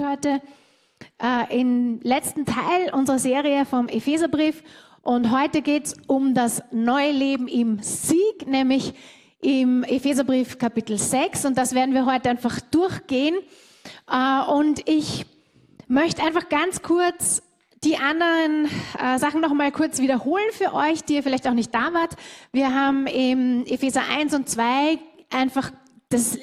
sind 0.00 0.08
heute 0.08 0.40
äh, 1.22 1.60
im 1.60 2.00
letzten 2.02 2.46
Teil 2.46 2.90
unserer 2.94 3.18
Serie 3.18 3.66
vom 3.66 3.86
Epheserbrief 3.86 4.62
und 5.02 5.30
heute 5.30 5.60
geht 5.60 5.86
es 5.86 5.94
um 6.06 6.32
das 6.32 6.62
neue 6.70 7.12
Leben 7.12 7.48
im 7.48 7.82
Sieg, 7.82 8.46
nämlich 8.46 8.94
im 9.42 9.84
Epheserbrief 9.84 10.56
Kapitel 10.56 10.96
6 10.96 11.44
und 11.44 11.58
das 11.58 11.74
werden 11.74 11.92
wir 11.92 12.06
heute 12.06 12.30
einfach 12.30 12.60
durchgehen. 12.70 13.36
Äh, 14.10 14.50
und 14.50 14.88
ich 14.88 15.26
möchte 15.86 16.22
einfach 16.22 16.48
ganz 16.48 16.80
kurz 16.80 17.42
die 17.84 17.98
anderen 17.98 18.70
äh, 18.98 19.18
Sachen 19.18 19.42
noch 19.42 19.52
mal 19.52 19.70
kurz 19.70 19.98
wiederholen 20.00 20.50
für 20.52 20.72
euch, 20.72 21.04
die 21.04 21.16
ihr 21.16 21.22
vielleicht 21.22 21.46
auch 21.46 21.52
nicht 21.52 21.74
da 21.74 21.92
wart. 21.92 22.16
Wir 22.52 22.74
haben 22.74 23.06
im 23.06 23.66
Epheser 23.66 24.04
1 24.10 24.32
und 24.32 24.48
2 24.48 24.98
einfach 25.30 25.72
das 26.10 26.36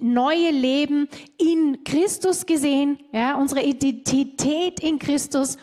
neue 0.00 0.50
Leben 0.50 1.08
in 1.38 1.82
Christus 1.82 2.44
gesehen, 2.44 2.98
ja, 3.10 3.36
unsere 3.36 3.62
Identität 3.62 4.80
in 4.80 4.98
Christus. 4.98 5.56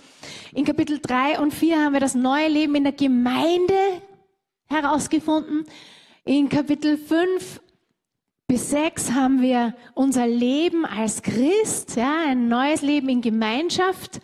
In 0.51 0.65
Kapitel 0.65 0.99
3 0.99 1.39
und 1.39 1.53
4 1.53 1.77
haben 1.77 1.93
wir 1.93 1.99
das 1.99 2.15
neue 2.15 2.47
Leben 2.47 2.73
in 2.73 2.83
der 2.83 2.93
Gemeinde 2.93 3.77
herausgefunden. 4.65 5.65
In 6.25 6.49
Kapitel 6.49 6.97
5 6.97 7.61
bis 8.47 8.71
6 8.71 9.11
haben 9.11 9.43
wir 9.43 9.75
unser 9.93 10.25
Leben 10.25 10.83
als 10.83 11.21
Christ, 11.21 11.95
ja, 11.97 12.25
ein 12.25 12.47
neues 12.47 12.81
Leben 12.81 13.09
in 13.09 13.21
Gemeinschaft, 13.21 14.21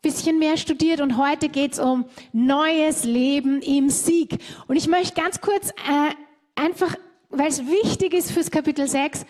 bisschen 0.00 0.38
mehr 0.38 0.56
studiert 0.56 1.00
und 1.00 1.16
heute 1.16 1.48
geht 1.48 1.72
es 1.72 1.80
um 1.80 2.04
neues 2.32 3.02
Leben 3.02 3.62
im 3.62 3.90
Sieg. 3.90 4.38
Und 4.68 4.76
ich 4.76 4.86
möchte 4.86 5.20
ganz 5.20 5.40
kurz 5.40 5.70
äh, 5.70 6.14
einfach 6.54 6.96
weil 7.30 7.48
es 7.48 7.66
wichtig 7.66 8.12
ist 8.12 8.32
fürs 8.32 8.50
Kapitel 8.50 8.86
6, 8.86 9.24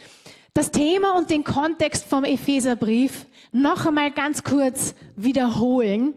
das 0.54 0.70
Thema 0.70 1.16
und 1.16 1.30
den 1.30 1.44
Kontext 1.44 2.04
vom 2.04 2.24
Epheserbrief 2.24 3.26
noch 3.52 3.86
einmal 3.86 4.10
ganz 4.10 4.42
kurz 4.42 4.94
wiederholen. 5.16 6.14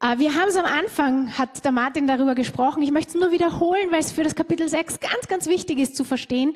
Äh, 0.00 0.18
wir 0.18 0.34
haben 0.34 0.48
es 0.48 0.56
am 0.56 0.66
Anfang, 0.66 1.38
hat 1.38 1.64
der 1.64 1.72
Martin 1.72 2.06
darüber 2.06 2.34
gesprochen. 2.34 2.82
Ich 2.82 2.90
möchte 2.90 3.16
es 3.16 3.20
nur 3.20 3.30
wiederholen, 3.30 3.90
weil 3.90 4.00
es 4.00 4.12
für 4.12 4.24
das 4.24 4.34
Kapitel 4.34 4.68
6 4.68 5.00
ganz, 5.00 5.28
ganz 5.28 5.46
wichtig 5.46 5.78
ist 5.78 5.96
zu 5.96 6.04
verstehen, 6.04 6.54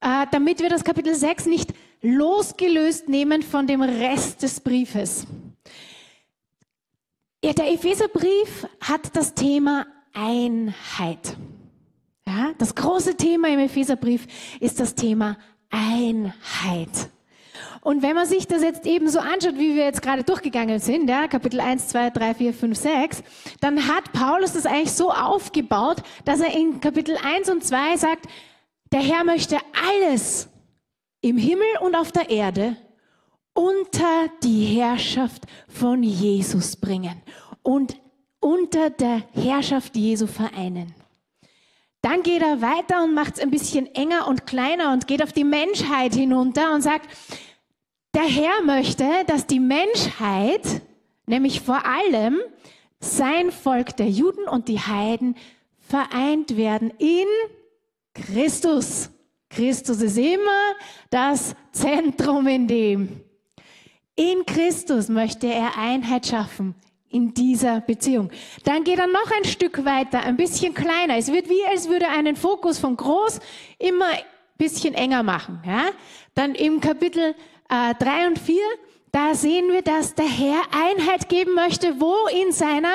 äh, 0.00 0.26
damit 0.30 0.60
wir 0.60 0.70
das 0.70 0.84
Kapitel 0.84 1.14
6 1.14 1.46
nicht 1.46 1.74
losgelöst 2.00 3.08
nehmen 3.08 3.42
von 3.42 3.66
dem 3.66 3.82
Rest 3.82 4.42
des 4.42 4.60
Briefes. 4.60 5.26
Ja, 7.44 7.52
der 7.52 7.72
Epheserbrief 7.72 8.66
hat 8.80 9.14
das 9.14 9.34
Thema 9.34 9.86
Einheit. 10.14 11.36
Ja, 12.26 12.52
das 12.58 12.74
große 12.74 13.16
Thema 13.16 13.48
im 13.48 13.60
Epheserbrief 13.60 14.26
ist 14.60 14.80
das 14.80 14.94
Thema 14.94 15.36
Einheit. 15.70 17.10
Und 17.82 18.02
wenn 18.02 18.16
man 18.16 18.26
sich 18.26 18.48
das 18.48 18.62
jetzt 18.62 18.84
eben 18.84 19.08
so 19.08 19.20
anschaut, 19.20 19.58
wie 19.58 19.76
wir 19.76 19.84
jetzt 19.84 20.02
gerade 20.02 20.24
durchgegangen 20.24 20.80
sind, 20.80 21.08
ja, 21.08 21.28
Kapitel 21.28 21.60
1, 21.60 21.86
2, 21.86 22.10
3, 22.10 22.34
4, 22.34 22.54
5, 22.54 22.76
6, 22.76 23.22
dann 23.60 23.86
hat 23.86 24.12
Paulus 24.12 24.54
das 24.54 24.66
eigentlich 24.66 24.92
so 24.92 25.12
aufgebaut, 25.12 25.98
dass 26.24 26.40
er 26.40 26.52
in 26.52 26.80
Kapitel 26.80 27.16
1 27.16 27.48
und 27.48 27.62
2 27.62 27.96
sagt, 27.96 28.26
der 28.90 29.00
Herr 29.00 29.22
möchte 29.22 29.58
alles 29.88 30.48
im 31.20 31.36
Himmel 31.36 31.66
und 31.80 31.94
auf 31.94 32.10
der 32.10 32.28
Erde 32.28 32.76
unter 33.54 34.30
die 34.42 34.64
Herrschaft 34.64 35.44
von 35.68 36.02
Jesus 36.02 36.76
bringen 36.76 37.22
und 37.62 37.96
unter 38.40 38.90
der 38.90 39.22
Herrschaft 39.32 39.96
Jesu 39.96 40.26
vereinen. 40.26 40.92
Dann 42.06 42.22
geht 42.22 42.40
er 42.40 42.62
weiter 42.62 43.02
und 43.02 43.14
macht 43.14 43.34
es 43.34 43.40
ein 43.40 43.50
bisschen 43.50 43.92
enger 43.96 44.28
und 44.28 44.46
kleiner 44.46 44.92
und 44.92 45.08
geht 45.08 45.24
auf 45.24 45.32
die 45.32 45.42
Menschheit 45.42 46.14
hinunter 46.14 46.72
und 46.72 46.80
sagt, 46.80 47.08
der 48.14 48.22
Herr 48.22 48.62
möchte, 48.64 49.04
dass 49.26 49.48
die 49.48 49.58
Menschheit, 49.58 50.82
nämlich 51.26 51.62
vor 51.62 51.84
allem 51.84 52.38
sein 53.00 53.50
Volk 53.50 53.96
der 53.96 54.08
Juden 54.08 54.46
und 54.46 54.68
die 54.68 54.78
Heiden, 54.78 55.34
vereint 55.80 56.56
werden 56.56 56.92
in 56.98 57.26
Christus. 58.14 59.10
Christus 59.50 60.00
ist 60.00 60.16
immer 60.16 60.76
das 61.10 61.56
Zentrum 61.72 62.46
in 62.46 62.68
dem. 62.68 63.20
In 64.14 64.46
Christus 64.46 65.08
möchte 65.08 65.48
er 65.48 65.76
Einheit 65.76 66.28
schaffen 66.28 66.76
in 67.16 67.32
dieser 67.32 67.80
Beziehung. 67.80 68.30
Dann 68.64 68.84
geht 68.84 68.98
er 68.98 69.06
noch 69.06 69.30
ein 69.38 69.44
Stück 69.44 69.84
weiter, 69.86 70.20
ein 70.20 70.36
bisschen 70.36 70.74
kleiner. 70.74 71.16
Es 71.16 71.32
wird 71.32 71.48
wie, 71.48 71.64
als 71.64 71.88
würde 71.88 72.04
er 72.04 72.12
einen 72.12 72.36
Fokus 72.36 72.78
von 72.78 72.94
groß 72.96 73.40
immer 73.78 74.08
ein 74.08 74.22
bisschen 74.58 74.92
enger 74.92 75.22
machen. 75.22 75.62
Ja? 75.66 75.88
Dann 76.34 76.54
im 76.54 76.80
Kapitel 76.80 77.34
äh, 77.70 77.94
3 77.94 78.26
und 78.28 78.38
4, 78.38 78.60
da 79.12 79.34
sehen 79.34 79.72
wir, 79.72 79.80
dass 79.80 80.14
der 80.14 80.28
Herr 80.28 80.60
Einheit 80.72 81.30
geben 81.30 81.54
möchte. 81.54 81.98
Wo? 81.98 82.14
In 82.28 82.52
seiner? 82.52 82.94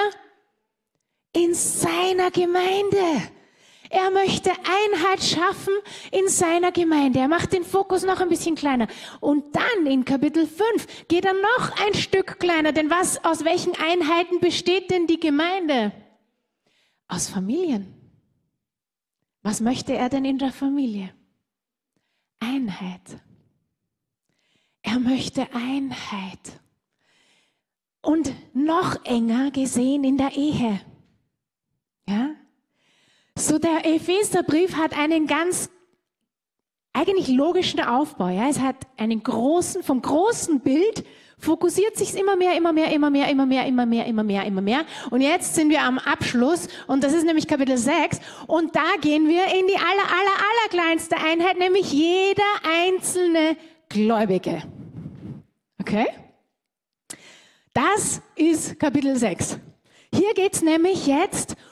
In 1.33 1.55
seiner 1.55 2.29
Gemeinde. 2.29 3.23
Er 3.91 4.09
möchte 4.09 4.51
Einheit 4.51 5.21
schaffen 5.21 5.73
in 6.11 6.29
seiner 6.29 6.71
Gemeinde. 6.71 7.19
Er 7.19 7.27
macht 7.27 7.51
den 7.51 7.65
Fokus 7.65 8.03
noch 8.03 8.21
ein 8.21 8.29
bisschen 8.29 8.55
kleiner. 8.55 8.87
Und 9.19 9.53
dann 9.53 9.85
in 9.85 10.05
Kapitel 10.05 10.47
5 10.47 11.09
geht 11.09 11.25
er 11.25 11.33
noch 11.33 11.85
ein 11.85 11.93
Stück 11.93 12.39
kleiner. 12.39 12.71
Denn 12.71 12.89
was, 12.89 13.21
aus 13.25 13.43
welchen 13.43 13.73
Einheiten 13.75 14.39
besteht 14.39 14.91
denn 14.91 15.07
die 15.07 15.19
Gemeinde? 15.19 15.91
Aus 17.09 17.27
Familien. 17.27 17.93
Was 19.41 19.59
möchte 19.59 19.93
er 19.93 20.07
denn 20.07 20.23
in 20.23 20.37
der 20.37 20.53
Familie? 20.53 21.13
Einheit. 22.39 23.19
Er 24.83 24.99
möchte 24.99 25.53
Einheit. 25.53 26.61
Und 28.01 28.33
noch 28.53 29.03
enger 29.03 29.51
gesehen 29.51 30.05
in 30.05 30.17
der 30.17 30.31
Ehe. 30.31 30.79
Ja? 32.07 32.35
So 33.37 33.57
der 33.59 33.85
Epheserbrief 33.85 34.75
hat 34.75 34.97
einen 34.97 35.27
ganz 35.27 35.69
eigentlich 36.93 37.29
logischen 37.29 37.79
Aufbau. 37.79 38.29
Ja? 38.29 38.49
Es 38.49 38.59
hat 38.59 38.75
einen 38.97 39.23
großen, 39.23 39.83
vom 39.83 40.01
großen 40.01 40.59
Bild 40.59 41.05
fokussiert 41.37 41.97
sich 41.97 42.15
immer 42.15 42.35
mehr, 42.35 42.55
immer 42.55 42.71
mehr, 42.71 42.91
immer 42.91 43.09
mehr, 43.09 43.29
immer 43.29 43.45
mehr, 43.45 43.65
immer 43.65 43.85
mehr, 43.85 44.05
immer 44.05 44.23
mehr, 44.23 44.45
immer 44.45 44.61
mehr. 44.61 44.85
Und 45.09 45.21
jetzt 45.21 45.55
sind 45.55 45.69
wir 45.69 45.81
am 45.81 45.97
Abschluss 45.97 46.67
und 46.87 47.03
das 47.03 47.13
ist 47.13 47.25
nämlich 47.25 47.47
Kapitel 47.47 47.77
6 47.77 48.19
und 48.47 48.75
da 48.75 48.85
gehen 49.01 49.27
wir 49.27 49.45
in 49.45 49.67
die 49.67 49.75
aller, 49.75 50.07
aller, 50.07 50.37
aller 50.37 50.69
kleinste 50.69 51.15
Einheit, 51.17 51.57
nämlich 51.57 51.91
jeder 51.91 52.43
einzelne 52.85 53.57
Gläubige. 53.89 54.61
Okay? 55.79 56.07
Das 57.73 58.21
ist 58.35 58.79
Kapitel 58.79 59.15
6. 59.15 59.57
Hier 60.13 60.33
geht's 60.33 60.61
nämlich 60.61 61.07
jetzt 61.07 61.55
um 61.55 61.70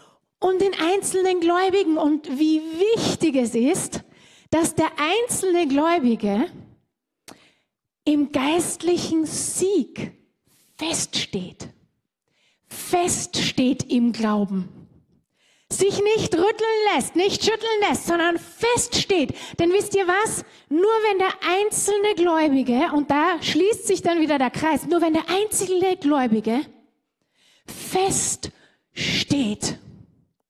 den 0.59 0.73
einzelnen 0.79 1.39
Gläubigen 1.39 1.97
und 1.97 2.27
wie 2.37 2.61
wichtig 2.95 3.35
es 3.35 3.55
ist, 3.55 4.03
dass 4.51 4.75
der 4.75 4.91
einzelne 4.97 5.67
Gläubige 5.67 6.47
im 8.03 8.31
geistlichen 8.31 9.25
Sieg 9.25 10.11
feststeht. 10.77 11.69
Feststeht 12.67 13.89
im 13.91 14.11
Glauben. 14.11 14.69
Sich 15.71 16.01
nicht 16.01 16.33
rütteln 16.33 16.79
lässt, 16.95 17.15
nicht 17.15 17.43
schütteln 17.43 17.79
lässt, 17.87 18.07
sondern 18.07 18.39
feststeht. 18.39 19.35
Denn 19.59 19.71
wisst 19.71 19.95
ihr 19.95 20.07
was? 20.07 20.43
Nur 20.69 20.81
wenn 20.81 21.19
der 21.19 21.33
einzelne 21.47 22.15
Gläubige, 22.15 22.91
und 22.95 23.11
da 23.11 23.41
schließt 23.41 23.85
sich 23.85 24.01
dann 24.01 24.19
wieder 24.19 24.39
der 24.39 24.49
Kreis, 24.49 24.87
nur 24.87 25.01
wenn 25.01 25.13
der 25.13 25.29
einzelne 25.29 25.95
Gläubige 25.97 26.61
feststeht 27.67 28.59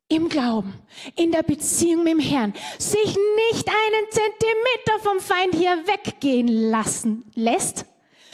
im 0.10 0.28
Glauben, 0.28 0.74
in 1.16 1.32
der 1.32 1.44
Beziehung 1.44 2.04
mit 2.04 2.14
dem 2.14 2.20
Herrn, 2.20 2.54
sich 2.78 3.06
nicht 3.06 3.68
einen 3.68 4.12
Zentimeter 4.12 5.00
vom 5.02 5.20
Feind 5.20 5.56
hier 5.56 5.88
weggehen 5.88 6.48
lassen 6.48 7.32
lässt, 7.36 7.86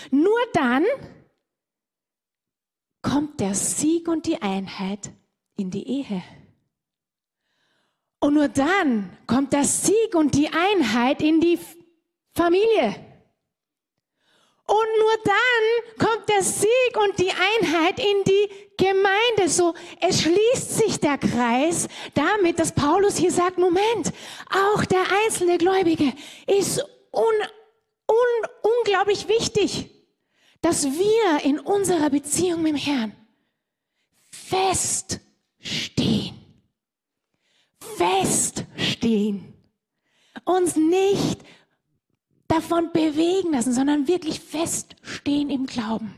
nur 0.10 0.40
dann 0.54 0.86
kommt 3.02 3.40
der 3.40 3.54
Sieg 3.54 4.08
und 4.08 4.26
die 4.26 4.42
Einheit 4.42 5.12
in 5.58 5.70
die 5.70 5.88
Ehe. 5.88 6.24
Und 8.20 8.34
nur 8.34 8.48
dann 8.48 9.16
kommt 9.28 9.54
der 9.54 9.66
Sieg 9.66 10.16
und 10.16 10.34
die 10.34 10.50
Einheit 10.50 11.22
in 11.22 11.40
die 11.40 11.60
Familie. 12.34 12.96
Und 14.68 14.88
nur 15.00 15.18
dann 15.24 16.08
kommt 16.08 16.28
der 16.28 16.42
Sieg 16.42 16.98
und 16.98 17.20
die 17.20 17.30
Einheit 17.30 18.00
in 18.00 18.24
die 18.24 18.50
Gemeinde. 18.78 19.48
So, 19.48 19.76
es 20.02 20.22
schließt 20.22 20.78
sich 20.78 21.00
der 21.00 21.20
Kreis 21.20 21.88
damit, 22.16 22.58
dass 22.58 22.72
Paulus 22.72 23.16
hier 23.16 23.32
sagt, 23.32 23.60
Moment, 23.60 24.12
auch 24.50 24.84
der 24.86 25.04
einzelne 25.26 25.60
Gläubige 25.60 26.14
ist 26.48 26.84
un, 27.12 27.34
un, 28.08 28.50
unglaublich 28.80 29.28
wichtig, 29.28 29.92
dass 30.62 30.86
wir 30.86 31.44
in 31.44 31.60
unserer 31.60 32.10
Beziehung 32.10 32.64
mit 32.64 32.74
dem 32.74 32.78
Herrn 32.78 33.16
feststehen. 34.32 35.22
Feststehen. 37.98 39.54
Uns 40.44 40.76
nicht 40.76 41.40
davon 42.48 42.92
bewegen 42.94 43.52
lassen, 43.52 43.74
sondern 43.74 44.08
wirklich 44.08 44.40
feststehen 44.40 45.50
im 45.50 45.66
Glauben. 45.66 46.16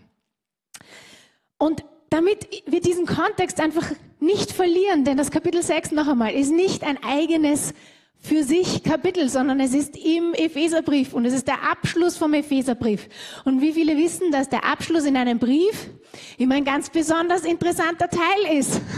Und 1.58 1.84
damit 2.10 2.48
wir 2.66 2.82
diesen 2.82 3.06
Kontext 3.06 3.60
einfach 3.60 3.86
nicht 4.20 4.52
verlieren, 4.52 5.04
denn 5.04 5.18
das 5.18 5.32
Kapitel 5.32 5.62
6 5.62 5.92
noch 5.92 6.08
einmal 6.08 6.34
ist 6.34 6.52
nicht 6.52 6.84
ein 6.84 7.02
eigenes 7.04 7.74
für 8.20 8.44
sich 8.44 8.84
Kapitel, 8.84 9.30
sondern 9.30 9.60
es 9.60 9.74
ist 9.74 9.96
im 9.96 10.34
Epheserbrief 10.34 11.14
und 11.14 11.26
es 11.26 11.34
ist 11.34 11.48
der 11.48 11.70
Abschluss 11.70 12.18
vom 12.18 12.34
Epheserbrief. 12.34 13.08
Und 13.46 13.62
wie 13.62 13.74
viele 13.74 13.96
wissen, 13.96 14.32
dass 14.32 14.50
der 14.50 14.66
Abschluss 14.66 15.06
in 15.06 15.16
einem 15.16 15.40
Brief 15.40 15.90
immer 16.38 16.56
ein 16.56 16.66
ganz 16.66 16.90
besonders 16.90 17.46
interessanter 17.46 18.10
Teil 18.10 18.58
ist. 18.58 18.82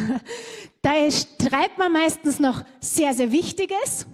Da 0.81 0.91
schreibt 1.11 1.77
man 1.77 1.91
meistens 1.91 2.39
noch 2.39 2.63
sehr, 2.79 3.13
sehr 3.13 3.33
Wichtiges. 3.33 4.07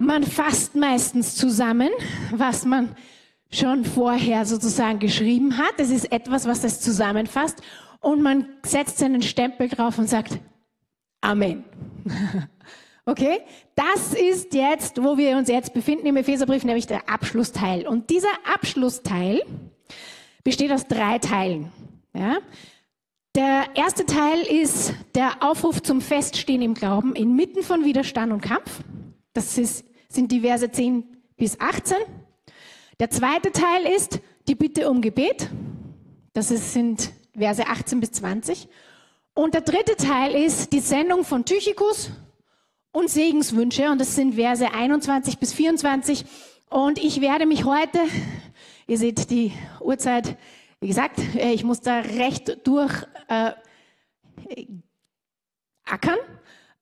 Man 0.00 0.24
fasst 0.24 0.74
meistens 0.74 1.36
zusammen, 1.36 1.90
was 2.32 2.64
man 2.64 2.96
schon 3.52 3.84
vorher 3.84 4.46
sozusagen 4.46 4.98
geschrieben 4.98 5.58
hat. 5.58 5.74
Es 5.76 5.90
ist 5.90 6.10
etwas, 6.10 6.46
was 6.46 6.62
das 6.62 6.80
zusammenfasst. 6.80 7.60
Und 8.00 8.22
man 8.22 8.46
setzt 8.64 8.96
seinen 8.96 9.20
Stempel 9.20 9.68
drauf 9.68 9.98
und 9.98 10.08
sagt 10.08 10.38
Amen. 11.20 11.64
Okay? 13.04 13.40
Das 13.74 14.14
ist 14.14 14.54
jetzt, 14.54 15.02
wo 15.02 15.18
wir 15.18 15.36
uns 15.36 15.48
jetzt 15.48 15.74
befinden 15.74 16.06
im 16.06 16.16
Epheserbrief, 16.16 16.64
nämlich 16.64 16.86
der 16.86 17.08
Abschlussteil. 17.08 17.86
Und 17.86 18.08
dieser 18.08 18.28
Abschlussteil 18.50 19.42
besteht 20.44 20.70
aus 20.70 20.86
drei 20.86 21.18
Teilen. 21.18 21.72
Ja? 22.14 22.38
Der 23.34 23.64
erste 23.74 24.06
Teil 24.06 24.40
ist 24.42 24.94
der 25.14 25.42
Aufruf 25.42 25.82
zum 25.82 26.00
Feststehen 26.00 26.62
im 26.62 26.74
Glauben 26.74 27.14
inmitten 27.14 27.62
von 27.62 27.84
Widerstand 27.84 28.32
und 28.32 28.40
Kampf. 28.42 28.80
Das 29.32 29.58
ist, 29.58 29.84
sind 30.10 30.32
die 30.32 30.40
Verse 30.40 30.70
10 30.70 31.04
bis 31.36 31.58
18. 31.58 31.96
Der 32.98 33.10
zweite 33.10 33.52
Teil 33.52 33.86
ist 33.86 34.20
die 34.48 34.54
Bitte 34.54 34.90
um 34.90 35.00
Gebet. 35.00 35.48
Das 36.32 36.48
sind 36.48 37.12
Verse 37.36 37.66
18 37.66 38.00
bis 38.00 38.12
20. 38.12 38.68
Und 39.34 39.54
der 39.54 39.62
dritte 39.62 39.96
Teil 39.96 40.34
ist 40.34 40.72
die 40.72 40.80
Sendung 40.80 41.24
von 41.24 41.44
Tychikus 41.44 42.10
und 42.92 43.08
Segenswünsche. 43.08 43.90
Und 43.90 44.00
das 44.00 44.16
sind 44.16 44.34
Verse 44.34 44.70
21 44.70 45.38
bis 45.38 45.52
24. 45.52 46.24
Und 46.68 46.98
ich 46.98 47.20
werde 47.20 47.46
mich 47.46 47.64
heute, 47.64 47.98
ihr 48.86 48.98
seht 48.98 49.30
die 49.30 49.52
Uhrzeit, 49.80 50.36
wie 50.80 50.88
gesagt, 50.88 51.18
äh, 51.36 51.52
ich 51.52 51.64
muss 51.64 51.80
da 51.80 52.00
recht 52.00 52.66
durch 52.66 52.92
äh, 53.28 53.52
ackern. 55.84 56.18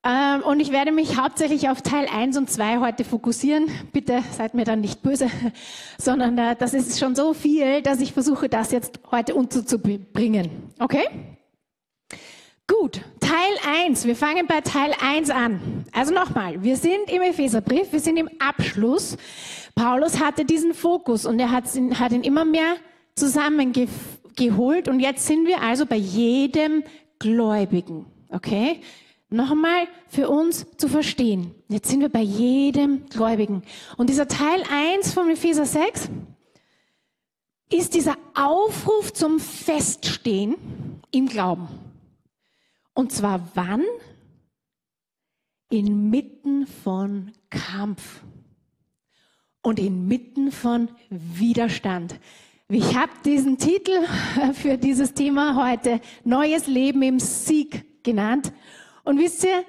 Ähm, 0.05 0.43
und 0.43 0.61
ich 0.61 0.71
werde 0.71 0.93
mich 0.93 1.17
hauptsächlich 1.17 1.69
auf 1.69 1.83
Teil 1.83 2.07
1 2.13 2.37
und 2.37 2.49
2 2.49 2.79
heute 2.79 3.05
fokussieren. 3.05 3.67
Bitte 3.93 4.23
seid 4.31 4.55
mir 4.55 4.65
dann 4.65 4.81
nicht 4.81 5.03
böse, 5.03 5.29
sondern 5.99 6.39
äh, 6.39 6.57
das 6.57 6.73
ist 6.73 6.99
schon 6.99 7.17
so 7.17 7.35
viel, 7.35 7.83
dass 7.83 8.01
ich 8.01 8.13
versuche, 8.13 8.49
das 8.49 8.71
jetzt 8.71 9.01
heute 9.11 9.35
unterzubringen. 9.35 10.73
Okay? 10.79 11.05
Gut, 12.69 13.01
Teil 13.19 13.87
1. 13.87 14.05
Wir 14.05 14.15
fangen 14.15 14.47
bei 14.47 14.61
Teil 14.61 14.93
1 15.01 15.31
an. 15.31 15.85
Also 15.93 16.15
nochmal, 16.15 16.63
wir 16.63 16.77
sind 16.77 17.11
im 17.11 17.23
Epheserbrief, 17.23 17.91
wir 17.93 18.01
sind 18.01 18.19
im 18.19 18.29
Abschluss. 18.39 19.17
Paulus 19.75 20.21
hatte 20.21 20.45
diesen 20.45 20.75
Fokus 20.75 21.27
und 21.27 21.41
er 21.41 21.51
hat 21.51 21.75
ihn, 21.75 21.99
hat 21.99 22.13
ihn 22.13 22.23
immer 22.23 22.45
mehr 22.45 22.77
zusammengeholt 23.17 24.87
und 24.87 25.01
jetzt 25.01 25.27
sind 25.27 25.47
wir 25.47 25.63
also 25.63 25.87
bei 25.87 25.97
jedem 25.97 26.85
Gläubigen. 27.19 28.07
Okay? 28.31 28.81
Nochmal 29.31 29.87
für 30.09 30.31
uns 30.31 30.67
zu 30.79 30.89
verstehen. 30.89 31.55
Jetzt 31.69 31.91
sind 31.91 32.01
wir 32.01 32.09
bei 32.09 32.23
jedem 32.23 33.07
Gläubigen. 33.07 33.63
Und 33.99 34.09
dieser 34.09 34.27
Teil 34.27 34.63
1 34.71 35.13
von 35.13 35.29
Epheser 35.29 35.67
6 35.67 36.09
ist 37.71 37.93
dieser 37.93 38.17
Aufruf 38.35 39.13
zum 39.13 39.39
Feststehen 39.39 40.57
im 41.11 41.29
Glauben. 41.29 41.69
Und 42.95 43.13
zwar 43.13 43.49
wann? 43.55 43.85
Inmitten 45.71 46.67
von 46.67 47.33
Kampf 47.51 48.23
und 49.61 49.79
inmitten 49.79 50.51
von 50.51 50.89
Widerstand. 51.11 52.19
Ich 52.69 52.97
habe 52.97 53.13
diesen 53.27 53.59
Titel 53.59 53.93
für 54.55 54.79
dieses 54.79 55.13
Thema 55.13 55.69
heute 55.69 56.01
Neues 56.25 56.67
Leben 56.67 57.03
im 57.03 57.21
Sieg 57.21 58.03
genannt. 58.03 58.53
Und 59.09 59.19
wisst 59.19 59.43
ihr, 59.43 59.65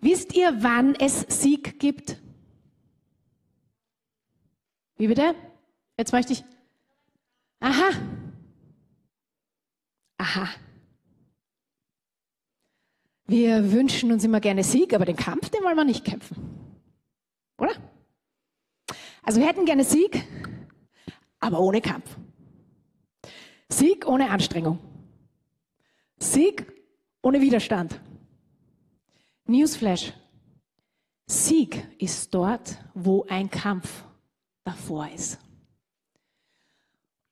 wisst 0.00 0.34
ihr, 0.34 0.64
wann 0.64 0.96
es 0.96 1.20
Sieg 1.28 1.78
gibt? 1.78 2.16
Wie 4.96 5.06
bitte? 5.06 5.36
Jetzt 5.96 6.10
möchte 6.10 6.32
ich. 6.32 6.42
Aha. 7.60 7.90
Aha. 10.16 10.48
Wir 13.28 13.70
wünschen 13.70 14.10
uns 14.10 14.24
immer 14.24 14.40
gerne 14.40 14.64
Sieg, 14.64 14.92
aber 14.92 15.04
den 15.04 15.14
Kampf, 15.14 15.48
den 15.50 15.62
wollen 15.62 15.76
wir 15.76 15.84
nicht 15.84 16.04
kämpfen. 16.04 16.74
Oder? 17.58 17.76
Also 19.22 19.38
wir 19.38 19.46
hätten 19.46 19.66
gerne 19.66 19.84
Sieg, 19.84 20.24
aber 21.38 21.60
ohne 21.60 21.80
Kampf. 21.80 22.16
Sieg 23.68 24.04
ohne 24.04 24.30
Anstrengung. 24.30 24.80
Sieg 26.18 26.77
ohne 27.22 27.40
Widerstand. 27.40 28.00
Newsflash. 29.46 30.12
Sieg 31.26 31.86
ist 31.98 32.32
dort, 32.32 32.78
wo 32.94 33.26
ein 33.28 33.50
Kampf 33.50 34.04
davor 34.64 35.08
ist. 35.14 35.38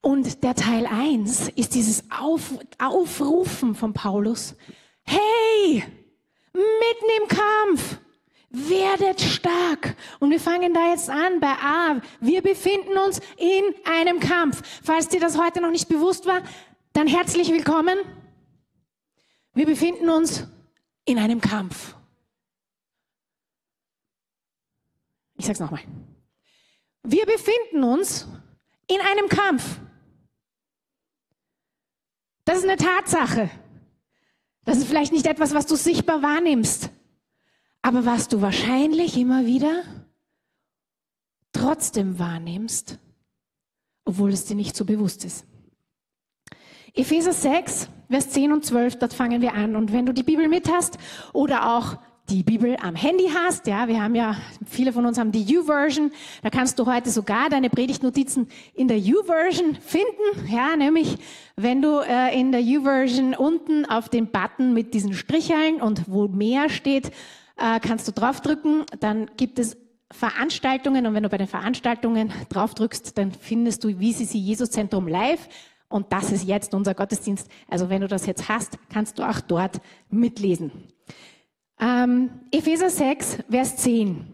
Und 0.02 0.44
der 0.44 0.54
Teil 0.54 0.86
1 0.86 1.48
ist 1.50 1.74
dieses 1.74 2.04
Auf, 2.10 2.54
Aufrufen 2.78 3.74
von 3.74 3.92
Paulus, 3.92 4.54
hey, 5.02 5.82
mitten 6.52 7.22
im 7.22 7.28
Kampf, 7.28 7.98
werdet 8.50 9.20
stark. 9.20 9.96
Und 10.20 10.30
wir 10.30 10.40
fangen 10.40 10.72
da 10.72 10.90
jetzt 10.90 11.10
an 11.10 11.40
bei 11.40 11.52
A. 11.52 12.00
Wir 12.20 12.42
befinden 12.42 12.96
uns 12.98 13.20
in 13.36 13.64
einem 13.84 14.20
Kampf. 14.20 14.62
Falls 14.82 15.08
dir 15.08 15.20
das 15.20 15.38
heute 15.38 15.60
noch 15.60 15.70
nicht 15.70 15.88
bewusst 15.88 16.26
war, 16.26 16.42
dann 16.92 17.06
herzlich 17.06 17.50
willkommen. 17.50 17.98
Wir 19.56 19.64
befinden 19.64 20.10
uns 20.10 20.46
in 21.06 21.18
einem 21.18 21.40
Kampf. 21.40 21.96
Ich 25.38 25.46
sage 25.46 25.54
es 25.54 25.60
nochmal. 25.60 25.80
Wir 27.02 27.24
befinden 27.24 27.82
uns 27.82 28.28
in 28.86 29.00
einem 29.00 29.30
Kampf. 29.30 29.80
Das 32.44 32.58
ist 32.58 32.64
eine 32.64 32.76
Tatsache. 32.76 33.48
Das 34.66 34.76
ist 34.76 34.88
vielleicht 34.88 35.12
nicht 35.12 35.26
etwas, 35.26 35.54
was 35.54 35.64
du 35.64 35.74
sichtbar 35.74 36.20
wahrnimmst, 36.20 36.90
aber 37.80 38.04
was 38.04 38.28
du 38.28 38.42
wahrscheinlich 38.42 39.16
immer 39.16 39.46
wieder 39.46 39.84
trotzdem 41.52 42.18
wahrnimmst, 42.18 42.98
obwohl 44.04 44.34
es 44.34 44.44
dir 44.44 44.54
nicht 44.54 44.76
so 44.76 44.84
bewusst 44.84 45.24
ist. 45.24 45.46
Epheser 46.96 47.34
6, 47.34 47.90
Vers 48.08 48.30
10 48.30 48.52
und 48.52 48.64
12, 48.64 48.96
dort 48.96 49.12
fangen 49.12 49.42
wir 49.42 49.52
an. 49.52 49.76
Und 49.76 49.92
wenn 49.92 50.06
du 50.06 50.14
die 50.14 50.22
Bibel 50.22 50.48
mit 50.48 50.72
hast 50.72 50.96
oder 51.34 51.76
auch 51.76 51.98
die 52.30 52.42
Bibel 52.42 52.74
am 52.80 52.94
Handy 52.94 53.28
hast, 53.28 53.66
ja, 53.66 53.86
wir 53.86 54.02
haben 54.02 54.14
ja, 54.14 54.34
viele 54.64 54.94
von 54.94 55.04
uns 55.04 55.18
haben 55.18 55.30
die 55.30 55.58
U-Version, 55.58 56.10
da 56.42 56.48
kannst 56.48 56.78
du 56.78 56.86
heute 56.86 57.10
sogar 57.10 57.50
deine 57.50 57.68
Predigtnotizen 57.68 58.48
in 58.72 58.88
der 58.88 58.96
U-Version 58.96 59.74
finden, 59.74 60.50
ja, 60.50 60.74
nämlich 60.74 61.18
wenn 61.56 61.82
du 61.82 62.00
äh, 62.00 62.38
in 62.38 62.50
der 62.50 62.62
U-Version 62.62 63.34
unten 63.34 63.84
auf 63.84 64.08
den 64.08 64.28
Button 64.28 64.72
mit 64.72 64.94
diesen 64.94 65.12
Stricheln 65.12 65.82
und 65.82 66.10
wo 66.10 66.28
mehr 66.28 66.70
steht, 66.70 67.08
äh, 67.58 67.78
kannst 67.78 68.08
du 68.08 68.12
draufdrücken, 68.12 68.84
dann 69.00 69.30
gibt 69.36 69.58
es 69.58 69.76
Veranstaltungen 70.10 71.06
und 71.06 71.12
wenn 71.12 71.24
du 71.24 71.28
bei 71.28 71.38
den 71.38 71.46
Veranstaltungen 71.46 72.32
draufdrückst, 72.48 73.18
dann 73.18 73.32
findest 73.32 73.84
du 73.84 73.90
VCC 73.90 74.38
Jesus 74.38 74.70
Zentrum 74.70 75.08
live 75.08 75.46
und 75.88 76.12
das 76.12 76.32
ist 76.32 76.44
jetzt 76.44 76.74
unser 76.74 76.94
Gottesdienst. 76.94 77.48
Also 77.68 77.88
wenn 77.88 78.00
du 78.00 78.08
das 78.08 78.26
jetzt 78.26 78.48
hast, 78.48 78.78
kannst 78.92 79.18
du 79.18 79.22
auch 79.22 79.40
dort 79.40 79.80
mitlesen. 80.10 80.72
Ähm, 81.78 82.30
Epheser 82.50 82.90
6, 82.90 83.38
Vers 83.50 83.76
10. 83.76 84.26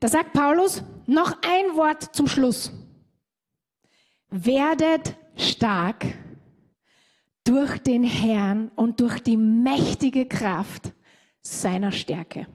Da 0.00 0.08
sagt 0.08 0.32
Paulus 0.32 0.82
noch 1.06 1.36
ein 1.42 1.76
Wort 1.76 2.14
zum 2.14 2.26
Schluss. 2.26 2.72
Werdet 4.30 5.16
stark 5.36 6.06
durch 7.44 7.78
den 7.78 8.04
Herrn 8.04 8.70
und 8.74 9.00
durch 9.00 9.20
die 9.20 9.36
mächtige 9.36 10.26
Kraft 10.26 10.92
seiner 11.42 11.92
Stärke. 11.92 12.46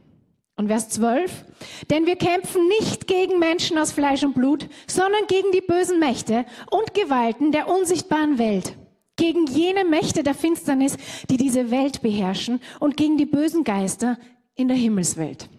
Und 0.60 0.68
Vers 0.68 0.90
12. 0.90 1.46
Denn 1.90 2.06
wir 2.06 2.18
kämpfen 2.18 2.68
nicht 2.68 3.08
gegen 3.08 3.40
Menschen 3.40 3.78
aus 3.78 3.94
Fleisch 3.94 4.24
und 4.24 4.34
Blut, 4.34 4.68
sondern 4.88 5.26
gegen 5.28 5.54
die 5.54 5.62
bösen 5.62 6.00
Mächte 6.00 6.46
und 6.70 6.94
Gewalten 6.94 7.54
der 7.54 7.70
unsichtbaren 7.70 8.38
Welt 8.38 8.76
gegen 9.16 9.48
jene 9.48 9.86
Mächte 9.86 10.22
der 10.22 10.34
Finsternis, 10.34 10.98
die 11.30 11.38
diese 11.38 11.72
Welt 11.72 12.02
beherrschen 12.02 12.62
und 12.82 12.98
gegen 12.98 13.18
die 13.18 13.26
bösen 13.26 13.64
Geister 13.64 14.18
in 14.54 14.68
der 14.68 14.76
Himmelswelt. 14.76 15.50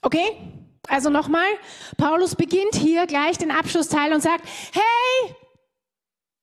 Okay? 0.00 0.24
Also 0.88 1.10
nochmal, 1.10 1.48
Paulus 1.98 2.34
beginnt 2.34 2.74
hier 2.74 3.06
gleich 3.06 3.36
den 3.36 3.50
Abschlussteil 3.50 4.14
und 4.14 4.22
sagt, 4.22 4.48
hey, 4.72 5.34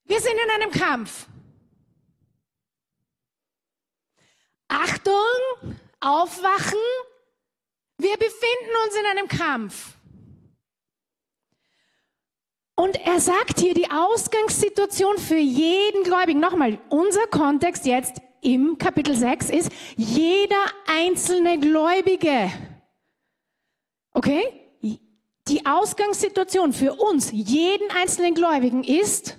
wir 0.06 0.20
sind 0.20 0.36
in 0.46 0.62
einem 0.62 0.72
Kampf. 0.72 1.26
Achtung, 4.68 5.80
aufwachen, 6.00 6.80
wir 7.98 8.16
befinden 8.18 8.72
uns 8.86 8.96
in 8.96 9.06
einem 9.06 9.28
Kampf. 9.28 9.94
Und 12.76 12.96
er 13.06 13.20
sagt 13.20 13.60
hier 13.60 13.74
die 13.74 13.92
Ausgangssituation 13.92 15.18
für 15.18 15.36
jeden 15.36 16.04
Gläubigen. 16.04 16.40
Nochmal, 16.40 16.80
unser 16.90 17.28
Kontext 17.28 17.86
jetzt 17.86 18.22
im 18.42 18.78
Kapitel 18.78 19.16
6 19.16 19.50
ist 19.50 19.72
jeder 19.98 20.64
einzelne 20.88 21.60
Gläubige. 21.60 22.50
Okay? 24.14 24.44
Die 24.82 25.66
Ausgangssituation 25.66 26.72
für 26.72 26.94
uns, 26.94 27.32
jeden 27.34 27.92
einzelnen 27.92 28.34
Gläubigen 28.34 28.84
ist, 28.84 29.38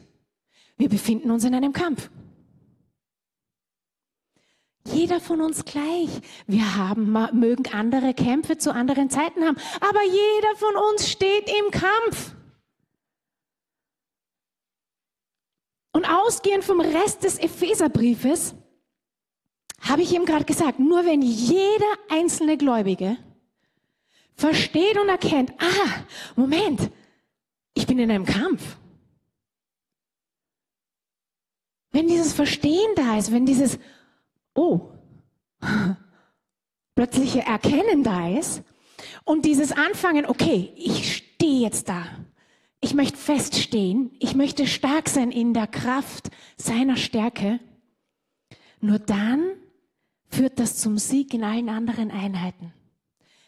wir 0.76 0.90
befinden 0.90 1.30
uns 1.30 1.44
in 1.44 1.54
einem 1.54 1.72
Kampf. 1.72 2.10
Jeder 4.86 5.20
von 5.20 5.40
uns 5.40 5.64
gleich. 5.64 6.08
Wir 6.46 6.76
haben, 6.76 7.12
mögen 7.38 7.72
andere 7.72 8.14
Kämpfe 8.14 8.58
zu 8.58 8.72
anderen 8.72 9.10
Zeiten 9.10 9.44
haben, 9.44 9.56
aber 9.80 10.02
jeder 10.02 10.56
von 10.56 10.74
uns 10.76 11.10
steht 11.10 11.48
im 11.48 11.70
Kampf. 11.70 12.34
Und 15.92 16.04
ausgehend 16.06 16.64
vom 16.64 16.80
Rest 16.80 17.24
des 17.24 17.38
Epheserbriefes 17.38 18.54
habe 19.80 20.02
ich 20.02 20.14
ihm 20.14 20.24
gerade 20.24 20.44
gesagt, 20.44 20.78
nur 20.78 21.04
wenn 21.04 21.20
jeder 21.22 21.92
einzelne 22.08 22.56
Gläubige 22.56 23.16
versteht 24.34 24.98
und 24.98 25.08
erkennt, 25.08 25.52
ah, 25.58 26.04
Moment, 26.36 26.90
ich 27.74 27.86
bin 27.86 27.98
in 27.98 28.10
einem 28.10 28.24
Kampf. 28.24 28.76
Wenn 31.92 32.06
dieses 32.06 32.32
Verstehen 32.32 32.94
da 32.94 33.18
ist, 33.18 33.32
wenn 33.32 33.46
dieses, 33.46 33.78
oh, 34.54 34.92
plötzliche 36.94 37.40
Erkennen 37.40 38.02
da 38.02 38.28
ist 38.28 38.62
und 39.24 39.44
dieses 39.44 39.72
Anfangen, 39.72 40.26
okay, 40.26 40.72
ich 40.76 41.16
stehe 41.16 41.60
jetzt 41.60 41.88
da. 41.88 42.06
Ich 42.80 42.94
möchte 42.94 43.18
feststehen, 43.18 44.10
ich 44.20 44.34
möchte 44.34 44.66
stark 44.66 45.08
sein 45.08 45.30
in 45.30 45.52
der 45.52 45.66
Kraft 45.66 46.30
seiner 46.56 46.96
Stärke. 46.96 47.60
Nur 48.80 48.98
dann 48.98 49.52
führt 50.28 50.58
das 50.58 50.78
zum 50.78 50.96
Sieg 50.96 51.34
in 51.34 51.44
allen 51.44 51.68
anderen 51.68 52.10
Einheiten. 52.10 52.72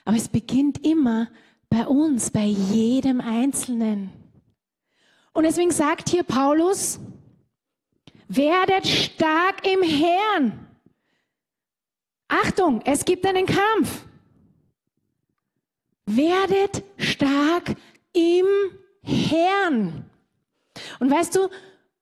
Aber 0.04 0.16
es 0.16 0.28
beginnt 0.28 0.84
immer 0.84 1.28
bei 1.70 1.86
uns, 1.86 2.30
bei 2.30 2.44
jedem 2.44 3.20
Einzelnen. 3.20 4.10
Und 5.32 5.44
deswegen 5.44 5.70
sagt 5.70 6.10
hier 6.10 6.24
Paulus, 6.24 7.00
werdet 8.28 8.86
stark 8.86 9.66
im 9.66 9.82
Herrn. 9.82 10.66
Achtung, 12.32 12.80
es 12.86 13.04
gibt 13.04 13.26
einen 13.26 13.44
Kampf. 13.44 14.06
Werdet 16.06 16.82
stark 16.96 17.74
im 18.14 18.46
Herrn. 19.02 20.06
Und 20.98 21.10
weißt 21.10 21.36
du, 21.36 21.50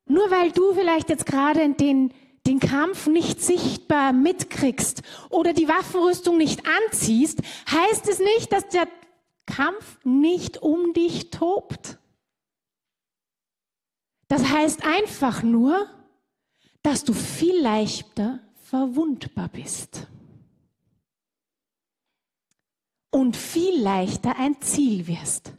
nur 0.07 0.31
weil 0.31 0.53
du 0.53 0.73
vielleicht 0.73 1.09
jetzt 1.09 1.27
gerade 1.27 1.69
den 1.75 2.15
den 2.47 2.59
Kampf 2.59 3.07
nicht 3.07 3.43
sichtbar 3.43 4.15
mitkriegst 4.15 5.03
oder 5.29 5.53
die 5.53 5.69
Waffenrüstung 5.69 6.39
nicht 6.39 6.63
anziehst, 6.87 7.41
heißt 7.71 8.09
es 8.09 8.19
nicht, 8.19 8.51
dass 8.51 8.67
der 8.69 8.89
Kampf 9.45 9.99
nicht 10.05 10.57
um 10.57 10.95
dich 10.95 11.31
tobt. 11.31 11.99
Das 14.27 14.49
heißt 14.49 14.87
einfach 14.87 15.43
nur, 15.43 15.87
dass 16.83 17.05
du 17.05 17.13
viel 17.13 17.61
leichter 17.61 18.41
verwundbar 18.71 19.49
bist 19.49 20.07
und 23.11 23.37
viel 23.37 23.81
leichter 23.81 24.37
ein 24.39 24.61
Ziel 24.61 25.07
wirst. 25.07 25.53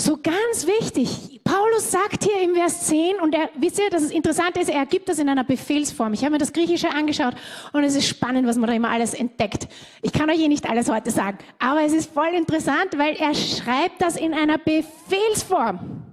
So 0.00 0.16
ganz 0.16 0.66
wichtig. 0.66 1.40
Paulus 1.42 1.90
sagt 1.90 2.22
hier 2.22 2.40
im 2.42 2.54
Vers 2.54 2.86
10, 2.86 3.16
und 3.20 3.34
er, 3.34 3.50
wisst 3.56 3.80
ihr, 3.80 3.90
dass 3.90 4.02
es 4.02 4.12
interessant 4.12 4.56
ist, 4.56 4.70
er 4.70 4.86
gibt 4.86 5.08
das 5.08 5.18
in 5.18 5.28
einer 5.28 5.42
Befehlsform. 5.42 6.12
Ich 6.12 6.22
habe 6.22 6.32
mir 6.32 6.38
das 6.38 6.52
Griechische 6.52 6.90
angeschaut 6.90 7.34
und 7.72 7.82
es 7.82 7.96
ist 7.96 8.06
spannend, 8.06 8.46
was 8.46 8.56
man 8.56 8.68
da 8.68 8.76
immer 8.76 8.90
alles 8.90 9.12
entdeckt. 9.12 9.66
Ich 10.02 10.12
kann 10.12 10.30
euch 10.30 10.38
eh 10.38 10.46
nicht 10.46 10.70
alles 10.70 10.88
heute 10.88 11.10
sagen, 11.10 11.38
aber 11.58 11.82
es 11.82 11.92
ist 11.92 12.12
voll 12.12 12.28
interessant, 12.28 12.96
weil 12.96 13.16
er 13.16 13.34
schreibt 13.34 14.00
das 14.00 14.16
in 14.16 14.34
einer 14.34 14.58
Befehlsform. 14.58 16.04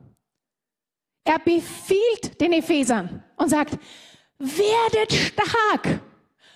Er 1.23 1.39
befiehlt 1.39 2.41
den 2.41 2.53
Ephesern 2.53 3.23
und 3.35 3.49
sagt, 3.49 3.77
werdet 4.39 5.13
stark. 5.13 5.99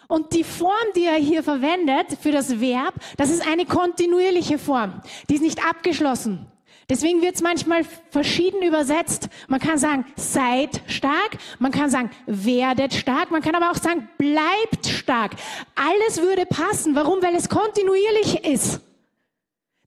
Und 0.09 0.33
die 0.33 0.43
Form, 0.43 0.73
die 0.95 1.05
er 1.05 1.17
hier 1.17 1.43
verwendet 1.43 2.17
für 2.19 2.31
das 2.31 2.59
Verb, 2.59 2.95
das 3.15 3.29
ist 3.29 3.47
eine 3.47 3.65
kontinuierliche 3.65 4.57
Form. 4.57 5.03
Die 5.29 5.35
ist 5.35 5.43
nicht 5.43 5.63
abgeschlossen. 5.63 6.47
Deswegen 6.89 7.21
wird 7.21 7.35
es 7.35 7.43
manchmal 7.43 7.83
verschieden 8.09 8.63
übersetzt. 8.63 9.29
Man 9.47 9.59
kann 9.59 9.77
sagen, 9.77 10.05
seid 10.15 10.81
stark, 10.87 11.37
man 11.59 11.71
kann 11.71 11.91
sagen, 11.91 12.09
werdet 12.25 12.95
stark, 12.95 13.29
man 13.29 13.43
kann 13.43 13.53
aber 13.53 13.69
auch 13.69 13.75
sagen, 13.75 14.09
bleibt 14.17 14.87
stark. 14.87 15.33
Alles 15.75 16.19
würde 16.19 16.47
passen. 16.47 16.95
Warum? 16.95 17.21
Weil 17.21 17.35
es 17.35 17.47
kontinuierlich 17.47 18.43
ist. 18.45 18.81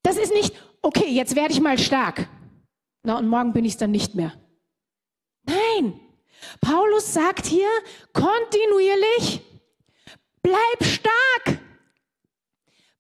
Das 0.05 0.17
ist 0.17 0.33
nicht, 0.33 0.55
okay, 0.83 1.09
jetzt 1.09 1.35
werde 1.35 1.53
ich 1.53 1.61
mal 1.61 1.79
stark. 1.79 2.29
Na, 3.03 3.19
und 3.19 3.27
morgen 3.27 3.53
bin 3.53 3.65
ich 3.65 3.73
es 3.73 3.79
dann 3.79 3.91
nicht 3.91 4.15
mehr. 4.15 4.35
Nein. 5.47 5.99
Paulus 6.61 7.13
sagt 7.13 7.47
hier 7.47 7.69
kontinuierlich, 8.13 9.41
bleib 10.43 10.85
stark. 10.85 11.59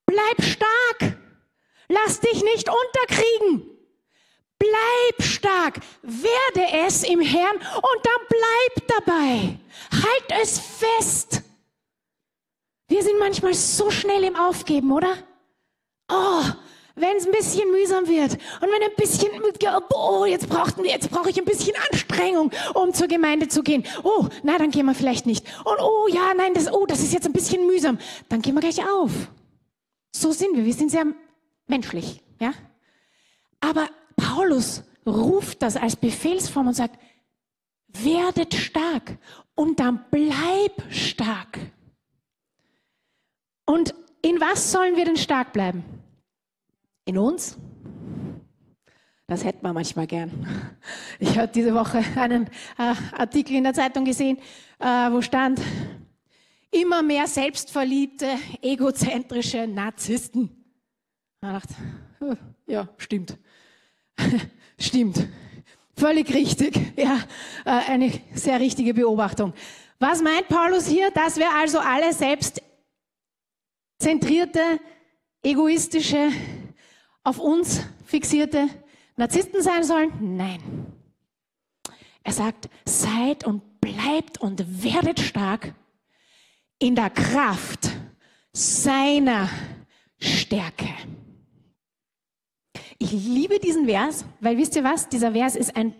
Bleib 0.06 0.42
stark. 0.42 1.16
Lass 1.88 2.20
dich 2.20 2.42
nicht 2.42 2.68
unterkriegen. 2.68 3.68
Bleib 4.58 5.26
stark, 5.26 5.80
werde 6.02 6.86
es 6.86 7.02
im 7.02 7.20
Herrn 7.20 7.56
und 7.56 8.06
dann 8.06 8.26
bleib 8.28 8.88
dabei. 9.04 9.58
Halt 9.90 10.40
es 10.40 10.58
fest. 10.58 11.42
Wir 12.86 13.02
sind 13.02 13.18
manchmal 13.18 13.54
so 13.54 13.90
schnell 13.90 14.22
im 14.22 14.36
Aufgeben, 14.36 14.92
oder? 14.92 15.16
Oh, 16.08 16.44
wenn 16.94 17.16
es 17.16 17.26
ein 17.26 17.32
bisschen 17.32 17.70
mühsam 17.70 18.06
wird 18.06 18.32
und 18.32 18.68
wenn 18.68 18.82
ein 18.82 18.94
bisschen, 18.96 19.30
oh, 19.94 20.24
jetzt, 20.24 20.48
brauchten, 20.48 20.84
jetzt 20.84 21.10
brauche 21.10 21.30
ich 21.30 21.38
ein 21.38 21.44
bisschen 21.44 21.74
Anstrengung, 21.90 22.50
um 22.74 22.92
zur 22.92 23.08
Gemeinde 23.08 23.48
zu 23.48 23.62
gehen. 23.62 23.84
Oh, 24.02 24.28
na, 24.42 24.58
dann 24.58 24.70
gehen 24.70 24.86
wir 24.86 24.94
vielleicht 24.94 25.26
nicht. 25.26 25.46
Und 25.64 25.78
oh, 25.80 26.08
ja, 26.08 26.34
nein, 26.34 26.54
das, 26.54 26.72
oh, 26.72 26.86
das 26.86 27.00
ist 27.00 27.12
jetzt 27.12 27.26
ein 27.26 27.32
bisschen 27.32 27.66
mühsam. 27.66 27.98
Dann 28.28 28.42
gehen 28.42 28.54
wir 28.54 28.60
gleich 28.60 28.80
auf. 28.80 29.12
So 30.14 30.32
sind 30.32 30.56
wir. 30.56 30.64
Wir 30.64 30.74
sind 30.74 30.90
sehr 30.90 31.06
menschlich, 31.66 32.22
ja? 32.38 32.52
Aber 33.60 33.88
Paulus 34.16 34.82
ruft 35.06 35.62
das 35.62 35.76
als 35.76 35.96
Befehlsform 35.96 36.68
und 36.68 36.74
sagt, 36.74 36.98
werdet 37.88 38.54
stark 38.54 39.18
und 39.54 39.80
dann 39.80 40.04
bleib 40.10 40.82
stark. 40.90 41.58
Und 43.64 43.94
in 44.22 44.40
was 44.40 44.72
sollen 44.72 44.96
wir 44.96 45.04
denn 45.04 45.16
stark 45.16 45.52
bleiben? 45.52 46.01
In 47.04 47.18
uns? 47.18 47.58
Das 49.26 49.44
hätten 49.44 49.64
wir 49.64 49.72
manchmal 49.72 50.06
gern. 50.06 50.30
Ich 51.18 51.36
habe 51.38 51.48
diese 51.48 51.74
Woche 51.74 52.04
einen 52.16 52.46
äh, 52.78 52.94
Artikel 53.16 53.56
in 53.56 53.64
der 53.64 53.74
Zeitung 53.74 54.04
gesehen, 54.04 54.38
äh, 54.78 55.10
wo 55.10 55.20
stand, 55.22 55.60
immer 56.70 57.02
mehr 57.02 57.26
selbstverliebte, 57.26 58.28
egozentrische 58.60 59.66
Narzissten. 59.66 60.44
Ich 60.44 60.50
dachte, 61.40 61.74
ja, 62.66 62.88
stimmt. 62.98 63.38
Stimmt. 64.78 65.26
Völlig 65.96 66.34
richtig. 66.34 66.78
Ja, 66.96 67.18
äh, 67.64 67.70
eine 67.90 68.12
sehr 68.34 68.60
richtige 68.60 68.92
Beobachtung. 68.94 69.54
Was 69.98 70.22
meint 70.22 70.48
Paulus 70.48 70.86
hier? 70.88 71.10
Dass 71.12 71.36
wir 71.36 71.54
also 71.54 71.78
alle 71.78 72.12
selbstzentrierte, 72.12 74.80
egoistische, 75.42 76.30
auf 77.24 77.38
uns 77.38 77.84
fixierte 78.04 78.68
Narzissten 79.16 79.62
sein 79.62 79.84
sollen? 79.84 80.36
Nein. 80.36 80.60
Er 82.24 82.32
sagt, 82.32 82.68
seid 82.84 83.44
und 83.44 83.80
bleibt 83.80 84.40
und 84.40 84.82
werdet 84.82 85.20
stark 85.20 85.74
in 86.78 86.94
der 86.94 87.10
Kraft 87.10 87.90
seiner 88.52 89.48
Stärke. 90.18 90.88
Ich 92.98 93.12
liebe 93.12 93.58
diesen 93.58 93.86
Vers, 93.86 94.24
weil 94.40 94.56
wisst 94.56 94.76
ihr 94.76 94.84
was? 94.84 95.08
Dieser 95.08 95.32
Vers 95.32 95.56
ist 95.56 95.74
ein 95.74 95.94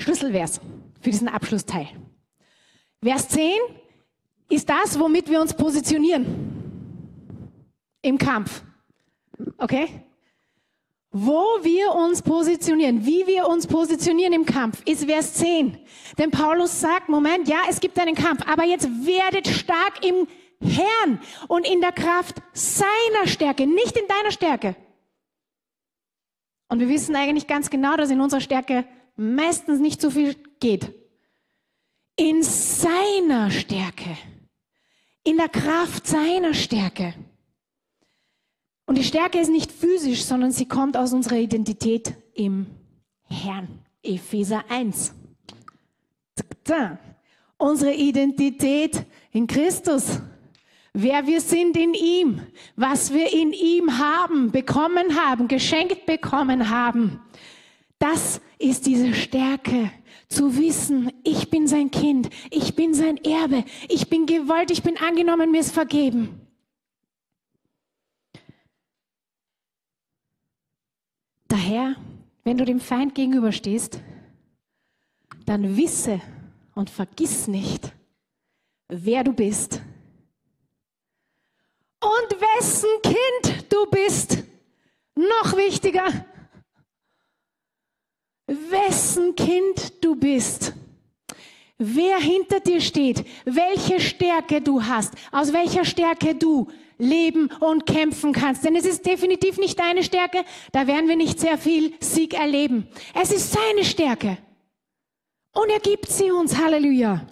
Schlüsselvers 0.00 0.60
für 1.00 1.10
diesen 1.10 1.28
Abschlussteil. 1.28 1.88
Vers 3.02 3.28
10 3.28 3.50
ist 4.48 4.68
das, 4.68 4.98
womit 4.98 5.28
wir 5.28 5.40
uns 5.40 5.54
positionieren 5.54 6.26
im 8.00 8.16
Kampf. 8.16 8.62
Okay? 9.58 9.88
Wo 11.20 11.42
wir 11.62 11.94
uns 11.94 12.22
positionieren, 12.22 13.04
wie 13.04 13.26
wir 13.26 13.48
uns 13.48 13.66
positionieren 13.66 14.32
im 14.32 14.44
Kampf, 14.44 14.82
ist 14.84 15.06
Vers 15.06 15.34
10. 15.34 15.76
Denn 16.16 16.30
Paulus 16.30 16.80
sagt, 16.80 17.08
Moment, 17.08 17.48
ja, 17.48 17.62
es 17.68 17.80
gibt 17.80 17.98
einen 17.98 18.14
Kampf, 18.14 18.46
aber 18.46 18.64
jetzt 18.64 18.86
werdet 19.04 19.48
stark 19.48 20.04
im 20.04 20.28
Herrn 20.60 21.20
und 21.48 21.66
in 21.66 21.80
der 21.80 21.90
Kraft 21.90 22.36
seiner 22.52 23.26
Stärke, 23.26 23.66
nicht 23.66 23.96
in 23.96 24.06
deiner 24.06 24.30
Stärke. 24.30 24.76
Und 26.68 26.78
wir 26.78 26.88
wissen 26.88 27.16
eigentlich 27.16 27.48
ganz 27.48 27.68
genau, 27.68 27.96
dass 27.96 28.10
in 28.10 28.20
unserer 28.20 28.40
Stärke 28.40 28.84
meistens 29.16 29.80
nicht 29.80 30.00
so 30.00 30.10
viel 30.10 30.36
geht. 30.60 30.94
In 32.14 32.44
seiner 32.44 33.50
Stärke, 33.50 34.16
in 35.24 35.36
der 35.36 35.48
Kraft 35.48 36.06
seiner 36.06 36.54
Stärke. 36.54 37.14
Und 38.88 38.96
die 38.96 39.04
Stärke 39.04 39.38
ist 39.38 39.50
nicht 39.50 39.70
physisch, 39.70 40.24
sondern 40.24 40.50
sie 40.50 40.64
kommt 40.64 40.96
aus 40.96 41.12
unserer 41.12 41.36
Identität 41.36 42.14
im 42.32 42.64
Herrn. 43.24 43.68
Epheser 44.02 44.64
1. 44.70 45.12
Unsere 47.58 47.92
Identität 47.92 49.04
in 49.30 49.46
Christus. 49.46 50.20
Wer 50.94 51.26
wir 51.26 51.42
sind 51.42 51.76
in 51.76 51.92
ihm, 51.92 52.40
was 52.76 53.12
wir 53.12 53.30
in 53.30 53.52
ihm 53.52 53.98
haben, 53.98 54.52
bekommen 54.52 55.20
haben, 55.20 55.48
geschenkt 55.48 56.06
bekommen 56.06 56.70
haben. 56.70 57.20
Das 57.98 58.40
ist 58.58 58.86
diese 58.86 59.12
Stärke, 59.12 59.90
zu 60.30 60.56
wissen, 60.56 61.12
ich 61.24 61.50
bin 61.50 61.66
sein 61.66 61.90
Kind, 61.90 62.30
ich 62.50 62.74
bin 62.74 62.94
sein 62.94 63.18
Erbe, 63.18 63.64
ich 63.88 64.08
bin 64.08 64.24
gewollt, 64.24 64.70
ich 64.70 64.82
bin 64.82 64.96
angenommen, 64.96 65.50
mir 65.50 65.60
ist 65.60 65.72
vergeben. 65.72 66.47
Daher, 71.68 71.96
wenn 72.44 72.56
du 72.56 72.64
dem 72.64 72.80
Feind 72.80 73.14
gegenüberstehst, 73.14 74.00
dann 75.44 75.76
wisse 75.76 76.18
und 76.74 76.88
vergiss 76.88 77.46
nicht, 77.46 77.92
wer 78.88 79.22
du 79.22 79.34
bist 79.34 79.82
und 82.00 82.40
wessen 82.40 82.88
Kind 83.02 83.70
du 83.70 83.84
bist. 83.90 84.38
Noch 85.14 85.58
wichtiger, 85.58 86.06
wessen 88.46 89.36
Kind 89.36 90.02
du 90.02 90.16
bist. 90.16 90.72
Wer 91.76 92.18
hinter 92.18 92.60
dir 92.60 92.80
steht, 92.80 93.26
welche 93.44 94.00
Stärke 94.00 94.62
du 94.62 94.82
hast, 94.82 95.12
aus 95.32 95.52
welcher 95.52 95.84
Stärke 95.84 96.34
du 96.34 96.68
leben 96.98 97.50
und 97.60 97.86
kämpfen 97.86 98.32
kannst. 98.32 98.64
Denn 98.64 98.76
es 98.76 98.84
ist 98.84 99.06
definitiv 99.06 99.58
nicht 99.58 99.78
deine 99.78 100.02
Stärke, 100.02 100.44
da 100.72 100.86
werden 100.86 101.08
wir 101.08 101.16
nicht 101.16 101.40
sehr 101.40 101.56
viel 101.56 101.94
Sieg 102.00 102.34
erleben. 102.34 102.88
Es 103.14 103.30
ist 103.30 103.52
seine 103.52 103.84
Stärke. 103.84 104.38
Und 105.52 105.70
er 105.70 105.80
gibt 105.80 106.08
sie 106.08 106.30
uns. 106.30 106.58
Halleluja. 106.58 107.26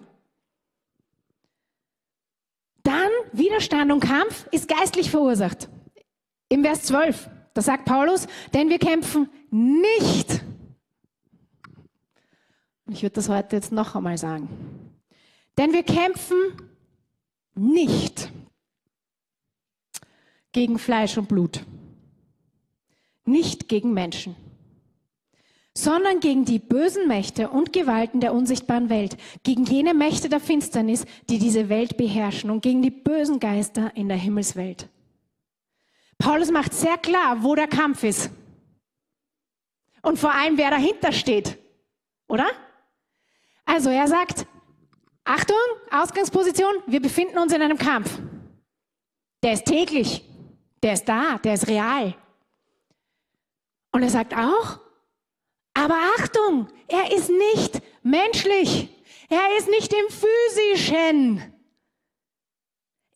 Dann 2.82 3.10
Widerstand 3.32 3.92
und 3.92 4.00
Kampf 4.00 4.46
ist 4.52 4.68
geistlich 4.68 5.10
verursacht. 5.10 5.68
Im 6.48 6.62
Vers 6.62 6.84
12, 6.84 7.28
da 7.54 7.60
sagt 7.60 7.84
Paulus, 7.84 8.28
denn 8.54 8.68
wir 8.68 8.78
kämpfen 8.78 9.28
nicht. 9.50 10.40
Ich 12.88 13.02
würde 13.02 13.14
das 13.14 13.28
heute 13.28 13.56
jetzt 13.56 13.72
noch 13.72 13.96
einmal 13.96 14.16
sagen. 14.16 14.48
Denn 15.58 15.72
wir 15.72 15.82
kämpfen 15.82 16.36
nicht 17.56 18.30
gegen 20.56 20.78
Fleisch 20.78 21.18
und 21.18 21.28
Blut, 21.28 21.66
nicht 23.26 23.68
gegen 23.68 23.92
Menschen, 23.92 24.34
sondern 25.74 26.18
gegen 26.18 26.46
die 26.46 26.58
bösen 26.58 27.06
Mächte 27.06 27.50
und 27.50 27.74
Gewalten 27.74 28.20
der 28.20 28.32
unsichtbaren 28.32 28.88
Welt, 28.88 29.18
gegen 29.42 29.66
jene 29.66 29.92
Mächte 29.92 30.30
der 30.30 30.40
Finsternis, 30.40 31.04
die 31.28 31.38
diese 31.38 31.68
Welt 31.68 31.98
beherrschen 31.98 32.48
und 32.48 32.62
gegen 32.62 32.80
die 32.80 32.90
bösen 32.90 33.38
Geister 33.38 33.94
in 33.96 34.08
der 34.08 34.16
Himmelswelt. 34.16 34.88
Paulus 36.16 36.50
macht 36.50 36.72
sehr 36.72 36.96
klar, 36.96 37.42
wo 37.42 37.54
der 37.54 37.68
Kampf 37.68 38.02
ist. 38.02 38.30
Und 40.00 40.18
vor 40.18 40.32
allem, 40.32 40.56
wer 40.56 40.70
dahinter 40.70 41.12
steht. 41.12 41.58
Oder? 42.28 42.46
Also 43.66 43.90
er 43.90 44.08
sagt, 44.08 44.46
Achtung, 45.22 45.56
Ausgangsposition, 45.90 46.76
wir 46.86 47.02
befinden 47.02 47.36
uns 47.36 47.52
in 47.52 47.60
einem 47.60 47.76
Kampf. 47.76 48.18
Der 49.42 49.52
ist 49.52 49.66
täglich. 49.66 50.24
Der 50.86 50.92
ist 50.92 51.08
da, 51.08 51.36
der 51.38 51.54
ist 51.54 51.66
real. 51.66 52.14
Und 53.90 54.04
er 54.04 54.08
sagt 54.08 54.36
auch, 54.36 54.78
aber 55.74 55.96
Achtung, 56.16 56.68
er 56.86 57.10
ist 57.10 57.28
nicht 57.28 57.82
menschlich. 58.04 58.88
Er 59.28 59.58
ist 59.58 59.68
nicht 59.68 59.92
im 59.92 60.06
physischen. 60.08 61.42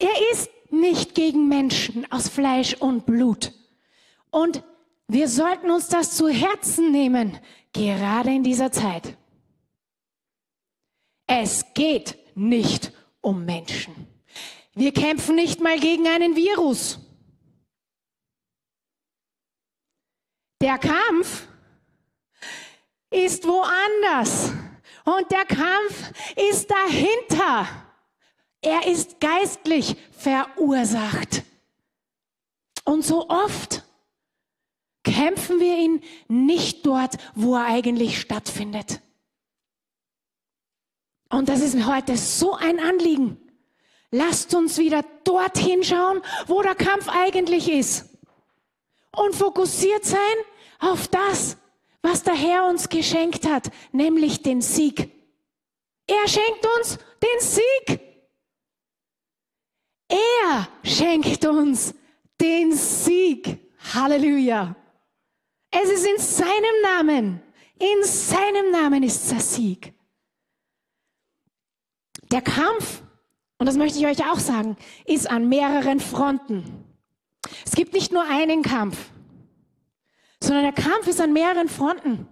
Er 0.01 0.33
ist 0.33 0.51
nicht 0.71 1.15
gegen 1.15 1.47
Menschen 1.47 2.11
aus 2.11 2.29
Fleisch 2.29 2.75
und 2.75 3.07
Blut. 3.07 3.53
Und 4.33 4.65
wir 5.07 5.29
sollten 5.29 5.71
uns 5.71 5.87
das 5.87 6.17
zu 6.17 6.29
Herzen 6.29 6.91
nehmen, 6.91 7.39
gerade 7.73 8.31
in 8.31 8.43
dieser 8.43 8.73
Zeit. 8.73 9.17
Es 11.29 11.65
geht 11.75 12.19
nicht 12.35 12.93
um 13.21 13.45
Menschen. 13.45 14.09
Wir 14.75 14.93
kämpfen 14.93 15.37
nicht 15.37 15.61
mal 15.61 15.79
gegen 15.79 16.09
einen 16.09 16.35
Virus. 16.35 17.07
Der 20.61 20.79
Kampf 20.79 21.47
ist 23.11 23.47
woanders. 23.47 24.53
Und 25.05 25.31
der 25.31 25.45
Kampf 25.47 26.13
ist 26.37 26.71
dahinter. 26.71 27.67
Er 28.61 28.87
ist 28.87 29.21
geistlich 29.21 29.97
verursacht. 30.13 31.43
Und 32.85 33.05
so 33.05 33.29
oft 33.29 33.83
kämpfen 35.03 35.61
wir 35.61 35.79
ihn 35.79 36.03
nicht 36.29 36.85
dort, 36.85 37.17
wo 37.35 37.57
er 37.57 37.65
eigentlich 37.65 38.21
stattfindet. 38.21 39.01
Und 41.31 41.49
das 41.49 41.61
ist 41.61 41.75
mir 41.75 41.87
heute 41.87 42.17
so 42.19 42.55
ein 42.55 42.81
Anliegen. 42.81 43.39
Lasst 44.11 44.55
uns 44.55 44.77
wieder 44.77 45.05
dorthin 45.25 45.85
schauen, 45.85 46.21
wo 46.49 46.61
der 46.61 46.75
Kampf 46.75 47.09
eigentlich 47.09 47.71
ist. 47.71 48.07
Und 49.13 49.35
fokussiert 49.35 50.05
sein 50.05 50.19
auf 50.81 51.09
das, 51.09 51.57
was 52.03 52.23
der 52.23 52.35
Herr 52.35 52.67
uns 52.67 52.89
geschenkt 52.89 53.47
hat, 53.47 53.71
nämlich 53.93 54.43
den 54.43 54.63
Sieg. 54.63 55.11
Er 56.07 56.27
schenkt 56.27 56.67
uns 56.79 56.99
den 57.23 57.41
Sieg. 57.41 58.01
Er 60.09 60.69
schenkt 60.83 61.45
uns 61.47 61.95
den 62.41 62.73
Sieg. 62.73 63.59
Halleluja. 63.95 64.75
Es 65.71 65.89
ist 65.89 66.07
in 66.07 66.19
seinem 66.19 66.83
Namen. 66.83 67.43
In 67.79 68.05
seinem 68.05 68.73
Namen 68.73 69.03
ist 69.03 69.31
der 69.31 69.41
Sieg. 69.41 69.95
Der 72.31 72.43
Kampf, 72.43 73.03
und 73.59 73.67
das 73.67 73.77
möchte 73.77 73.99
ich 73.99 74.07
euch 74.07 74.31
auch 74.31 74.39
sagen, 74.39 74.77
ist 75.05 75.31
an 75.31 75.49
mehreren 75.49 76.01
Fronten. 76.01 76.85
Es 77.65 77.73
gibt 77.73 77.93
nicht 77.93 78.13
nur 78.13 78.25
einen 78.25 78.63
Kampf 78.63 79.11
sondern 80.43 80.65
der 80.65 80.85
Kampf 80.85 81.07
ist 81.07 81.21
an 81.21 81.33
mehreren 81.33 81.69
Fronten. 81.69 82.29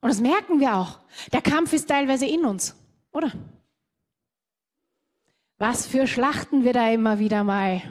Und 0.00 0.08
das 0.08 0.20
merken 0.20 0.60
wir 0.60 0.76
auch. 0.76 1.00
Der 1.32 1.42
Kampf 1.42 1.72
ist 1.72 1.88
teilweise 1.88 2.26
in 2.26 2.44
uns, 2.44 2.74
oder? 3.12 3.32
Was 5.58 5.86
für 5.86 6.06
Schlachten 6.06 6.64
wir 6.64 6.72
da 6.72 6.90
immer 6.90 7.18
wieder 7.18 7.44
mal 7.44 7.82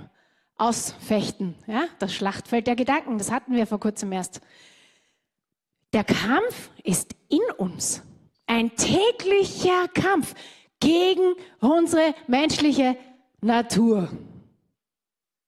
ausfechten. 0.59 1.55
Ja? 1.67 1.85
Das 1.99 2.13
Schlachtfeld 2.13 2.67
der 2.67 2.75
Gedanken, 2.75 3.17
das 3.17 3.31
hatten 3.31 3.53
wir 3.53 3.65
vor 3.65 3.79
kurzem 3.79 4.11
erst. 4.11 4.41
Der 5.93 6.03
Kampf 6.03 6.69
ist 6.83 7.15
in 7.29 7.41
uns. 7.57 8.03
Ein 8.45 8.75
täglicher 8.75 9.87
Kampf 9.93 10.35
gegen 10.79 11.35
unsere 11.59 12.13
menschliche 12.27 12.97
Natur. 13.41 14.09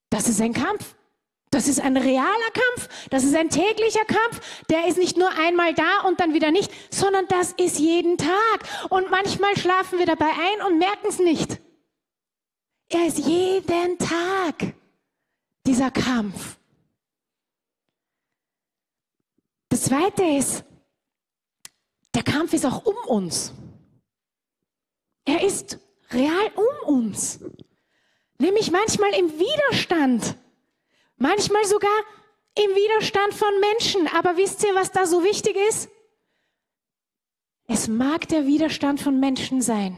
Das 0.09 0.27
ist 0.27 0.41
ein 0.41 0.53
Kampf. 0.53 0.95
Das 1.51 1.67
ist 1.67 1.81
ein 1.81 1.97
realer 1.97 2.51
Kampf, 2.53 3.09
das 3.09 3.25
ist 3.25 3.35
ein 3.35 3.49
täglicher 3.49 4.05
Kampf, 4.05 4.63
der 4.69 4.87
ist 4.87 4.97
nicht 4.97 5.17
nur 5.17 5.29
einmal 5.31 5.73
da 5.73 6.07
und 6.07 6.21
dann 6.21 6.33
wieder 6.33 6.49
nicht, 6.49 6.71
sondern 6.89 7.27
das 7.27 7.51
ist 7.51 7.77
jeden 7.77 8.17
Tag. 8.17 8.89
Und 8.89 9.11
manchmal 9.11 9.57
schlafen 9.57 9.99
wir 9.99 10.05
dabei 10.05 10.29
ein 10.29 10.65
und 10.65 10.79
merken 10.79 11.07
es 11.09 11.19
nicht. 11.19 11.59
Er 12.87 13.05
ist 13.05 13.19
jeden 13.19 13.97
Tag 13.97 14.73
dieser 15.65 15.91
Kampf. 15.91 16.57
Das 19.67 19.83
Zweite 19.83 20.23
ist, 20.23 20.63
der 22.15 22.23
Kampf 22.23 22.53
ist 22.53 22.65
auch 22.65 22.85
um 22.85 22.95
uns. 23.07 23.53
Er 25.25 25.43
ist 25.43 25.79
real 26.11 26.51
um 26.55 26.95
uns. 26.95 27.39
Nämlich 28.37 28.71
manchmal 28.71 29.13
im 29.15 29.31
Widerstand 29.37 30.35
Manchmal 31.21 31.63
sogar 31.65 31.99
im 32.55 32.71
Widerstand 32.71 33.35
von 33.35 33.51
Menschen. 33.59 34.07
Aber 34.07 34.37
wisst 34.37 34.63
ihr, 34.63 34.73
was 34.73 34.91
da 34.91 35.05
so 35.05 35.23
wichtig 35.23 35.55
ist? 35.69 35.87
Es 37.67 37.87
mag 37.87 38.27
der 38.27 38.47
Widerstand 38.47 38.99
von 38.99 39.19
Menschen 39.19 39.61
sein, 39.61 39.95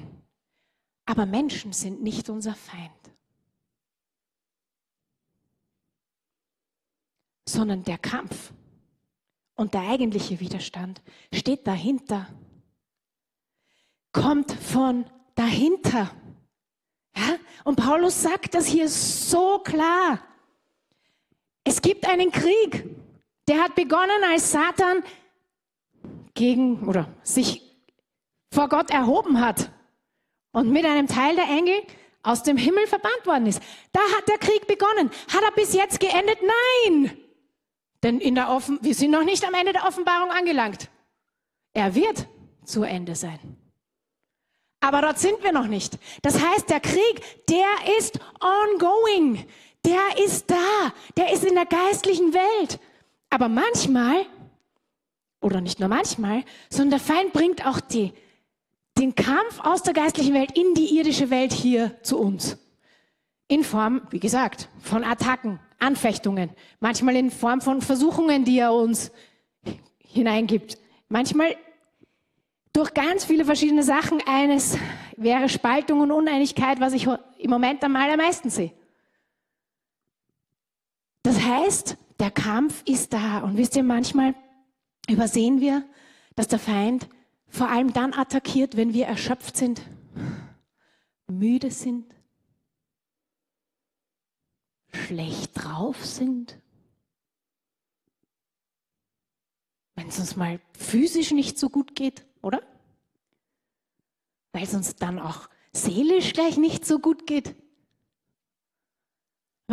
aber 1.06 1.26
Menschen 1.26 1.72
sind 1.72 2.04
nicht 2.04 2.30
unser 2.30 2.54
Feind, 2.54 2.92
sondern 7.48 7.86
der 7.86 7.98
Kampf 7.98 8.52
und 9.56 9.74
der 9.74 9.88
eigentliche 9.88 10.42
Widerstand 10.42 11.02
steht 11.34 11.66
dahinter, 11.66 12.28
kommt 14.12 14.52
von 14.52 15.06
dahinter. 15.36 16.12
Ja? 17.16 17.38
Und 17.64 17.78
Paulus 17.78 18.22
sagt 18.22 18.56
das 18.56 18.68
hier 18.68 18.90
so 18.90 19.60
klar. 19.60 20.20
Es 21.63 21.82
gibt 21.82 22.08
einen 22.08 22.32
Krieg, 22.32 22.86
der 23.47 23.62
hat 23.63 23.76
begonnen, 23.76 24.23
als 24.30 24.52
Satan 24.52 25.04
gegen 26.34 26.88
oder 26.88 27.08
sich 27.23 27.62
vor 28.54 28.69
Gott 28.69 28.91
erhoben 28.91 29.39
hat 29.39 29.71
und 30.52 30.71
mit 30.71 30.86
einem 30.86 31.08
Teil 31.08 31.36
der 31.36 31.45
Engel 31.45 31.82
aus 32.21 32.43
dem 32.43 32.58
Himmel 32.58 32.88
verbannt 32.88 33.26
worden 33.26 33.47
ist. 33.47 33.62
Da 33.91 33.99
hat 34.17 34.28
der 34.28 34.38
Krieg 34.38 34.65
begonnen. 34.67 35.12
Hat 35.34 35.43
er 35.43 35.52
bis 35.52 35.73
jetzt 35.73 35.99
geendet? 35.99 36.39
Nein! 36.41 37.17
Denn 38.02 38.19
in 38.19 38.36
der 38.36 38.49
Offen 38.49 38.80
wir 38.82 38.95
sind 38.95 39.12
noch 39.12 39.23
nicht 39.23 39.45
am 39.45 39.54
Ende 39.54 39.73
der 39.73 39.86
Offenbarung 39.86 40.32
angelangt. 40.32 40.89
Er 41.73 41.95
wird 41.95 42.28
zu 42.65 42.84
Ende 42.84 43.15
sein. 43.15 43.39
Aber 44.82 45.02
dort 45.02 45.17
sind 45.17 45.41
wir 45.43 45.54
noch 45.54 45.67
nicht. 45.67 45.97
Das 46.21 46.41
heißt, 46.41 46.69
der 46.69 46.82
Krieg, 46.82 47.47
der 47.47 47.97
ist 47.97 48.19
ongoing. 48.41 49.45
Der 49.86 50.24
ist 50.24 50.50
da. 50.50 50.93
Der 51.17 51.34
ist 51.34 51.43
in 51.43 51.56
der 51.56 51.65
geistlichen 51.65 52.34
Welt. 52.34 52.80
Aber 53.30 53.50
manchmal, 53.50 54.26
oder 55.41 55.60
nicht 55.62 55.80
nur 55.80 55.89
manchmal, 55.89 56.43
sondern 56.69 56.91
der 56.91 57.00
Feind 57.00 57.34
bringt 57.34 57.65
auch 57.65 57.80
die, 57.80 58.13
den 58.98 59.15
Kampf 59.15 59.60
aus 59.62 59.84
der 59.84 59.93
geistlichen 59.93 60.34
Welt 60.34 60.58
in 60.58 60.74
die 60.76 60.98
irdische 60.98 61.30
Welt 61.30 61.52
hier 61.52 61.96
zu 62.04 62.19
uns. 62.19 62.58
In 63.48 63.63
Form, 63.63 64.02
wie 64.12 64.19
gesagt, 64.19 64.69
von 64.80 65.04
Attacken, 65.04 65.60
Anfechtungen. 65.80 66.52
Manchmal 66.80 67.15
in 67.15 67.32
Form 67.32 67.60
von 67.60 67.82
Versuchungen, 67.82 68.46
die 68.46 68.60
er 68.60 68.74
uns 68.74 69.12
hineingibt. 69.98 70.78
Manchmal 71.10 71.56
durch 72.72 72.93
ganz 72.93 73.26
viele 73.26 73.46
verschiedene 73.46 73.84
Sachen. 73.84 74.22
Eines 74.26 74.78
wäre 75.17 75.50
Spaltung 75.50 76.02
und 76.02 76.12
Uneinigkeit, 76.12 76.80
was 76.80 76.93
ich 76.93 77.08
im 77.38 77.50
Moment 77.50 77.84
am 77.84 77.96
allermeisten 77.96 78.50
sehe. 78.50 78.72
Das 81.24 81.40
heißt, 81.40 81.98
der 82.20 82.32
Kampf 82.32 82.84
ist 82.86 83.14
da. 83.14 83.40
Und 83.40 83.58
wisst 83.58 83.76
ihr, 83.76 83.84
manchmal 83.84 84.36
übersehen 85.10 85.62
wir, 85.62 85.84
dass 86.36 86.48
der 86.48 86.60
Feind 86.60 87.10
vor 87.48 87.70
allem 87.70 87.94
dann 87.94 88.14
attackiert, 88.14 88.78
wenn 88.78 88.94
wir 88.94 89.06
erschöpft 89.06 89.58
sind, 89.58 89.82
müde 91.28 91.72
sind, 91.72 92.14
schlecht 94.92 95.52
drauf 95.56 96.06
sind, 96.06 96.60
wenn 99.96 100.08
es 100.08 100.20
uns 100.20 100.36
mal 100.36 100.60
physisch 100.78 101.32
nicht 101.32 101.58
so 101.58 101.70
gut 101.70 101.96
geht 101.96 102.26
oder? 102.42 102.62
Weil 104.52 104.64
es 104.64 104.74
uns 104.74 104.96
dann 104.96 105.18
auch 105.18 105.50
seelisch 105.72 106.34
gleich 106.34 106.58
nicht 106.58 106.86
so 106.86 107.00
gut 107.00 107.26
geht. 107.26 107.56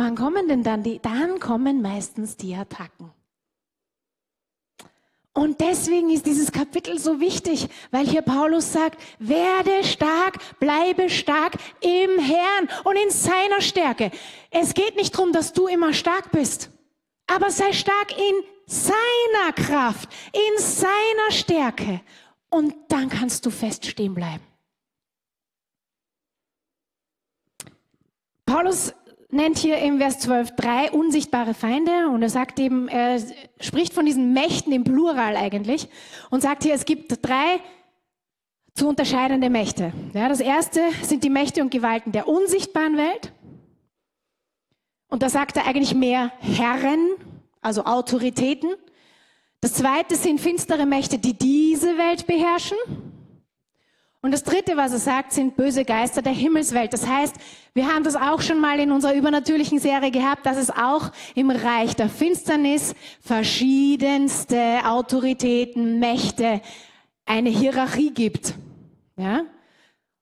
Wann 0.03 0.15
kommen 0.15 0.47
denn 0.47 0.63
dann 0.63 0.81
die? 0.81 0.97
Dann 0.97 1.39
kommen 1.39 1.83
meistens 1.83 2.35
die 2.35 2.55
Attacken. 2.55 3.11
Und 5.31 5.61
deswegen 5.61 6.09
ist 6.09 6.25
dieses 6.25 6.51
Kapitel 6.51 6.97
so 6.97 7.19
wichtig, 7.19 7.67
weil 7.91 8.07
hier 8.07 8.23
Paulus 8.23 8.73
sagt, 8.73 8.99
werde 9.19 9.83
stark, 9.83 10.39
bleibe 10.59 11.07
stark 11.07 11.53
im 11.81 12.17
Herrn 12.17 12.67
und 12.83 12.95
in 12.95 13.11
seiner 13.11 13.61
Stärke. 13.61 14.09
Es 14.49 14.73
geht 14.73 14.95
nicht 14.95 15.13
darum, 15.13 15.33
dass 15.33 15.53
du 15.53 15.67
immer 15.67 15.93
stark 15.93 16.31
bist, 16.31 16.71
aber 17.27 17.51
sei 17.51 17.71
stark 17.71 18.17
in 18.17 18.43
seiner 18.65 19.53
Kraft, 19.53 20.09
in 20.33 20.63
seiner 20.63 21.29
Stärke 21.29 22.01
und 22.49 22.73
dann 22.87 23.07
kannst 23.07 23.45
du 23.45 23.51
fest 23.51 23.85
stehen 23.85 24.15
bleiben. 24.15 24.43
Paulus 28.47 28.95
nennt 29.31 29.57
hier 29.57 29.77
im 29.77 29.97
Vers 29.97 30.19
12 30.19 30.55
drei 30.55 30.91
unsichtbare 30.91 31.53
Feinde 31.53 32.09
und 32.09 32.21
er 32.21 32.29
sagt 32.29 32.59
eben, 32.59 32.87
er 32.87 33.19
spricht 33.59 33.93
von 33.93 34.05
diesen 34.05 34.33
Mächten 34.33 34.71
im 34.71 34.83
Plural 34.83 35.35
eigentlich 35.35 35.87
und 36.29 36.41
sagt 36.41 36.63
hier, 36.63 36.73
es 36.73 36.85
gibt 36.85 37.25
drei 37.25 37.59
zu 38.73 38.87
unterscheidende 38.87 39.49
Mächte. 39.49 39.93
Ja, 40.13 40.29
das 40.29 40.39
erste 40.39 40.81
sind 41.01 41.23
die 41.23 41.29
Mächte 41.29 41.61
und 41.61 41.71
Gewalten 41.71 42.11
der 42.11 42.27
unsichtbaren 42.27 42.97
Welt. 42.97 43.33
Und 45.09 45.23
da 45.23 45.29
sagt 45.29 45.57
er 45.57 45.67
eigentlich 45.67 45.93
mehr 45.93 46.31
Herren, 46.39 47.09
also 47.61 47.83
Autoritäten. 47.83 48.73
Das 49.59 49.73
zweite 49.73 50.15
sind 50.15 50.39
finstere 50.39 50.85
Mächte, 50.85 51.17
die 51.19 51.33
diese 51.33 51.97
Welt 51.97 52.27
beherrschen. 52.27 52.77
Und 54.23 54.31
das 54.31 54.43
dritte, 54.43 54.77
was 54.77 54.91
er 54.91 54.99
sagt, 54.99 55.33
sind 55.33 55.55
böse 55.55 55.83
Geister 55.83 56.21
der 56.21 56.33
Himmelswelt. 56.33 56.93
Das 56.93 57.07
heißt, 57.07 57.35
wir 57.73 57.87
haben 57.87 58.03
das 58.03 58.15
auch 58.15 58.41
schon 58.41 58.59
mal 58.59 58.79
in 58.79 58.91
unserer 58.91 59.15
übernatürlichen 59.15 59.79
Serie 59.79 60.11
gehabt, 60.11 60.45
dass 60.45 60.57
es 60.57 60.69
auch 60.69 61.11
im 61.33 61.49
Reich 61.49 61.95
der 61.95 62.07
Finsternis 62.07 62.93
verschiedenste 63.19 64.85
Autoritäten, 64.85 65.99
Mächte, 65.99 66.61
eine 67.25 67.49
Hierarchie 67.49 68.11
gibt. 68.11 68.53
Ja? 69.17 69.43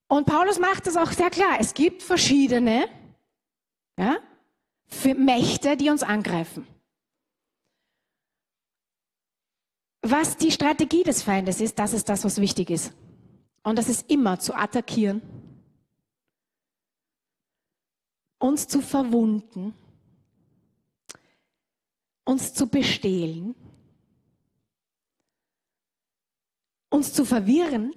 Und 0.08 0.26
Paulus 0.26 0.60
macht 0.60 0.88
das 0.88 0.96
auch 0.96 1.12
sehr 1.12 1.30
klar. 1.30 1.58
Es 1.60 1.74
gibt 1.74 2.02
verschiedene 2.02 2.88
ja, 3.98 4.18
Mächte, 5.18 5.76
die 5.76 5.90
uns 5.90 6.04
angreifen. 6.04 6.66
Was 10.02 10.38
die 10.38 10.52
Strategie 10.52 11.04
des 11.04 11.22
Feindes 11.22 11.60
ist, 11.60 11.78
das 11.78 11.94
ist 11.94 12.08
das, 12.08 12.24
was 12.24 12.40
wichtig 12.40 12.70
ist. 12.70 12.94
Und 13.64 13.78
das 13.78 13.90
ist 13.90 14.10
immer 14.10 14.40
zu 14.40 14.54
attackieren, 14.54 15.22
uns 18.40 18.68
zu 18.68 18.82
verwunden, 18.82 19.74
uns 22.24 22.54
zu 22.54 22.68
bestehlen, 22.68 23.56
uns 26.90 27.14
zu 27.14 27.26
verwirren. 27.26 27.92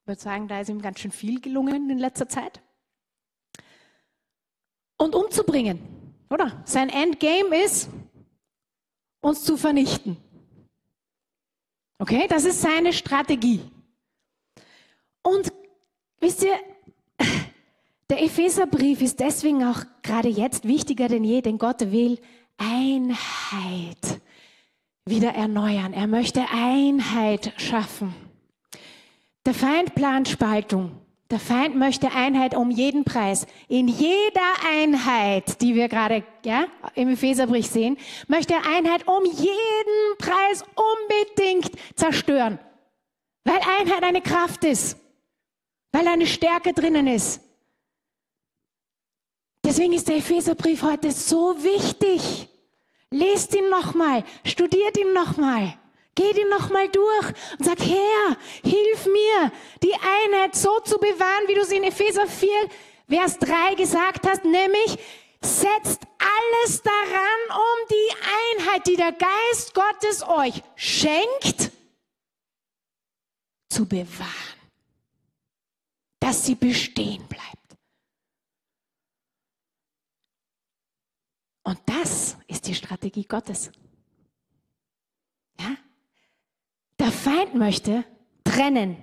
Ich 0.00 0.06
würde 0.06 0.20
sagen, 0.20 0.48
da 0.48 0.60
ist 0.60 0.68
ihm 0.68 0.82
ganz 0.82 0.98
schön 0.98 1.12
viel 1.12 1.40
gelungen 1.40 1.88
in 1.88 1.98
letzter 1.98 2.28
Zeit. 2.28 2.60
Und 4.96 5.14
umzubringen, 5.14 5.78
oder? 6.28 6.62
Sein 6.66 6.88
Endgame 6.88 7.64
ist, 7.64 7.88
uns 9.20 9.44
zu 9.44 9.56
vernichten. 9.56 10.16
Okay, 11.98 12.26
das 12.28 12.44
ist 12.44 12.60
seine 12.60 12.92
Strategie. 12.92 13.60
Und 15.22 15.52
wisst 16.20 16.42
ihr, 16.42 16.54
der 18.10 18.22
Epheserbrief 18.22 19.02
ist 19.02 19.20
deswegen 19.20 19.64
auch 19.64 19.84
gerade 20.02 20.28
jetzt 20.28 20.66
wichtiger 20.66 21.08
denn 21.08 21.24
je, 21.24 21.42
denn 21.42 21.58
Gott 21.58 21.92
will 21.92 22.18
Einheit 22.58 24.20
wieder 25.06 25.34
erneuern. 25.34 25.92
Er 25.92 26.06
möchte 26.06 26.44
Einheit 26.52 27.52
schaffen. 27.56 28.14
Der 29.46 29.54
Feind 29.54 29.94
plant 29.94 30.28
Spaltung. 30.28 30.92
Der 31.30 31.38
Feind 31.38 31.76
möchte 31.76 32.10
Einheit 32.10 32.56
um 32.56 32.70
jeden 32.72 33.04
Preis. 33.04 33.46
In 33.68 33.86
jeder 33.86 34.50
Einheit, 34.68 35.62
die 35.62 35.76
wir 35.76 35.88
gerade 35.88 36.24
ja, 36.44 36.66
im 36.96 37.08
Epheserbrief 37.10 37.66
sehen, 37.66 37.96
möchte 38.26 38.54
er 38.54 38.66
Einheit 38.66 39.06
um 39.06 39.24
jeden 39.24 40.18
Preis 40.18 40.64
unbedingt 40.74 41.70
zerstören. 41.94 42.58
Weil 43.44 43.60
Einheit 43.78 44.02
eine 44.02 44.20
Kraft 44.20 44.64
ist. 44.64 44.96
Weil 45.92 46.06
eine 46.06 46.26
Stärke 46.26 46.72
drinnen 46.72 47.06
ist. 47.06 47.40
Deswegen 49.64 49.92
ist 49.92 50.08
der 50.08 50.16
Epheserbrief 50.16 50.82
heute 50.82 51.12
so 51.12 51.56
wichtig. 51.62 52.48
Lest 53.10 53.54
ihn 53.54 53.68
nochmal, 53.68 54.24
studiert 54.44 54.96
ihn 54.98 55.12
nochmal. 55.12 55.76
Geh 56.14 56.32
den 56.32 56.48
nochmal 56.48 56.88
durch 56.88 57.28
und 57.58 57.64
sag, 57.64 57.78
Herr, 57.80 58.36
hilf 58.62 59.06
mir, 59.06 59.52
die 59.82 59.94
Einheit 59.94 60.54
so 60.54 60.80
zu 60.80 60.98
bewahren, 60.98 61.46
wie 61.46 61.54
du 61.54 61.60
es 61.60 61.70
in 61.70 61.84
Epheser 61.84 62.26
4, 62.26 62.48
Vers 63.08 63.38
3 63.38 63.74
gesagt 63.74 64.26
hast, 64.26 64.44
nämlich 64.44 64.98
setzt 65.40 66.02
alles 66.18 66.82
daran, 66.82 67.40
um 67.50 67.88
die 67.90 68.58
Einheit, 68.58 68.86
die 68.86 68.96
der 68.96 69.12
Geist 69.12 69.74
Gottes 69.74 70.22
euch 70.22 70.62
schenkt, 70.76 71.70
zu 73.68 73.86
bewahren, 73.86 74.59
dass 76.20 76.44
sie 76.44 76.54
bestehen 76.54 77.26
bleibt. 77.26 77.56
Und 81.62 81.78
das 81.86 82.36
ist 82.46 82.66
die 82.66 82.74
Strategie 82.74 83.24
Gottes. 83.24 83.70
Ja? 85.58 85.76
Der 86.98 87.10
Feind 87.10 87.54
möchte 87.54 88.04
trennen, 88.44 88.96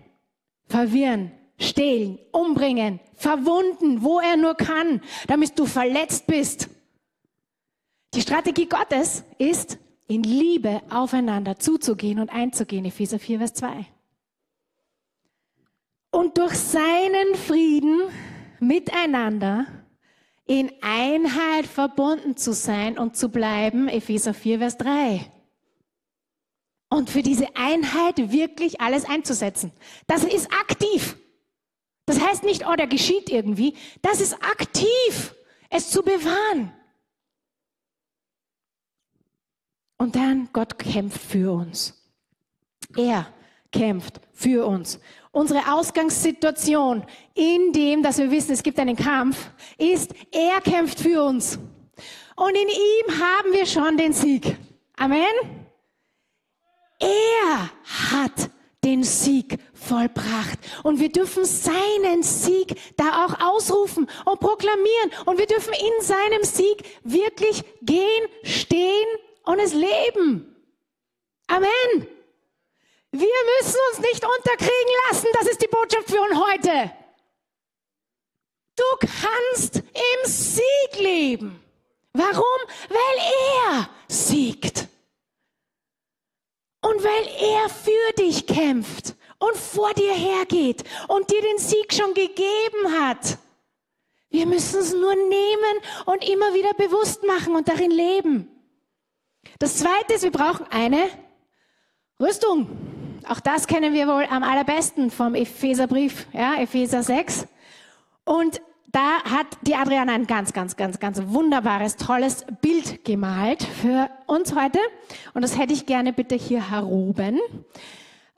verwirren, 0.65 1.31
stehlen, 1.59 2.19
umbringen, 2.31 2.99
verwunden, 3.13 4.03
wo 4.03 4.19
er 4.19 4.37
nur 4.37 4.55
kann, 4.55 5.01
damit 5.27 5.57
du 5.57 5.65
verletzt 5.65 6.27
bist. 6.27 6.69
Die 8.13 8.21
Strategie 8.21 8.67
Gottes 8.67 9.23
ist, 9.37 9.77
in 10.07 10.23
Liebe 10.23 10.81
aufeinander 10.89 11.59
zuzugehen 11.59 12.19
und 12.19 12.29
einzugehen. 12.29 12.85
Epheser 12.85 13.19
4, 13.19 13.39
Vers 13.39 13.53
2. 13.55 13.85
Und 16.11 16.37
durch 16.37 16.55
seinen 16.55 17.35
Frieden 17.35 18.01
miteinander 18.59 19.65
in 20.45 20.71
Einheit 20.81 21.65
verbunden 21.65 22.37
zu 22.37 22.53
sein 22.53 22.97
und 22.97 23.17
zu 23.17 23.29
bleiben. 23.29 23.87
Epheser 23.87 24.33
4, 24.33 24.59
Vers 24.59 24.77
3 24.77 25.31
und 26.89 27.09
für 27.09 27.21
diese 27.21 27.55
Einheit 27.55 28.31
wirklich 28.31 28.79
alles 28.81 29.05
einzusetzen. 29.05 29.71
Das 30.07 30.23
ist 30.23 30.51
aktiv. 30.51 31.17
Das 32.05 32.19
heißt 32.19 32.43
nicht, 32.43 32.65
oh, 32.67 32.75
der 32.75 32.87
geschieht 32.87 33.29
irgendwie. 33.29 33.75
Das 34.01 34.21
ist 34.21 34.33
aktiv, 34.35 35.35
es 35.69 35.89
zu 35.89 36.01
bewahren. 36.01 36.71
Und 39.97 40.15
dann, 40.15 40.49
Gott 40.53 40.79
kämpft 40.79 41.21
für 41.21 41.51
uns. 41.51 41.93
Er 42.95 43.33
kämpft 43.71 44.21
für 44.31 44.65
uns. 44.65 44.99
Unsere 45.37 45.71
Ausgangssituation, 45.71 47.05
in 47.35 47.71
dem, 47.71 48.01
dass 48.01 48.17
wir 48.17 48.31
wissen, 48.31 48.53
es 48.53 48.63
gibt 48.63 48.79
einen 48.79 48.95
Kampf, 48.95 49.37
ist, 49.77 50.11
er 50.31 50.59
kämpft 50.61 50.99
für 50.99 51.21
uns. 51.21 51.59
Und 52.35 52.55
in 52.55 52.67
ihm 52.67 53.19
haben 53.19 53.53
wir 53.53 53.67
schon 53.67 53.97
den 53.97 54.13
Sieg. 54.13 54.57
Amen. 54.95 55.21
Er 56.99 57.69
hat 58.11 58.49
den 58.83 59.03
Sieg 59.03 59.59
vollbracht. 59.75 60.57
Und 60.81 60.99
wir 60.99 61.09
dürfen 61.09 61.45
seinen 61.45 62.23
Sieg 62.23 62.75
da 62.97 63.27
auch 63.27 63.39
ausrufen 63.39 64.07
und 64.25 64.39
proklamieren. 64.39 65.11
Und 65.27 65.37
wir 65.37 65.45
dürfen 65.45 65.73
in 65.73 66.03
seinem 66.03 66.41
Sieg 66.41 66.83
wirklich 67.03 67.63
gehen, 67.83 68.27
stehen 68.41 69.07
und 69.45 69.59
es 69.59 69.75
leben. 69.75 70.55
Amen. 71.45 72.16
Wir 73.11 73.27
müssen 73.59 73.79
uns 73.91 73.99
nicht 73.99 74.23
unterkriegen 74.23 74.93
lassen. 75.09 75.27
Das 75.33 75.47
ist 75.47 75.61
die 75.61 75.67
Botschaft 75.67 76.09
für 76.09 76.21
uns 76.21 76.35
heute. 76.35 76.91
Du 78.75 78.83
kannst 78.99 79.77
im 79.77 80.25
Sieg 80.29 80.99
leben. 80.99 81.63
Warum? 82.13 82.43
Weil 82.89 83.69
er 83.69 83.89
siegt. 84.07 84.87
Und 86.81 87.03
weil 87.03 87.27
er 87.39 87.69
für 87.69 88.13
dich 88.17 88.45
kämpft 88.45 89.15
und 89.39 89.55
vor 89.55 89.93
dir 89.93 90.13
hergeht 90.13 90.83
und 91.07 91.29
dir 91.31 91.41
den 91.41 91.57
Sieg 91.57 91.93
schon 91.93 92.13
gegeben 92.13 92.91
hat. 92.99 93.37
Wir 94.29 94.45
müssen 94.45 94.79
es 94.79 94.93
nur 94.93 95.15
nehmen 95.15 95.81
und 96.05 96.27
immer 96.27 96.53
wieder 96.53 96.73
bewusst 96.73 97.23
machen 97.23 97.55
und 97.55 97.67
darin 97.67 97.91
leben. 97.91 98.47
Das 99.59 99.77
Zweite 99.77 100.13
ist, 100.13 100.23
wir 100.23 100.31
brauchen 100.31 100.67
eine 100.69 101.09
Rüstung. 102.19 102.96
Auch 103.29 103.39
das 103.41 103.67
kennen 103.67 103.93
wir 103.93 104.07
wohl 104.07 104.25
am 104.29 104.43
allerbesten 104.43 105.11
vom 105.11 105.35
Epheserbrief, 105.35 106.27
ja, 106.31 106.55
Epheser 106.55 107.03
6. 107.03 107.47
Und 108.23 108.61
da 108.91 109.21
hat 109.23 109.47
die 109.63 109.75
Adriana 109.75 110.13
ein 110.13 110.27
ganz, 110.27 110.53
ganz, 110.53 110.77
ganz, 110.77 110.99
ganz 110.99 111.21
wunderbares, 111.25 111.97
tolles 111.97 112.45
Bild 112.61 113.03
gemalt 113.03 113.63
für 113.63 114.09
uns 114.27 114.55
heute. 114.55 114.79
Und 115.33 115.41
das 115.41 115.57
hätte 115.57 115.73
ich 115.73 115.85
gerne 115.85 116.13
bitte 116.13 116.35
hier 116.35 116.71
heroben. 116.71 117.39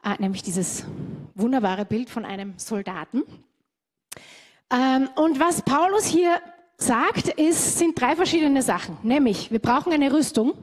Äh, 0.04 0.16
nämlich 0.20 0.42
dieses 0.42 0.86
wunderbare 1.36 1.86
Bild 1.86 2.10
von 2.10 2.26
einem 2.26 2.56
Soldaten. 2.58 3.24
Ähm, 4.72 5.08
und 5.16 5.40
was 5.40 5.62
Paulus 5.62 6.06
hier 6.06 6.42
sagt, 6.78 7.28
ist, 7.28 7.78
sind 7.78 8.00
drei 8.00 8.16
verschiedene 8.16 8.64
Sachen. 8.64 8.98
Nämlich, 9.04 9.52
wir 9.52 9.60
brauchen 9.60 9.94
eine 9.94 10.12
Rüstung. 10.12 10.54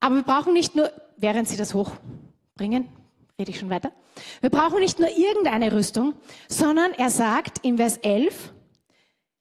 Aber 0.00 0.16
wir 0.16 0.24
brauchen 0.24 0.52
nicht 0.52 0.74
nur, 0.74 0.90
während 1.16 1.48
Sie 1.48 1.56
das 1.56 1.72
hochbringen, 1.72 2.88
rede 3.38 3.50
ich 3.50 3.58
schon 3.58 3.70
weiter. 3.70 3.92
Wir 4.40 4.50
brauchen 4.50 4.78
nicht 4.78 4.98
nur 5.00 5.08
irgendeine 5.08 5.72
Rüstung, 5.72 6.14
sondern 6.48 6.92
er 6.92 7.10
sagt 7.10 7.58
in 7.64 7.76
Vers 7.78 7.96
11, 7.98 8.52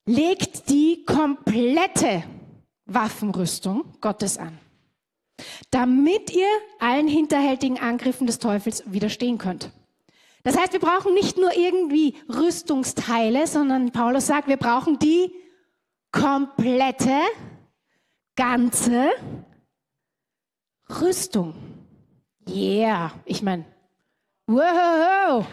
legt 0.05 0.69
die 0.69 1.05
komplette 1.05 2.23
Waffenrüstung 2.85 3.85
Gottes 4.01 4.37
an, 4.37 4.57
damit 5.69 6.33
ihr 6.33 6.47
allen 6.79 7.07
hinterhältigen 7.07 7.79
Angriffen 7.79 8.27
des 8.27 8.39
Teufels 8.39 8.83
widerstehen 8.87 9.37
könnt. 9.37 9.71
Das 10.43 10.57
heißt, 10.57 10.73
wir 10.73 10.79
brauchen 10.79 11.13
nicht 11.13 11.37
nur 11.37 11.55
irgendwie 11.55 12.15
Rüstungsteile, 12.27 13.47
sondern 13.47 13.91
Paulus 13.91 14.27
sagt, 14.27 14.49
wir 14.49 14.57
brauchen 14.57 14.99
die 14.99 15.31
komplette, 16.11 17.17
ganze 18.35 19.09
Rüstung. 20.99 21.53
Yeah, 22.45 23.13
ich 23.23 23.41
meine, 23.41 23.65
wow, 24.47 25.45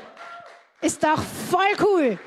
ist 0.81 1.03
doch 1.03 1.22
voll 1.22 1.76
cool. 1.81 2.18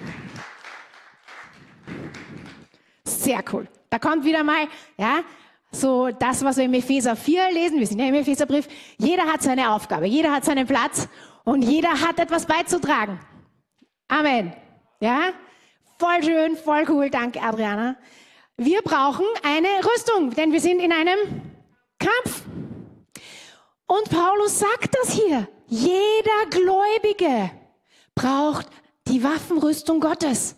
Sehr 3.06 3.44
cool. 3.52 3.68
Da 3.90 4.00
kommt 4.00 4.26
wieder 4.26 4.44
mal, 4.44 4.68
ja, 4.98 5.24
so 5.72 6.10
das, 6.10 6.44
was 6.44 6.58
wir 6.58 6.66
im 6.66 6.74
Epheser 6.74 7.16
4 7.16 7.52
lesen. 7.52 7.80
Wir 7.80 7.88
sind 7.88 8.00
ja 8.00 8.08
im 8.08 8.14
Epheserbrief. 8.14 8.68
Jeder 8.98 9.24
hat 9.24 9.42
seine 9.42 9.72
Aufgabe, 9.72 10.06
jeder 10.06 10.32
hat 10.32 10.46
seinen 10.46 10.68
Platz 10.68 11.08
und 11.44 11.64
jeder 11.64 12.00
hat 12.00 12.20
etwas 12.20 12.46
beizutragen. 12.46 13.20
Amen. 14.08 14.54
Ja, 15.00 15.32
voll 15.98 16.24
schön, 16.24 16.56
voll 16.56 16.86
cool. 16.90 17.10
Danke, 17.10 17.42
Adriana. 17.42 17.98
Wir 18.56 18.82
brauchen 18.82 19.26
eine 19.44 19.68
Rüstung, 19.84 20.30
denn 20.32 20.52
wir 20.52 20.62
sind 20.62 20.80
in 20.80 20.92
einem 20.92 21.18
Kampf. 21.98 22.44
Und 23.88 24.10
Paulus 24.10 24.60
sagt 24.60 24.96
das 25.02 25.12
hier. 25.12 25.48
Jeder 25.68 26.50
Gläubige 26.50 27.52
braucht 28.16 28.68
die 29.08 29.24
Waffenrüstung 29.24 30.00
Gottes. 30.00 30.56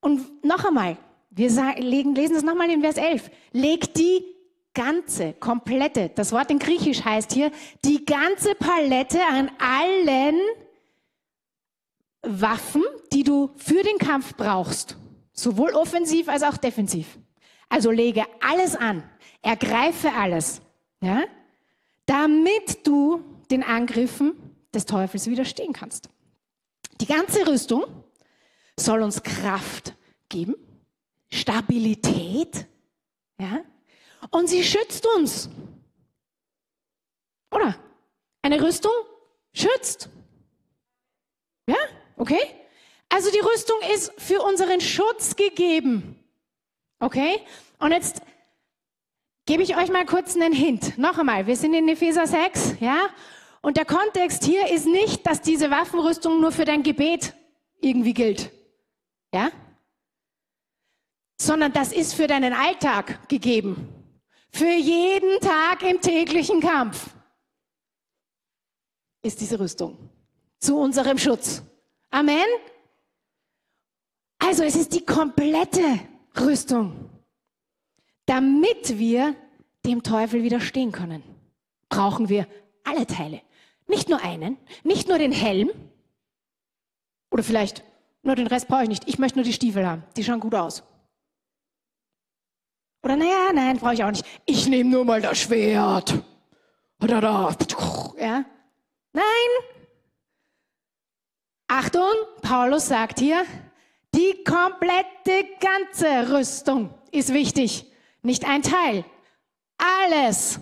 Und 0.00 0.44
noch 0.44 0.64
einmal, 0.64 0.96
wir 1.30 1.48
lesen 1.78 2.36
es 2.36 2.42
nochmal 2.42 2.70
in 2.70 2.80
Vers 2.80 2.96
11. 2.96 3.30
Legt 3.52 3.96
die 3.96 4.24
ganze, 4.74 5.32
komplette, 5.34 6.10
das 6.14 6.32
Wort 6.32 6.50
in 6.50 6.58
Griechisch 6.58 7.04
heißt 7.04 7.32
hier, 7.32 7.50
die 7.84 8.04
ganze 8.04 8.54
Palette 8.54 9.20
an 9.30 9.50
allen 9.58 10.38
Waffen, 12.22 12.82
die 13.12 13.22
du 13.22 13.50
für 13.56 13.82
den 13.82 13.98
Kampf 13.98 14.34
brauchst. 14.36 14.96
Sowohl 15.32 15.72
offensiv 15.72 16.28
als 16.28 16.42
auch 16.42 16.56
defensiv. 16.56 17.18
Also 17.68 17.90
lege 17.90 18.24
alles 18.40 18.74
an. 18.76 19.02
Ergreife 19.42 20.12
alles. 20.12 20.60
Ja? 21.00 21.24
damit 22.06 22.86
du 22.86 23.20
den 23.50 23.62
Angriffen 23.62 24.32
des 24.76 24.86
Teufels 24.86 25.26
widerstehen 25.26 25.72
kannst. 25.72 26.08
Die 27.00 27.06
ganze 27.06 27.46
Rüstung 27.46 27.84
soll 28.78 29.02
uns 29.02 29.22
Kraft 29.22 29.94
geben, 30.28 30.54
Stabilität, 31.32 32.66
ja, 33.40 33.64
und 34.30 34.48
sie 34.48 34.62
schützt 34.62 35.06
uns. 35.16 35.48
Oder? 37.50 37.74
Eine 38.42 38.62
Rüstung 38.62 38.92
schützt. 39.52 40.08
Ja, 41.66 41.76
okay? 42.16 42.40
Also 43.08 43.30
die 43.30 43.40
Rüstung 43.40 43.76
ist 43.94 44.12
für 44.18 44.42
unseren 44.42 44.80
Schutz 44.80 45.36
gegeben. 45.36 46.22
Okay? 46.98 47.40
Und 47.78 47.92
jetzt 47.92 48.22
Gebe 49.48 49.62
ich 49.62 49.76
euch 49.76 49.90
mal 49.92 50.04
kurz 50.04 50.34
einen 50.34 50.52
Hint. 50.52 50.98
Noch 50.98 51.18
einmal, 51.18 51.46
wir 51.46 51.54
sind 51.54 51.72
in 51.72 51.88
Epheser 51.88 52.26
6, 52.26 52.78
ja? 52.80 53.08
Und 53.66 53.76
der 53.76 53.84
Kontext 53.84 54.44
hier 54.44 54.72
ist 54.72 54.86
nicht, 54.86 55.26
dass 55.26 55.40
diese 55.40 55.72
Waffenrüstung 55.72 56.40
nur 56.40 56.52
für 56.52 56.64
dein 56.64 56.84
Gebet 56.84 57.34
irgendwie 57.80 58.14
gilt. 58.14 58.52
Ja? 59.34 59.50
Sondern 61.40 61.72
das 61.72 61.92
ist 61.92 62.14
für 62.14 62.28
deinen 62.28 62.52
Alltag 62.52 63.28
gegeben. 63.28 63.88
Für 64.52 64.70
jeden 64.70 65.40
Tag 65.40 65.82
im 65.82 66.00
täglichen 66.00 66.60
Kampf 66.60 67.10
ist 69.22 69.40
diese 69.40 69.58
Rüstung 69.58 69.98
zu 70.60 70.78
unserem 70.78 71.18
Schutz. 71.18 71.60
Amen. 72.10 72.46
Also 74.38 74.62
es 74.62 74.76
ist 74.76 74.94
die 74.94 75.04
komplette 75.04 75.98
Rüstung. 76.38 77.10
Damit 78.26 78.96
wir 78.96 79.34
dem 79.84 80.04
Teufel 80.04 80.44
widerstehen 80.44 80.92
können, 80.92 81.24
brauchen 81.88 82.28
wir 82.28 82.46
alle 82.84 83.04
Teile. 83.08 83.42
Nicht 83.86 84.08
nur 84.08 84.22
einen, 84.22 84.58
nicht 84.82 85.08
nur 85.08 85.18
den 85.18 85.32
Helm. 85.32 85.70
Oder 87.30 87.42
vielleicht 87.42 87.84
nur 88.22 88.34
den 88.34 88.46
Rest 88.46 88.68
brauche 88.68 88.82
ich 88.82 88.88
nicht. 88.88 89.08
Ich 89.08 89.18
möchte 89.18 89.38
nur 89.38 89.44
die 89.44 89.52
Stiefel 89.52 89.86
haben. 89.86 90.02
Die 90.16 90.24
schauen 90.24 90.40
gut 90.40 90.54
aus. 90.54 90.82
Oder 93.02 93.16
naja, 93.16 93.52
nein, 93.54 93.78
brauche 93.78 93.94
ich 93.94 94.02
auch 94.02 94.10
nicht. 94.10 94.26
Ich 94.46 94.66
nehme 94.66 94.90
nur 94.90 95.04
mal 95.04 95.20
das 95.22 95.38
Schwert. 95.38 96.14
Ja? 98.18 98.44
Nein. 99.12 99.22
Achtung, 101.68 102.12
Paulus 102.42 102.88
sagt 102.88 103.20
hier, 103.20 103.44
die 104.14 104.42
komplette 104.44 105.46
ganze 105.60 106.32
Rüstung 106.32 106.94
ist 107.12 107.32
wichtig. 107.32 107.86
Nicht 108.22 108.44
ein 108.44 108.62
Teil. 108.62 109.04
Alles. 109.78 110.58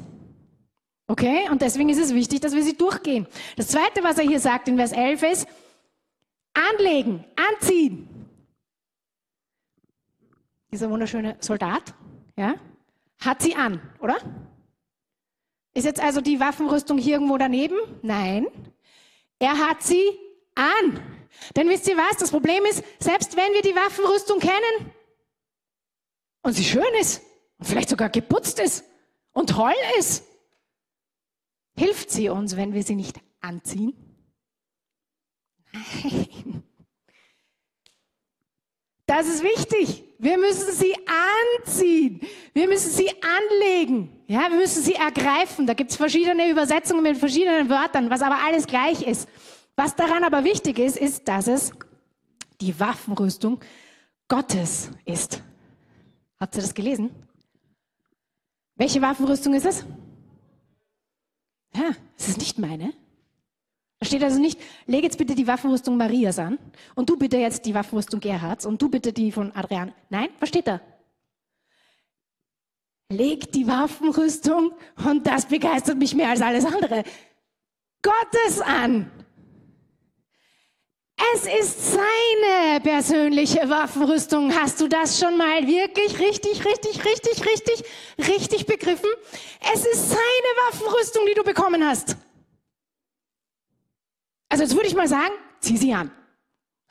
Okay? 1.06 1.48
Und 1.50 1.62
deswegen 1.62 1.88
ist 1.88 1.98
es 1.98 2.14
wichtig, 2.14 2.40
dass 2.40 2.54
wir 2.54 2.62
sie 2.62 2.76
durchgehen. 2.76 3.26
Das 3.56 3.68
zweite, 3.68 4.02
was 4.02 4.18
er 4.18 4.24
hier 4.24 4.40
sagt 4.40 4.68
in 4.68 4.76
Vers 4.76 4.92
11 4.92 5.22
ist, 5.22 5.48
anlegen, 6.54 7.24
anziehen. 7.36 8.08
Dieser 10.70 10.90
wunderschöne 10.90 11.36
Soldat, 11.40 11.94
ja, 12.36 12.54
hat 13.20 13.42
sie 13.42 13.54
an, 13.54 13.80
oder? 14.00 14.16
Ist 15.74 15.84
jetzt 15.84 16.00
also 16.00 16.20
die 16.20 16.40
Waffenrüstung 16.40 16.98
hier 16.98 17.14
irgendwo 17.14 17.36
daneben? 17.36 17.76
Nein. 18.02 18.46
Er 19.38 19.58
hat 19.58 19.82
sie 19.82 20.18
an. 20.54 21.00
Denn 21.56 21.68
wisst 21.68 21.88
ihr 21.88 21.96
was? 21.96 22.16
Das 22.16 22.30
Problem 22.30 22.64
ist, 22.64 22.82
selbst 22.98 23.36
wenn 23.36 23.52
wir 23.52 23.62
die 23.62 23.74
Waffenrüstung 23.74 24.38
kennen 24.38 24.92
und 26.42 26.52
sie 26.52 26.64
schön 26.64 26.82
ist 27.00 27.22
und 27.58 27.66
vielleicht 27.66 27.88
sogar 27.88 28.08
geputzt 28.08 28.60
ist 28.60 28.84
und 29.32 29.50
toll 29.50 29.74
ist, 29.98 30.24
hilft 31.76 32.10
sie 32.10 32.28
uns, 32.28 32.56
wenn 32.56 32.72
wir 32.72 32.82
sie 32.82 32.94
nicht 32.94 33.20
anziehen? 33.40 33.94
Nein. 35.72 36.62
Das 39.06 39.26
ist 39.26 39.42
wichtig. 39.42 40.04
Wir 40.18 40.38
müssen 40.38 40.72
sie 40.72 40.94
anziehen. 41.58 42.20
Wir 42.54 42.66
müssen 42.66 42.90
sie 42.90 43.10
anlegen. 43.22 44.24
Ja, 44.26 44.48
wir 44.48 44.56
müssen 44.56 44.82
sie 44.82 44.94
ergreifen. 44.94 45.66
Da 45.66 45.74
gibt 45.74 45.90
es 45.90 45.96
verschiedene 45.96 46.48
Übersetzungen 46.48 47.02
mit 47.02 47.18
verschiedenen 47.18 47.68
Wörtern, 47.68 48.08
was 48.08 48.22
aber 48.22 48.38
alles 48.42 48.66
gleich 48.66 49.06
ist. 49.06 49.28
Was 49.76 49.94
daran 49.94 50.24
aber 50.24 50.44
wichtig 50.44 50.78
ist, 50.78 50.96
ist, 50.96 51.28
dass 51.28 51.48
es 51.48 51.72
die 52.60 52.78
Waffenrüstung 52.80 53.60
Gottes 54.28 54.90
ist. 55.04 55.42
Habt 56.40 56.56
ihr 56.56 56.62
das 56.62 56.74
gelesen? 56.74 57.10
Welche 58.76 59.02
Waffenrüstung 59.02 59.54
ist 59.54 59.66
es? 59.66 59.84
Ja, 61.76 61.90
es 62.16 62.28
ist 62.28 62.38
nicht 62.38 62.58
meine. 62.58 62.92
Da 64.00 64.06
steht 64.06 64.22
also 64.22 64.38
nicht, 64.38 64.60
leg 64.86 65.02
jetzt 65.02 65.18
bitte 65.18 65.34
die 65.34 65.46
Waffenrüstung 65.46 65.96
Marias 65.96 66.38
an 66.38 66.58
und 66.94 67.08
du 67.08 67.16
bitte 67.16 67.38
jetzt 67.38 67.64
die 67.64 67.74
Waffenrüstung 67.74 68.20
Gerhards 68.20 68.66
und 68.66 68.80
du 68.80 68.88
bitte 68.88 69.12
die 69.12 69.32
von 69.32 69.50
Adrian. 69.52 69.92
Nein, 70.10 70.28
was 70.40 70.50
steht 70.50 70.66
da? 70.66 70.80
Leg 73.10 73.52
die 73.52 73.66
Waffenrüstung 73.66 74.72
und 75.04 75.26
das 75.26 75.46
begeistert 75.46 75.98
mich 75.98 76.14
mehr 76.14 76.30
als 76.30 76.42
alles 76.42 76.64
andere. 76.64 77.04
Gottes 78.02 78.60
an. 78.60 79.10
Es 81.16 81.46
ist 81.46 81.92
seine 81.92 82.80
persönliche 82.80 83.68
Waffenrüstung. 83.68 84.54
Hast 84.54 84.80
du 84.80 84.88
das 84.88 85.18
schon 85.18 85.36
mal 85.36 85.66
wirklich 85.66 86.18
richtig, 86.18 86.64
richtig, 86.64 87.04
richtig, 87.04 87.46
richtig, 87.46 87.84
richtig 88.18 88.66
begriffen? 88.66 89.10
Es 89.72 89.84
ist 89.86 90.10
seine 90.10 90.20
Waffenrüstung, 90.66 91.24
die 91.26 91.34
du 91.34 91.44
bekommen 91.44 91.86
hast. 91.86 92.16
Also 94.48 94.64
jetzt 94.64 94.74
würde 94.74 94.88
ich 94.88 94.94
mal 94.94 95.08
sagen, 95.08 95.34
zieh 95.60 95.76
sie 95.76 95.92
an. 95.92 96.10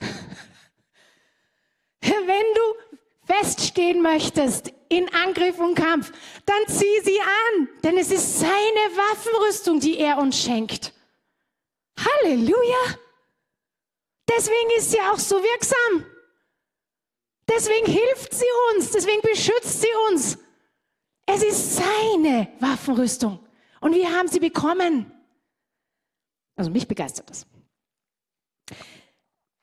Wenn 2.00 2.44
du 2.54 2.74
feststehen 3.26 4.02
möchtest 4.02 4.72
in 4.88 5.12
Angriff 5.14 5.58
und 5.58 5.74
Kampf, 5.74 6.12
dann 6.46 6.66
zieh 6.66 7.00
sie 7.02 7.20
an, 7.20 7.68
denn 7.82 7.98
es 7.98 8.10
ist 8.10 8.40
seine 8.40 8.50
Waffenrüstung, 8.50 9.80
die 9.80 9.98
er 9.98 10.18
uns 10.18 10.42
schenkt. 10.42 10.92
Halleluja! 11.98 12.98
Deswegen 14.28 14.70
ist 14.78 14.90
sie 14.90 15.00
auch 15.00 15.18
so 15.18 15.36
wirksam. 15.36 16.06
Deswegen 17.48 17.86
hilft 17.86 18.34
sie 18.34 18.46
uns, 18.70 18.90
deswegen 18.90 19.20
beschützt 19.20 19.82
sie 19.82 19.88
uns. 20.08 20.38
Es 21.26 21.42
ist 21.42 21.76
seine 21.76 22.48
Waffenrüstung 22.60 23.38
und 23.80 23.94
wir 23.94 24.10
haben 24.10 24.28
sie 24.28 24.40
bekommen. 24.40 25.12
Also 26.56 26.70
mich 26.70 26.88
begeistert 26.88 27.28
das. 27.28 27.46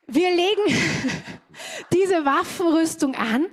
Wir 0.06 0.30
legen 0.30 0.62
diese 1.92 2.24
Waffenrüstung 2.24 3.14
an, 3.14 3.46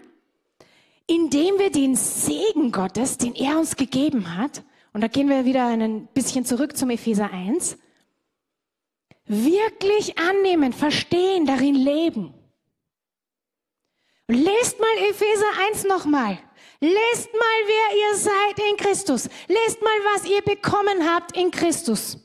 indem 1.08 1.58
wir 1.58 1.72
den 1.72 1.96
Segen 1.96 2.72
Gottes, 2.72 3.18
den 3.18 3.34
er 3.34 3.58
uns 3.58 3.76
gegeben 3.76 4.38
hat, 4.38 4.64
und 4.92 5.02
da 5.02 5.08
gehen 5.08 5.30
wir 5.30 5.46
wieder 5.46 5.68
ein 5.68 6.08
bisschen 6.08 6.46
zurück 6.46 6.76
zum 6.76 6.90
Epheser 6.90 7.32
1, 7.32 7.78
wirklich 9.30 10.18
annehmen, 10.18 10.74
verstehen, 10.74 11.46
darin 11.46 11.76
leben. 11.76 12.34
Lest 14.28 14.80
mal 14.80 15.10
Epheser 15.10 15.46
1 15.70 15.86
nochmal. 15.86 16.38
Lest 16.82 17.34
mal, 17.34 17.60
wer 17.66 17.98
ihr 17.98 18.16
seid 18.18 18.70
in 18.70 18.78
Christus. 18.78 19.30
Lest 19.48 19.82
mal, 19.82 20.00
was 20.14 20.26
ihr 20.30 20.42
bekommen 20.42 21.08
habt 21.08 21.36
in 21.38 21.52
Christus. 21.52 22.18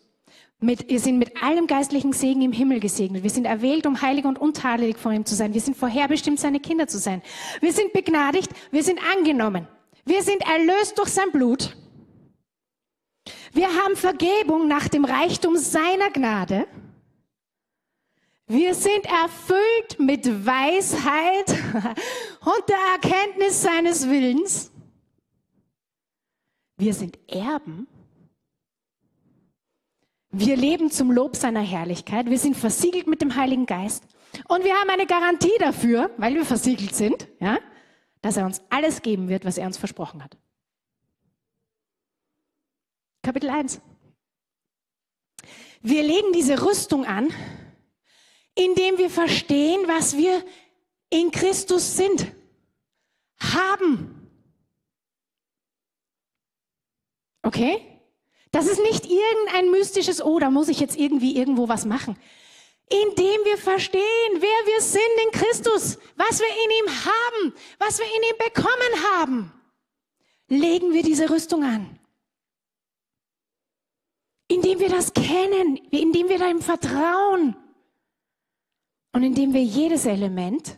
Mit, 0.61 0.88
wir 0.88 1.01
sind 1.01 1.19
mit 1.19 1.43
allem 1.43 1.67
geistlichen 1.67 2.12
Segen 2.12 2.40
im 2.43 2.53
Himmel 2.53 2.81
gesegnet. 2.81 3.23
Wir 3.23 3.31
sind 3.31 3.45
erwählt, 3.45 3.87
um 3.87 4.01
heilig 4.01 4.25
und 4.25 4.38
untadelig 4.38 4.97
vor 4.97 5.12
ihm 5.12 5.27
zu 5.27 5.35
sein. 5.35 5.53
Wir 5.53 5.61
sind 5.61 5.77
vorherbestimmt, 5.77 6.40
seine 6.40 6.61
Kinder 6.61 6.87
zu 6.87 6.99
sein. 6.99 7.23
Wir 7.61 7.73
sind 7.73 7.93
begnadigt, 7.93 8.51
wir 8.71 8.83
sind 8.83 9.01
angenommen. 9.14 9.69
Wir 10.05 10.23
sind 10.23 10.43
erlöst 10.43 10.99
durch 10.99 11.11
sein 11.11 11.31
Blut. 11.33 11.77
Wir 13.53 13.69
haben 13.69 13.97
Vergebung 13.97 14.69
nach 14.69 14.88
dem 14.88 15.05
Reichtum 15.05 15.57
seiner 15.57 16.11
Gnade. 16.11 16.67
Wir 18.46 18.74
sind 18.74 19.07
erfüllt 19.07 19.98
mit 19.98 20.26
Weisheit 20.46 21.50
und 22.40 22.68
der 22.68 22.78
Erkenntnis 22.92 23.62
seines 23.62 24.09
Willens. 24.09 24.70
Wir 26.76 26.92
sind 26.92 27.18
Erben 27.28 27.87
wir 30.37 30.57
leben 30.57 30.90
zum 30.90 31.12
Lob 31.12 31.37
seiner 31.37 31.61
Herrlichkeit. 31.61 32.28
Wir 32.28 32.40
sind 32.40 32.57
versiegelt 32.57 33.07
mit 33.07 33.22
dem 33.22 33.37
Heiligen 33.37 33.66
Geist. 33.66 34.04
Und 34.48 34.64
wir 34.64 34.74
haben 34.74 34.90
eine 34.90 35.07
Garantie 35.07 35.57
dafür, 35.61 36.11
weil 36.16 36.35
wir 36.35 36.44
versiegelt 36.44 36.92
sind, 36.92 37.28
ja, 37.38 37.61
dass 38.20 38.37
er 38.37 38.44
uns 38.44 38.61
alles 38.68 39.02
geben 39.02 39.28
wird, 39.28 39.44
was 39.44 39.59
er 39.59 39.66
uns 39.68 39.78
versprochen 39.78 40.24
hat. 40.24 40.37
Kapitel 43.22 43.48
1. 43.48 43.80
Wir 45.83 46.02
legen 46.02 46.33
diese 46.33 46.66
Rüstung 46.66 47.04
an, 47.04 47.28
indem 48.55 48.99
wir 48.99 49.11
verstehen, 49.11 49.87
was 49.87 50.17
wir 50.17 50.45
in 51.11 51.31
Christus 51.31 51.97
sind, 51.97 52.33
haben. 53.40 54.31
Okay? 57.43 57.81
Das 58.51 58.67
ist 58.67 58.81
nicht 58.81 59.07
irgendein 59.07 59.71
mystisches, 59.71 60.23
oh, 60.23 60.38
da 60.38 60.51
muss 60.51 60.69
ich 60.69 60.79
jetzt 60.81 60.97
irgendwie 60.97 61.37
irgendwo 61.37 61.69
was 61.69 61.85
machen. 61.85 62.17
Indem 62.88 63.45
wir 63.45 63.59
verstehen, 63.59 64.03
wer 64.35 64.40
wir 64.40 64.81
sind 64.81 65.03
in 65.25 65.31
Christus, 65.33 65.99
was 66.17 66.38
wir 66.38 66.49
in 66.49 66.71
ihm 66.71 67.05
haben, 67.05 67.55
was 67.79 67.99
wir 67.99 68.07
in 68.07 68.23
ihm 68.23 68.53
bekommen 68.53 69.05
haben, 69.17 69.53
legen 70.48 70.92
wir 70.92 71.02
diese 71.02 71.31
Rüstung 71.31 71.65
an. 71.65 71.98
Indem 74.46 74.79
wir 74.79 74.90
das 74.90 75.13
kennen, 75.15 75.77
indem 75.90 76.29
wir 76.29 76.38
da 76.38 76.55
vertrauen 76.59 77.57
und 79.15 79.23
indem 79.23 79.54
wir 79.54 79.62
jedes 79.62 80.06
Element 80.06 80.77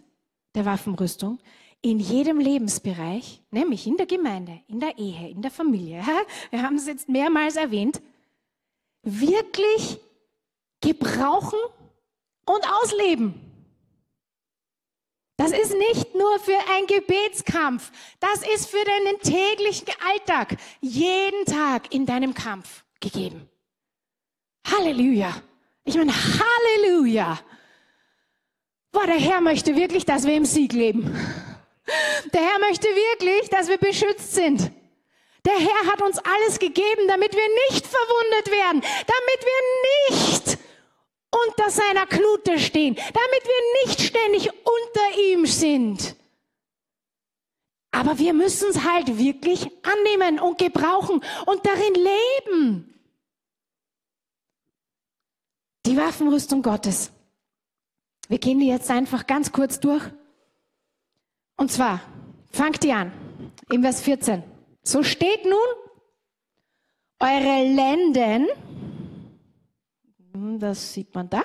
der 0.54 0.66
Waffenrüstung 0.66 1.38
in 1.80 1.98
jedem 1.98 2.38
Lebensbereich, 2.38 3.42
nämlich 3.50 3.86
in 3.86 3.96
der 3.96 4.06
Gemeinde, 4.06 4.60
in 4.68 4.78
der 4.78 4.98
Ehe, 4.98 5.30
in 5.30 5.40
der 5.40 5.50
Familie, 5.50 6.04
wir 6.50 6.62
haben 6.62 6.76
es 6.76 6.86
jetzt 6.86 7.08
mehrmals 7.08 7.56
erwähnt, 7.56 8.00
wirklich 9.02 9.98
gebrauchen 10.80 11.58
und 12.44 12.62
ausleben. 12.82 13.40
Das 15.38 15.52
ist 15.52 15.74
nicht 15.74 16.14
nur 16.14 16.38
für 16.38 16.58
einen 16.74 16.86
Gebetskampf, 16.86 17.90
das 18.20 18.42
ist 18.54 18.68
für 18.68 18.84
deinen 18.84 19.18
täglichen 19.20 19.88
Alltag, 20.10 20.56
jeden 20.80 21.44
Tag 21.46 21.94
in 21.94 22.04
deinem 22.04 22.34
Kampf 22.34 22.84
gegeben. 23.00 23.48
Halleluja. 24.66 25.42
Ich 25.84 25.96
meine, 25.96 26.12
Halleluja. 26.12 27.38
Boah, 28.96 29.04
der 29.04 29.20
Herr 29.20 29.42
möchte 29.42 29.76
wirklich, 29.76 30.06
dass 30.06 30.24
wir 30.24 30.32
im 30.32 30.46
Sieg 30.46 30.72
leben. 30.72 31.14
Der 32.32 32.40
Herr 32.40 32.58
möchte 32.60 32.88
wirklich, 32.88 33.50
dass 33.50 33.68
wir 33.68 33.76
beschützt 33.76 34.34
sind. 34.34 34.72
Der 35.44 35.52
Herr 35.52 35.92
hat 35.92 36.00
uns 36.00 36.16
alles 36.16 36.58
gegeben, 36.58 37.06
damit 37.06 37.36
wir 37.36 37.46
nicht 37.68 37.86
verwundet 37.86 38.50
werden, 38.50 38.80
damit 38.80 39.44
wir 39.44 40.16
nicht 40.16 40.58
unter 41.46 41.70
seiner 41.70 42.06
Knute 42.06 42.58
stehen, 42.58 42.94
damit 42.94 43.44
wir 43.44 43.84
nicht 43.86 44.00
ständig 44.00 44.48
unter 44.48 45.18
ihm 45.30 45.44
sind. 45.44 46.16
Aber 47.90 48.18
wir 48.18 48.32
müssen 48.32 48.70
es 48.70 48.82
halt 48.82 49.18
wirklich 49.18 49.68
annehmen 49.82 50.40
und 50.40 50.56
gebrauchen 50.56 51.22
und 51.44 51.66
darin 51.66 51.94
leben. 52.46 52.94
Die 55.84 55.98
Waffenrüstung 55.98 56.62
Gottes. 56.62 57.12
Wir 58.28 58.38
gehen 58.38 58.58
die 58.58 58.68
jetzt 58.68 58.90
einfach 58.90 59.26
ganz 59.26 59.52
kurz 59.52 59.80
durch. 59.80 60.02
Und 61.56 61.70
zwar, 61.70 62.00
fangt 62.52 62.82
die 62.82 62.92
an, 62.92 63.12
im 63.70 63.82
Vers 63.82 64.02
14. 64.02 64.42
So 64.82 65.02
steht 65.02 65.44
nun, 65.44 65.54
eure 67.18 67.64
Lenden, 67.64 68.48
hm, 70.32 70.58
das 70.58 70.92
sieht 70.92 71.14
man 71.14 71.30
da, 71.30 71.42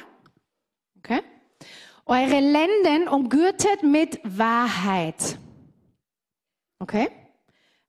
okay? 0.98 1.22
Eure 2.06 2.40
Lenden 2.40 3.08
umgürtet 3.08 3.84
mit 3.84 4.20
Wahrheit. 4.24 5.38
Okay? 6.80 7.10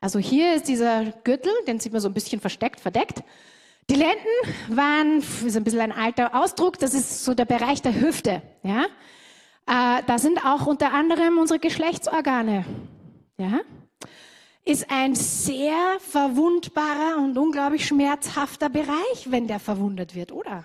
Also 0.00 0.18
hier 0.18 0.54
ist 0.54 0.68
dieser 0.68 1.06
Gürtel, 1.24 1.52
den 1.66 1.80
sieht 1.80 1.92
man 1.92 2.00
so 2.00 2.08
ein 2.08 2.14
bisschen 2.14 2.40
versteckt, 2.40 2.78
verdeckt. 2.78 3.22
Die 3.90 3.94
Lenden 3.94 4.76
waren, 4.76 5.18
ist 5.18 5.56
ein 5.56 5.64
bisschen 5.64 5.80
ein 5.80 5.92
alter 5.92 6.34
Ausdruck, 6.34 6.78
das 6.78 6.94
ist 6.94 7.24
so 7.24 7.34
der 7.34 7.44
Bereich 7.44 7.82
der 7.82 8.00
Hüfte. 8.00 8.42
Ja? 8.62 8.84
Äh, 9.66 10.02
da 10.06 10.18
sind 10.18 10.44
auch 10.44 10.66
unter 10.66 10.92
anderem 10.92 11.38
unsere 11.38 11.58
Geschlechtsorgane. 11.58 12.64
Ja? 13.38 13.60
Ist 14.64 14.90
ein 14.90 15.14
sehr 15.14 15.98
verwundbarer 15.98 17.18
und 17.18 17.36
unglaublich 17.36 17.86
schmerzhafter 17.86 18.68
Bereich, 18.68 19.26
wenn 19.30 19.48
der 19.48 19.58
verwundet 19.58 20.14
wird, 20.14 20.30
oder? 20.30 20.64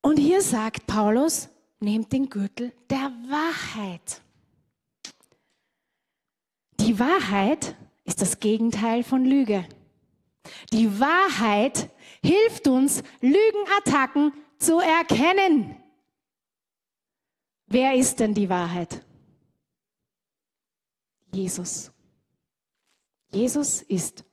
Und 0.00 0.18
hier 0.18 0.40
sagt 0.40 0.86
Paulus, 0.86 1.48
nehmt 1.80 2.12
den 2.12 2.30
Gürtel 2.30 2.72
der 2.88 3.12
Wahrheit. 3.28 4.22
Die 6.78 6.98
Wahrheit 6.98 7.74
ist 8.04 8.22
das 8.22 8.40
Gegenteil 8.40 9.02
von 9.02 9.24
Lüge. 9.24 9.66
Die 10.72 11.00
Wahrheit 11.00 11.90
hilft 12.22 12.68
uns, 12.68 13.02
Lügenattacken 13.20 14.32
zu 14.58 14.78
erkennen. 14.78 15.76
Wer 17.66 17.94
ist 17.94 18.20
denn 18.20 18.34
die 18.34 18.48
Wahrheit? 18.48 19.04
Jesus. 21.32 21.92
Jesus 23.32 23.82
ist 23.82 24.24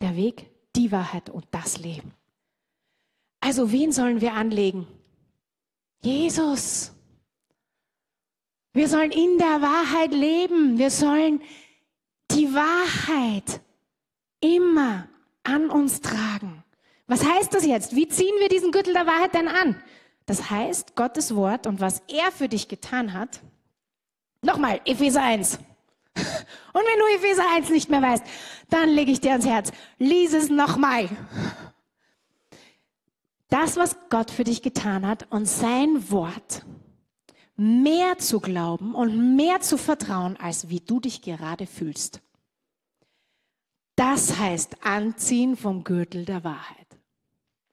der 0.00 0.16
Weg, 0.16 0.50
die 0.74 0.90
Wahrheit 0.90 1.30
und 1.30 1.46
das 1.52 1.78
Leben. 1.78 2.12
Also 3.40 3.70
wen 3.72 3.92
sollen 3.92 4.20
wir 4.20 4.34
anlegen? 4.34 4.86
Jesus. 6.02 6.92
Wir 8.72 8.88
sollen 8.88 9.10
in 9.10 9.38
der 9.38 9.62
Wahrheit 9.62 10.12
leben. 10.12 10.78
Wir 10.78 10.90
sollen 10.90 11.40
die 12.30 12.52
Wahrheit 12.54 13.60
immer 14.40 15.08
an 15.50 15.70
uns 15.70 16.00
tragen. 16.00 16.62
Was 17.06 17.24
heißt 17.24 17.52
das 17.52 17.66
jetzt? 17.66 17.96
Wie 17.96 18.08
ziehen 18.08 18.34
wir 18.38 18.48
diesen 18.48 18.70
Gürtel 18.70 18.94
der 18.94 19.06
Wahrheit 19.06 19.34
denn 19.34 19.48
an? 19.48 19.82
Das 20.26 20.50
heißt, 20.50 20.94
Gottes 20.94 21.34
Wort 21.34 21.66
und 21.66 21.80
was 21.80 22.02
er 22.06 22.30
für 22.30 22.48
dich 22.48 22.68
getan 22.68 23.12
hat. 23.12 23.40
Nochmal, 24.42 24.80
Epheser 24.84 25.22
1. 25.22 25.58
Und 26.72 26.82
wenn 26.82 26.98
du 26.98 27.16
Epheser 27.16 27.44
1 27.56 27.70
nicht 27.70 27.90
mehr 27.90 28.00
weißt, 28.00 28.24
dann 28.68 28.88
lege 28.88 29.10
ich 29.10 29.20
dir 29.20 29.32
ans 29.32 29.46
Herz. 29.46 29.72
Lies 29.98 30.32
es 30.32 30.48
nochmal. 30.48 31.08
Das, 33.48 33.76
was 33.76 33.96
Gott 34.08 34.30
für 34.30 34.44
dich 34.44 34.62
getan 34.62 35.06
hat 35.06 35.26
und 35.30 35.46
sein 35.46 36.10
Wort, 36.10 36.64
mehr 37.56 38.18
zu 38.18 38.40
glauben 38.40 38.94
und 38.94 39.36
mehr 39.36 39.60
zu 39.60 39.76
vertrauen, 39.76 40.36
als 40.40 40.68
wie 40.68 40.80
du 40.80 41.00
dich 41.00 41.22
gerade 41.22 41.66
fühlst. 41.66 42.20
Das 44.00 44.38
heißt 44.38 44.78
Anziehen 44.82 45.58
vom 45.58 45.84
Gürtel 45.84 46.24
der 46.24 46.42
Wahrheit. 46.42 46.86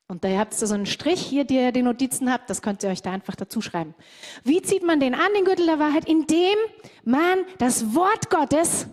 Und 0.09 0.25
da 0.25 0.37
habt 0.37 0.61
ihr 0.61 0.67
so 0.67 0.75
einen 0.75 0.85
Strich 0.85 1.21
hier, 1.21 1.45
die 1.45 1.55
ihr 1.55 1.71
die 1.71 1.83
Notizen 1.83 2.29
habt, 2.29 2.49
das 2.49 2.61
könnt 2.61 2.83
ihr 2.83 2.89
euch 2.89 3.01
da 3.01 3.13
einfach 3.13 3.35
dazu 3.37 3.61
schreiben. 3.61 3.95
Wie 4.43 4.61
zieht 4.61 4.83
man 4.83 4.99
den 4.99 5.15
an, 5.15 5.33
den 5.33 5.45
Gürtel 5.45 5.67
der 5.67 5.79
Wahrheit? 5.79 6.03
Indem 6.03 6.57
man 7.05 7.45
das 7.59 7.95
Wort 7.95 8.29
Gottes, 8.29 8.87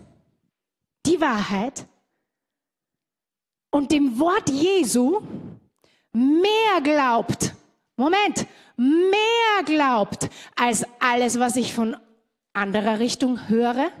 die 1.05 1.19
Wahrheit 1.19 1.85
und 3.69 3.91
dem 3.91 4.17
Wort 4.17 4.49
Jesu 4.49 5.19
mehr 6.13 6.81
glaubt. 6.83 7.53
Moment, 7.97 8.47
mehr 8.77 9.65
glaubt 9.65 10.29
als 10.55 10.85
alles, 11.01 11.37
was 11.37 11.57
ich 11.57 11.73
von 11.73 11.97
anderer 12.53 12.99
Richtung 12.99 13.49
höre 13.49 13.91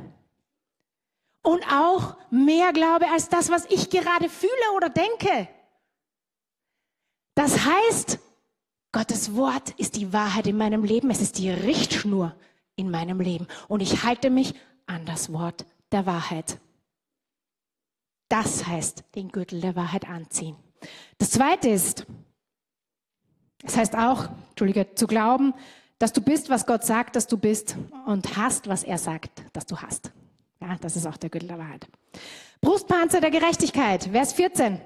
und 1.45 1.63
auch 1.71 2.17
mehr 2.29 2.73
glaube 2.73 3.07
als 3.09 3.29
das, 3.29 3.49
was 3.49 3.65
ich 3.65 3.89
gerade 3.89 4.29
fühle 4.29 4.51
oder 4.75 4.89
denke. 4.89 5.47
Das 7.35 7.65
heißt, 7.65 8.19
Gottes 8.91 9.35
Wort 9.35 9.71
ist 9.77 9.97
die 9.97 10.13
Wahrheit 10.13 10.47
in 10.47 10.57
meinem 10.57 10.83
Leben, 10.83 11.09
es 11.09 11.21
ist 11.21 11.37
die 11.37 11.49
Richtschnur 11.49 12.35
in 12.75 12.89
meinem 12.89 13.19
Leben 13.19 13.47
und 13.67 13.81
ich 13.81 14.03
halte 14.03 14.29
mich 14.29 14.53
an 14.85 15.05
das 15.05 15.31
Wort 15.31 15.65
der 15.91 16.05
Wahrheit. 16.05 16.59
Das 18.29 18.65
heißt, 18.65 19.03
den 19.15 19.29
Gürtel 19.29 19.61
der 19.61 19.75
Wahrheit 19.75 20.07
anziehen. 20.07 20.55
Das 21.17 21.31
zweite 21.31 21.69
ist, 21.69 22.05
es 23.63 23.77
heißt 23.77 23.95
auch, 23.95 24.29
Entschuldige, 24.49 24.95
zu 24.95 25.07
glauben, 25.07 25.53
dass 25.99 26.13
du 26.13 26.21
bist, 26.21 26.49
was 26.49 26.65
Gott 26.65 26.83
sagt, 26.83 27.15
dass 27.15 27.27
du 27.27 27.37
bist 27.37 27.77
und 28.05 28.35
hast, 28.35 28.67
was 28.67 28.83
er 28.83 28.97
sagt, 28.97 29.43
dass 29.53 29.65
du 29.65 29.77
hast. 29.77 30.11
Ja, 30.67 30.77
das 30.81 30.95
ist 30.95 31.05
auch 31.05 31.17
der 31.17 31.29
Gürtel 31.29 31.49
der 31.49 31.59
Wahrheit. 31.59 31.87
Brustpanzer 32.59 33.21
der 33.21 33.29
Gerechtigkeit, 33.29 34.05
Vers 34.11 34.33
14. 34.33 34.81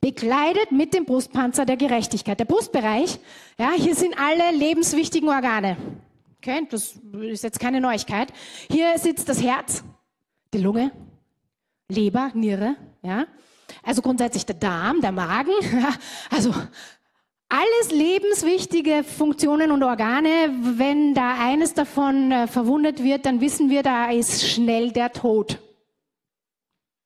Bekleidet 0.00 0.72
mit 0.72 0.94
dem 0.94 1.04
Brustpanzer 1.04 1.66
der 1.66 1.76
Gerechtigkeit. 1.76 2.40
Der 2.40 2.46
Brustbereich, 2.46 3.18
ja, 3.58 3.72
hier 3.76 3.94
sind 3.94 4.18
alle 4.18 4.56
lebenswichtigen 4.56 5.28
Organe. 5.28 5.76
Okay, 6.38 6.66
das 6.70 6.98
ist 7.20 7.44
jetzt 7.44 7.60
keine 7.60 7.82
Neuigkeit. 7.82 8.32
Hier 8.70 8.98
sitzt 8.98 9.28
das 9.28 9.42
Herz, 9.42 9.84
die 10.54 10.58
Lunge, 10.58 10.90
Leber, 11.88 12.30
Niere, 12.34 12.76
ja. 13.02 13.26
Also 13.82 14.00
grundsätzlich 14.00 14.46
der 14.46 14.56
Darm, 14.56 15.02
der 15.02 15.12
Magen, 15.12 15.52
ja. 15.72 15.92
also 16.30 16.54
alles 17.48 17.90
lebenswichtige 17.90 19.04
Funktionen 19.04 19.70
und 19.70 19.82
Organe, 19.82 20.50
wenn 20.76 21.14
da 21.14 21.38
eines 21.38 21.74
davon 21.74 22.32
äh, 22.32 22.46
verwundet 22.46 23.02
wird, 23.02 23.26
dann 23.26 23.40
wissen 23.40 23.70
wir, 23.70 23.82
da 23.82 24.10
ist 24.10 24.48
schnell 24.48 24.90
der 24.92 25.12
Tod. 25.12 25.58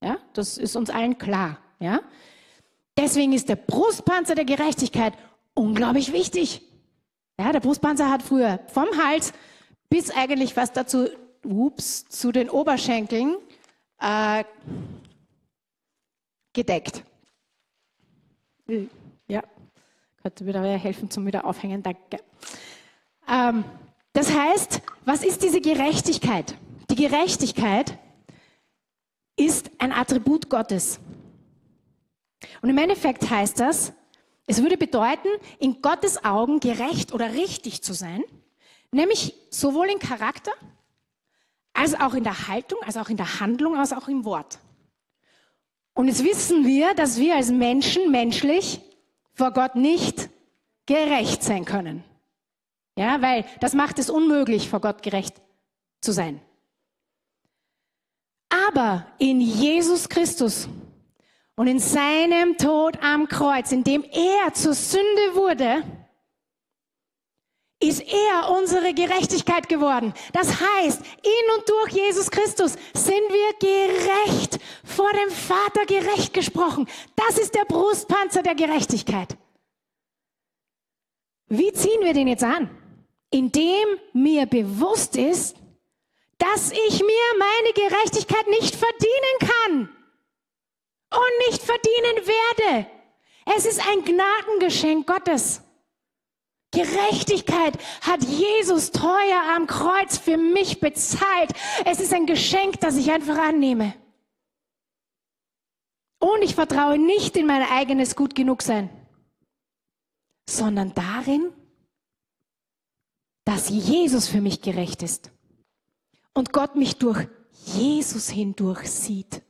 Ja, 0.02 0.18
das 0.32 0.58
ist 0.58 0.76
uns 0.76 0.90
allen 0.90 1.18
klar. 1.18 1.58
Ja, 1.80 2.00
deswegen 2.96 3.32
ist 3.32 3.48
der 3.48 3.56
Brustpanzer 3.56 4.34
der 4.34 4.44
Gerechtigkeit 4.44 5.14
unglaublich 5.54 6.12
wichtig. 6.12 6.62
Ja, 7.38 7.52
der 7.52 7.60
Brustpanzer 7.60 8.10
hat 8.10 8.22
früher 8.22 8.60
vom 8.68 8.88
Hals 8.96 9.32
bis 9.90 10.10
eigentlich 10.10 10.56
was 10.56 10.72
dazu, 10.72 11.08
ups, 11.44 12.06
zu 12.08 12.32
den 12.32 12.50
Oberschenkeln 12.50 13.36
äh, 14.00 14.44
gedeckt. 16.52 17.04
Ja, 18.66 18.80
könnte 20.28 20.44
mir 20.44 20.52
da 20.52 20.62
helfen 20.62 21.10
zum 21.10 21.24
Wiederaufhängen. 21.26 21.82
Danke. 21.82 22.22
Ähm, 23.26 23.64
das 24.12 24.30
heißt, 24.30 24.82
was 25.06 25.24
ist 25.24 25.42
diese 25.42 25.62
Gerechtigkeit? 25.62 26.54
Die 26.90 26.96
Gerechtigkeit 26.96 27.96
ist 29.36 29.70
ein 29.78 29.90
Attribut 29.90 30.50
Gottes. 30.50 31.00
Und 32.60 32.68
im 32.68 32.76
Endeffekt 32.76 33.30
heißt 33.30 33.58
das, 33.58 33.94
es 34.46 34.62
würde 34.62 34.76
bedeuten, 34.76 35.28
in 35.58 35.80
Gottes 35.80 36.22
Augen 36.24 36.60
gerecht 36.60 37.14
oder 37.14 37.32
richtig 37.32 37.82
zu 37.82 37.94
sein, 37.94 38.22
nämlich 38.92 39.34
sowohl 39.48 39.88
in 39.88 39.98
Charakter, 39.98 40.52
als 41.72 41.98
auch 41.98 42.12
in 42.12 42.24
der 42.24 42.48
Haltung, 42.48 42.80
als 42.82 42.98
auch 42.98 43.08
in 43.08 43.16
der 43.16 43.40
Handlung, 43.40 43.76
als 43.76 43.94
auch 43.94 44.08
im 44.08 44.26
Wort. 44.26 44.58
Und 45.94 46.08
jetzt 46.08 46.22
wissen 46.22 46.66
wir, 46.66 46.92
dass 46.94 47.18
wir 47.18 47.36
als 47.36 47.50
Menschen 47.50 48.10
menschlich 48.10 48.82
vor 49.38 49.52
Gott 49.52 49.76
nicht 49.76 50.28
gerecht 50.86 51.42
sein 51.42 51.64
können. 51.64 52.04
Ja, 52.98 53.22
weil 53.22 53.44
das 53.60 53.74
macht 53.74 54.00
es 54.00 54.10
unmöglich, 54.10 54.68
vor 54.68 54.80
Gott 54.80 55.02
gerecht 55.02 55.40
zu 56.00 56.12
sein. 56.12 56.40
Aber 58.68 59.06
in 59.18 59.40
Jesus 59.40 60.08
Christus 60.08 60.68
und 61.54 61.68
in 61.68 61.78
seinem 61.78 62.56
Tod 62.56 63.00
am 63.02 63.28
Kreuz, 63.28 63.70
in 63.70 63.84
dem 63.84 64.02
er 64.02 64.52
zur 64.54 64.74
Sünde 64.74 65.34
wurde, 65.34 65.84
ist 67.80 68.00
er 68.00 68.50
unsere 68.50 68.92
Gerechtigkeit 68.92 69.68
geworden. 69.68 70.12
Das 70.32 70.48
heißt, 70.60 71.00
in 71.00 71.56
und 71.56 71.68
durch 71.68 71.92
Jesus 71.92 72.30
Christus 72.30 72.72
sind 72.92 73.22
wir 73.30 73.52
gerecht, 73.60 74.58
vor 74.84 75.10
dem 75.12 75.30
Vater 75.30 75.86
gerecht 75.86 76.34
gesprochen. 76.34 76.88
Das 77.14 77.38
ist 77.38 77.54
der 77.54 77.64
Brustpanzer 77.64 78.42
der 78.42 78.56
Gerechtigkeit. 78.56 79.36
Wie 81.48 81.72
ziehen 81.72 82.00
wir 82.02 82.12
den 82.12 82.28
jetzt 82.28 82.44
an? 82.44 82.68
Indem 83.30 83.86
mir 84.12 84.46
bewusst 84.46 85.16
ist, 85.16 85.56
dass 86.38 86.72
ich 86.72 87.00
mir 87.00 87.38
meine 87.38 87.72
Gerechtigkeit 87.74 88.48
nicht 88.48 88.74
verdienen 88.74 89.38
kann 89.40 89.88
und 91.10 91.48
nicht 91.48 91.62
verdienen 91.62 92.26
werde. 92.26 92.86
Es 93.56 93.66
ist 93.66 93.86
ein 93.86 94.04
Gnadengeschenk 94.04 95.06
Gottes. 95.06 95.62
Gerechtigkeit 96.70 97.78
hat 98.02 98.22
Jesus 98.24 98.90
teuer 98.90 99.42
am 99.56 99.66
Kreuz 99.66 100.18
für 100.18 100.36
mich 100.36 100.80
bezahlt. 100.80 101.52
Es 101.86 102.00
ist 102.00 102.12
ein 102.12 102.26
Geschenk, 102.26 102.80
das 102.80 102.96
ich 102.96 103.10
einfach 103.10 103.38
annehme. 103.38 103.94
Und 106.20 106.42
ich 106.42 106.54
vertraue 106.54 106.98
nicht 106.98 107.36
in 107.36 107.46
mein 107.46 107.62
eigenes 107.62 108.16
Gut 108.16 108.34
genug 108.34 108.62
sein, 108.62 108.90
sondern 110.48 110.92
darin, 110.94 111.52
dass 113.44 113.70
Jesus 113.70 114.28
für 114.28 114.40
mich 114.40 114.60
gerecht 114.60 115.02
ist 115.02 115.30
und 116.34 116.52
Gott 116.52 116.76
mich 116.76 116.96
durch 116.96 117.28
Jesus 117.64 118.28
hindurch 118.28 118.90
sieht. 118.90 119.42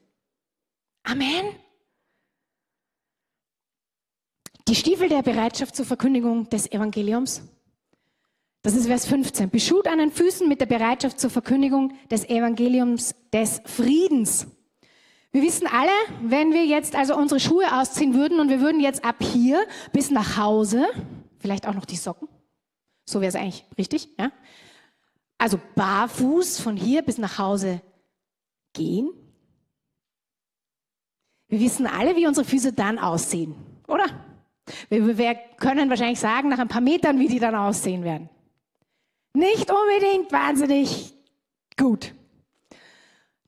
Amen. 1.02 1.54
Die 4.68 4.74
Stiefel 4.74 5.08
der 5.08 5.22
Bereitschaft 5.22 5.74
zur 5.74 5.86
Verkündigung 5.86 6.50
des 6.50 6.70
Evangeliums. 6.70 7.40
Das 8.60 8.74
ist 8.74 8.86
Vers 8.86 9.06
15. 9.06 9.48
Beschut 9.48 9.88
an 9.88 9.96
den 9.96 10.12
Füßen 10.12 10.46
mit 10.46 10.60
der 10.60 10.66
Bereitschaft 10.66 11.18
zur 11.18 11.30
Verkündigung 11.30 11.94
des 12.10 12.28
Evangeliums 12.28 13.14
des 13.32 13.62
Friedens. 13.64 14.46
Wir 15.32 15.40
wissen 15.40 15.66
alle, 15.66 15.90
wenn 16.20 16.52
wir 16.52 16.66
jetzt 16.66 16.94
also 16.94 17.16
unsere 17.16 17.40
Schuhe 17.40 17.80
ausziehen 17.80 18.12
würden 18.12 18.40
und 18.40 18.50
wir 18.50 18.60
würden 18.60 18.80
jetzt 18.80 19.06
ab 19.06 19.16
hier 19.22 19.66
bis 19.94 20.10
nach 20.10 20.36
Hause, 20.36 20.86
vielleicht 21.38 21.66
auch 21.66 21.74
noch 21.74 21.86
die 21.86 21.96
Socken, 21.96 22.28
so 23.06 23.22
wäre 23.22 23.30
es 23.30 23.36
eigentlich 23.36 23.64
richtig, 23.78 24.10
ja? 24.18 24.32
Also 25.38 25.58
barfuß 25.76 26.60
von 26.60 26.76
hier 26.76 27.00
bis 27.00 27.16
nach 27.16 27.38
Hause 27.38 27.80
gehen. 28.74 29.08
Wir 31.48 31.58
wissen 31.58 31.86
alle, 31.86 32.16
wie 32.16 32.26
unsere 32.26 32.44
Füße 32.44 32.74
dann 32.74 32.98
aussehen, 32.98 33.54
oder? 33.86 34.27
Wir, 34.88 35.34
können 35.58 35.90
wahrscheinlich 35.90 36.20
sagen, 36.20 36.48
nach 36.48 36.58
ein 36.58 36.68
paar 36.68 36.80
Metern, 36.80 37.18
wie 37.18 37.28
die 37.28 37.38
dann 37.38 37.54
aussehen 37.54 38.04
werden. 38.04 38.28
Nicht 39.34 39.70
unbedingt 39.70 40.32
wahnsinnig 40.32 41.14
gut. 41.76 42.14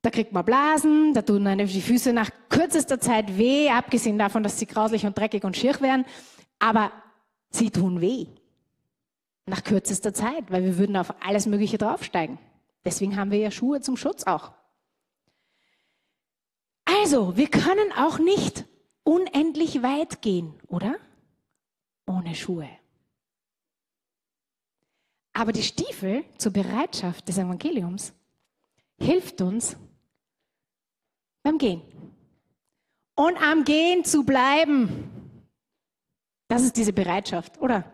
Da 0.02 0.10
kriegt 0.10 0.32
man 0.32 0.44
Blasen, 0.44 1.12
da 1.12 1.22
tun 1.22 1.46
einem 1.46 1.66
die 1.66 1.82
Füße 1.82 2.12
nach 2.12 2.30
kürzester 2.48 3.00
Zeit 3.00 3.36
weh, 3.36 3.68
abgesehen 3.68 4.18
davon, 4.18 4.42
dass 4.42 4.58
sie 4.58 4.66
grauslich 4.66 5.04
und 5.04 5.18
dreckig 5.18 5.44
und 5.44 5.56
schier 5.56 5.78
werden. 5.80 6.06
Aber 6.58 6.90
sie 7.50 7.70
tun 7.70 8.00
weh. 8.00 8.26
Nach 9.46 9.62
kürzester 9.62 10.14
Zeit, 10.14 10.50
weil 10.50 10.64
wir 10.64 10.78
würden 10.78 10.96
auf 10.96 11.14
alles 11.22 11.46
Mögliche 11.46 11.76
draufsteigen. 11.76 12.38
Deswegen 12.84 13.16
haben 13.16 13.30
wir 13.30 13.38
ja 13.38 13.50
Schuhe 13.50 13.80
zum 13.80 13.96
Schutz 13.96 14.24
auch. 14.24 14.52
Also, 16.84 17.36
wir 17.36 17.48
können 17.48 17.92
auch 17.96 18.18
nicht 18.18 18.64
unendlich 19.04 19.82
weit 19.82 20.22
gehen, 20.22 20.54
oder? 20.66 20.96
Ohne 22.10 22.34
Schuhe. 22.34 22.68
Aber 25.32 25.52
die 25.52 25.62
Stiefel 25.62 26.24
zur 26.36 26.52
Bereitschaft 26.52 27.28
des 27.28 27.38
Evangeliums 27.38 28.12
hilft 28.98 29.40
uns 29.40 29.76
beim 31.42 31.56
Gehen. 31.56 31.82
Und 33.14 33.36
am 33.40 33.64
Gehen 33.64 34.04
zu 34.04 34.24
bleiben. 34.24 35.36
Das 36.48 36.62
ist 36.62 36.76
diese 36.76 36.92
Bereitschaft, 36.92 37.60
oder? 37.60 37.84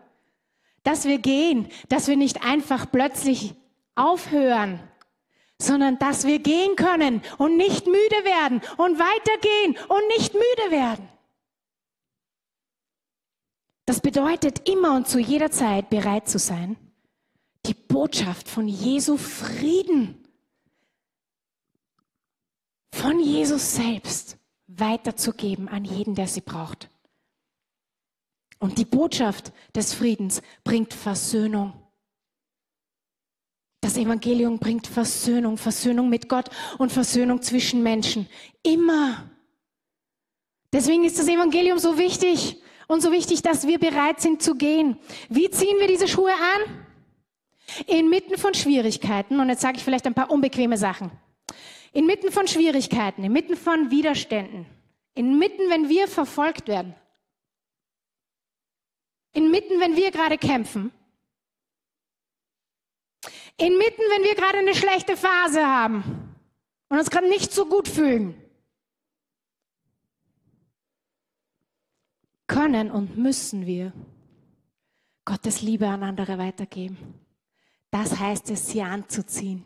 Dass 0.83 1.05
wir 1.05 1.19
gehen, 1.19 1.67
dass 1.89 2.07
wir 2.07 2.17
nicht 2.17 2.43
einfach 2.43 2.91
plötzlich 2.91 3.53
aufhören, 3.95 4.79
sondern 5.61 5.99
dass 5.99 6.25
wir 6.25 6.39
gehen 6.39 6.75
können 6.75 7.21
und 7.37 7.57
nicht 7.57 7.85
müde 7.85 8.23
werden 8.23 8.61
und 8.77 8.99
weitergehen 8.99 9.77
und 9.89 10.07
nicht 10.17 10.33
müde 10.33 10.71
werden. 10.71 11.07
Das 13.87 14.01
bedeutet 14.01 14.67
immer 14.67 14.97
und 14.97 15.07
zu 15.07 15.17
jeder 15.17 15.49
Zeit 15.49 15.89
bereit 15.89 16.27
zu 16.27 16.39
sein, 16.39 16.75
die 17.65 17.73
Botschaft 17.73 18.49
von 18.49 18.67
Jesu 18.67 19.15
Frieden, 19.15 20.27
von 22.93 23.21
Jesus 23.21 23.75
selbst 23.75 24.37
weiterzugeben 24.67 25.69
an 25.69 25.85
jeden, 25.85 26.15
der 26.15 26.27
sie 26.27 26.41
braucht. 26.41 26.89
Und 28.59 28.77
die 28.77 28.83
Botschaft 28.83 29.53
des 29.73 29.93
Friedens 29.93 30.41
bringt 30.65 30.93
Versöhnung. 30.93 31.71
Das 33.79 33.95
Evangelium 33.95 34.59
bringt 34.59 34.87
Versöhnung, 34.87 35.57
Versöhnung 35.57 36.09
mit 36.09 36.27
Gott 36.27 36.49
und 36.77 36.91
Versöhnung 36.91 37.41
zwischen 37.41 37.83
Menschen. 37.83 38.27
Immer. 38.63 39.31
Deswegen 40.73 41.05
ist 41.05 41.17
das 41.17 41.29
Evangelium 41.29 41.79
so 41.79 41.97
wichtig 41.97 42.61
und 42.87 43.01
so 43.01 43.11
wichtig, 43.11 43.41
dass 43.41 43.67
wir 43.67 43.79
bereit 43.79 44.21
sind 44.21 44.41
zu 44.41 44.55
gehen. 44.55 44.97
Wie 45.29 45.49
ziehen 45.49 45.77
wir 45.79 45.87
diese 45.87 46.07
Schuhe 46.07 46.31
an? 46.31 46.85
Inmitten 47.85 48.37
von 48.37 48.53
Schwierigkeiten, 48.53 49.39
und 49.39 49.49
jetzt 49.49 49.61
sage 49.61 49.77
ich 49.77 49.83
vielleicht 49.83 50.07
ein 50.07 50.13
paar 50.13 50.31
unbequeme 50.31 50.77
Sachen. 50.77 51.11
Inmitten 51.91 52.31
von 52.31 52.47
Schwierigkeiten, 52.47 53.23
inmitten 53.23 53.55
von 53.57 53.91
Widerständen, 53.91 54.65
inmitten, 55.15 55.69
wenn 55.69 55.89
wir 55.89 56.07
verfolgt 56.07 56.67
werden, 56.67 56.95
inmitten, 59.33 59.79
wenn 59.79 59.95
wir 59.95 60.11
gerade 60.11 60.37
kämpfen, 60.37 60.91
inmitten, 63.57 64.01
wenn 64.15 64.23
wir 64.23 64.35
gerade 64.35 64.59
eine 64.59 64.75
schlechte 64.75 65.17
Phase 65.17 65.65
haben 65.65 66.35
und 66.89 66.99
uns 66.99 67.09
gerade 67.09 67.27
nicht 67.27 67.51
so 67.51 67.65
gut 67.65 67.87
fühlen. 67.87 68.35
Können 72.57 72.89
und 72.89 73.17
müssen 73.17 73.67
wir 73.67 73.93
Gottes 75.25 75.61
Liebe 75.61 75.87
an 75.87 76.01
andere 76.01 76.39
weitergeben. 76.39 76.97
Das 77.91 78.17
heißt 78.17 78.49
es, 78.49 78.67
sie 78.67 78.81
anzuziehen. 78.81 79.63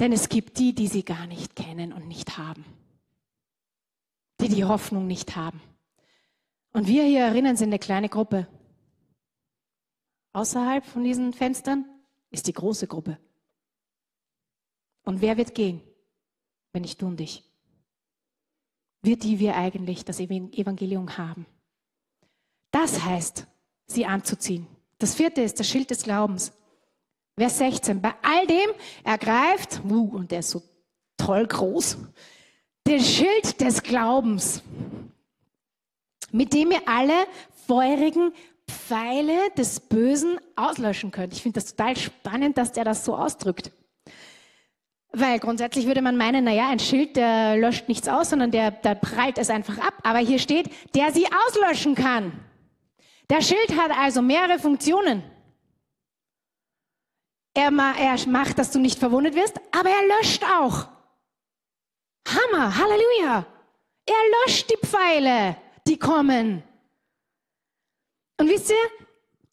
Denn 0.00 0.12
es 0.12 0.28
gibt 0.28 0.58
die, 0.58 0.74
die 0.74 0.88
sie 0.88 1.04
gar 1.04 1.26
nicht 1.26 1.54
kennen 1.54 1.92
und 1.92 2.08
nicht 2.08 2.38
haben. 2.38 2.64
Die 4.40 4.48
die 4.48 4.64
Hoffnung 4.64 5.06
nicht 5.06 5.36
haben. 5.36 5.60
Und 6.72 6.88
wir 6.88 7.04
hier 7.04 7.20
erinnern 7.20 7.56
sind 7.56 7.68
eine 7.68 7.78
kleine 7.78 8.08
Gruppe. 8.08 8.48
Außerhalb 10.32 10.84
von 10.84 11.04
diesen 11.04 11.32
Fenstern 11.32 11.84
ist 12.30 12.48
die 12.48 12.52
große 12.52 12.86
Gruppe. 12.88 13.18
Und 15.04 15.20
wer 15.20 15.36
wird 15.36 15.54
gehen, 15.54 15.82
wenn 16.72 16.82
nicht 16.82 17.00
du 17.00 17.06
und 17.06 17.20
ich? 17.20 17.50
wir, 19.02 19.18
die 19.18 19.38
wir 19.38 19.56
eigentlich 19.56 20.04
das 20.04 20.20
Evangelium 20.20 21.16
haben. 21.16 21.46
Das 22.70 23.04
heißt, 23.04 23.46
sie 23.86 24.06
anzuziehen. 24.06 24.66
Das 24.98 25.14
vierte 25.14 25.42
ist 25.42 25.58
das 25.58 25.68
Schild 25.68 25.90
des 25.90 26.02
Glaubens. 26.02 26.52
Vers 27.36 27.58
16. 27.58 28.00
Bei 28.00 28.14
all 28.22 28.46
dem 28.46 28.70
ergreift, 29.02 29.80
uh, 29.88 30.16
und 30.16 30.30
der 30.30 30.40
ist 30.40 30.50
so 30.50 30.62
toll 31.16 31.46
groß, 31.46 31.96
den 32.86 33.00
Schild 33.00 33.60
des 33.60 33.82
Glaubens, 33.82 34.62
mit 36.32 36.52
dem 36.52 36.70
ihr 36.70 36.82
alle 36.86 37.26
feurigen 37.66 38.32
Pfeile 38.68 39.50
des 39.56 39.80
Bösen 39.80 40.38
auslöschen 40.54 41.10
könnt. 41.10 41.32
Ich 41.32 41.42
finde 41.42 41.60
das 41.60 41.74
total 41.74 41.96
spannend, 41.96 42.58
dass 42.58 42.72
der 42.72 42.84
das 42.84 43.04
so 43.04 43.16
ausdrückt. 43.16 43.72
Weil 45.12 45.40
grundsätzlich 45.40 45.86
würde 45.86 46.02
man 46.02 46.16
meinen, 46.16 46.44
naja, 46.44 46.68
ein 46.68 46.78
Schild, 46.78 47.16
der 47.16 47.56
löscht 47.56 47.88
nichts 47.88 48.06
aus, 48.06 48.30
sondern 48.30 48.52
der, 48.52 48.70
der 48.70 48.94
prallt 48.94 49.38
es 49.38 49.50
einfach 49.50 49.78
ab. 49.78 49.94
Aber 50.04 50.18
hier 50.18 50.38
steht, 50.38 50.70
der 50.94 51.12
sie 51.12 51.26
auslöschen 51.46 51.96
kann. 51.96 52.32
Der 53.30 53.40
Schild 53.40 53.76
hat 53.76 53.92
also 53.96 54.20
mehrere 54.20 54.58
Funktionen. 54.58 55.22
Er, 57.54 57.70
macht, 57.70 58.58
dass 58.58 58.72
du 58.72 58.80
nicht 58.80 58.98
verwundet 58.98 59.36
wirst, 59.36 59.60
aber 59.70 59.90
er 59.90 60.18
löscht 60.18 60.42
auch. 60.44 60.88
Hammer, 62.26 62.76
Halleluja. 62.76 63.46
Er 64.06 64.46
löscht 64.46 64.70
die 64.70 64.86
Pfeile, 64.86 65.56
die 65.86 65.96
kommen. 65.96 66.62
Und 68.38 68.48
wisst 68.48 68.70
ihr, 68.70 68.76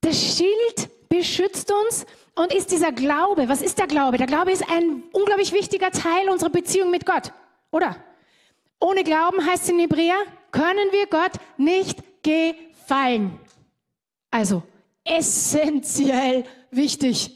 das 0.02 0.16
Schild 0.16 1.10
beschützt 1.10 1.72
uns 1.72 2.06
und 2.36 2.54
ist 2.54 2.72
dieser 2.72 2.92
Glaube, 2.92 3.48
was 3.48 3.62
ist 3.62 3.78
der 3.78 3.88
Glaube? 3.88 4.18
Der 4.18 4.28
Glaube 4.28 4.52
ist 4.52 4.68
ein 4.70 5.04
unglaublich 5.12 5.54
wichtiger 5.54 5.92
Teil 5.92 6.30
unserer 6.30 6.50
Beziehung 6.50 6.90
mit 6.90 7.06
Gott, 7.06 7.32
oder? 7.72 7.96
Ohne 8.80 9.04
Glauben 9.04 9.46
heißt 9.46 9.64
es 9.64 9.70
in 9.70 9.80
Hebräer, 9.80 10.18
können 10.52 10.92
wir 10.92 11.08
Gott 11.08 11.34
nicht 11.58 12.00
gefallen. 12.24 13.40
Also 14.32 14.64
essentiell 15.04 16.46
wichtig. 16.72 17.32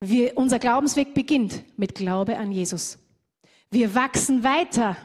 Wir, 0.00 0.36
unser 0.36 0.58
Glaubensweg 0.58 1.14
beginnt 1.14 1.64
mit 1.78 1.94
Glaube 1.94 2.36
an 2.36 2.52
Jesus. 2.52 2.98
Wir 3.70 3.94
wachsen 3.94 4.44
weiter 4.44 4.96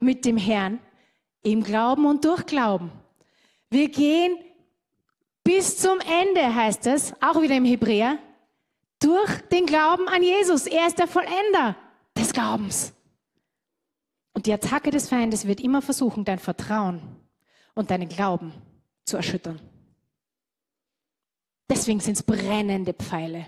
mit 0.00 0.24
dem 0.24 0.36
Herrn 0.36 0.78
im 1.42 1.62
Glauben 1.62 2.06
und 2.06 2.24
durch 2.24 2.46
Glauben. 2.46 2.92
Wir 3.70 3.88
gehen 3.88 4.36
bis 5.44 5.78
zum 5.78 5.98
Ende 6.00 6.54
heißt 6.54 6.86
es, 6.86 7.12
auch 7.20 7.40
wieder 7.40 7.56
im 7.56 7.64
Hebräer, 7.64 8.18
Durch 9.00 9.40
den 9.50 9.66
Glauben 9.66 10.06
an 10.06 10.22
Jesus. 10.22 10.68
Er 10.68 10.86
ist 10.86 10.98
der 11.00 11.08
Vollender 11.08 11.74
des 12.16 12.32
Glaubens. 12.32 12.92
Und 14.32 14.46
die 14.46 14.52
Attacke 14.52 14.92
des 14.92 15.08
Feindes 15.08 15.48
wird 15.48 15.60
immer 15.60 15.82
versuchen, 15.82 16.24
dein 16.24 16.38
Vertrauen 16.38 17.02
und 17.74 17.90
deinen 17.90 18.08
Glauben 18.08 18.52
zu 19.04 19.16
erschüttern. 19.16 19.60
Deswegen 21.68 22.00
sind 22.00 22.16
es 22.16 22.22
brennende 22.22 22.92
Pfeile. 22.92 23.46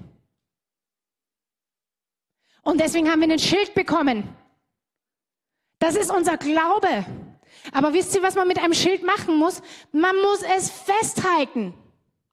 Und 2.62 2.80
deswegen 2.80 3.10
haben 3.10 3.20
wir 3.20 3.28
ein 3.28 3.38
Schild 3.38 3.74
bekommen. 3.74 4.34
Das 5.78 5.96
ist 5.96 6.10
unser 6.10 6.38
Glaube. 6.38 7.04
Aber 7.72 7.92
wisst 7.92 8.14
ihr, 8.14 8.22
was 8.22 8.34
man 8.34 8.48
mit 8.48 8.58
einem 8.58 8.74
Schild 8.74 9.04
machen 9.04 9.36
muss? 9.36 9.60
Man 9.92 10.16
muss 10.22 10.42
es 10.56 10.70
festhalten. 10.70 11.74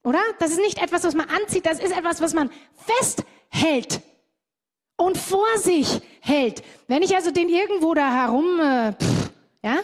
Oder? 0.02 0.20
Das 0.38 0.50
ist 0.50 0.60
nicht 0.60 0.82
etwas, 0.82 1.04
was 1.04 1.14
man 1.14 1.28
anzieht, 1.28 1.66
das 1.66 1.78
ist 1.78 1.96
etwas, 1.96 2.20
was 2.20 2.34
man 2.34 2.50
festhält 2.74 4.00
und 4.96 5.16
vor 5.16 5.58
sich 5.58 6.00
hält. 6.20 6.62
Wenn 6.88 7.02
ich 7.02 7.14
also 7.14 7.30
den 7.30 7.48
irgendwo 7.48 7.94
da 7.94 8.12
herum, 8.12 8.58
äh, 8.60 8.92
pff, 8.92 9.30
ja, 9.62 9.78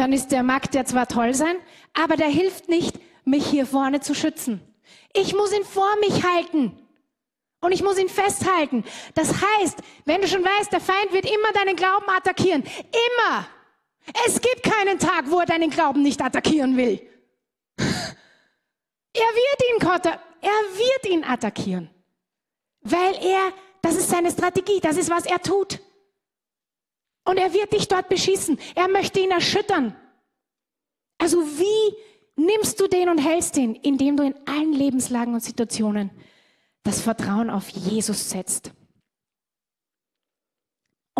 dann 0.00 0.14
ist 0.14 0.28
der 0.32 0.42
mag 0.42 0.70
der 0.70 0.86
zwar 0.86 1.06
toll 1.06 1.34
sein, 1.34 1.56
aber 1.92 2.16
der 2.16 2.28
hilft 2.28 2.70
nicht, 2.70 2.98
mich 3.26 3.46
hier 3.46 3.66
vorne 3.66 4.00
zu 4.00 4.14
schützen. 4.14 4.62
Ich 5.12 5.34
muss 5.34 5.52
ihn 5.52 5.64
vor 5.64 5.94
mich 6.00 6.24
halten. 6.24 6.78
Und 7.60 7.72
ich 7.72 7.82
muss 7.82 7.98
ihn 7.98 8.08
festhalten. 8.08 8.84
Das 9.14 9.28
heißt, 9.28 9.80
wenn 10.06 10.22
du 10.22 10.28
schon 10.28 10.42
weißt, 10.42 10.72
der 10.72 10.80
Feind 10.80 11.12
wird 11.12 11.26
immer 11.26 11.52
deinen 11.52 11.76
Glauben 11.76 12.08
attackieren. 12.08 12.62
Immer. 12.62 13.46
Es 14.26 14.40
gibt 14.40 14.62
keinen 14.62 14.98
Tag, 14.98 15.30
wo 15.30 15.40
er 15.40 15.46
deinen 15.46 15.68
Glauben 15.68 16.00
nicht 16.00 16.22
attackieren 16.22 16.76
will. 16.76 17.06
Er 19.12 19.22
wird 19.22 19.82
ihn, 19.82 20.14
er 20.40 20.78
wird 20.78 21.06
ihn 21.10 21.24
attackieren. 21.24 21.90
Weil 22.82 23.12
er, 23.16 23.52
das 23.82 23.96
ist 23.96 24.08
seine 24.08 24.30
Strategie, 24.30 24.78
das 24.80 24.96
ist, 24.96 25.10
was 25.10 25.26
er 25.26 25.42
tut. 25.42 25.80
Und 27.24 27.36
er 27.36 27.52
wird 27.52 27.72
dich 27.72 27.88
dort 27.88 28.08
beschießen. 28.08 28.58
Er 28.74 28.88
möchte 28.88 29.20
ihn 29.20 29.30
erschüttern. 29.30 29.94
Also 31.18 31.38
wie 31.42 31.96
nimmst 32.36 32.80
du 32.80 32.86
den 32.86 33.08
und 33.08 33.18
hältst 33.18 33.56
ihn, 33.56 33.74
indem 33.74 34.16
du 34.16 34.24
in 34.24 34.34
allen 34.46 34.72
Lebenslagen 34.72 35.34
und 35.34 35.40
Situationen 35.40 36.10
das 36.82 37.02
Vertrauen 37.02 37.50
auf 37.50 37.68
Jesus 37.68 38.30
setzt 38.30 38.72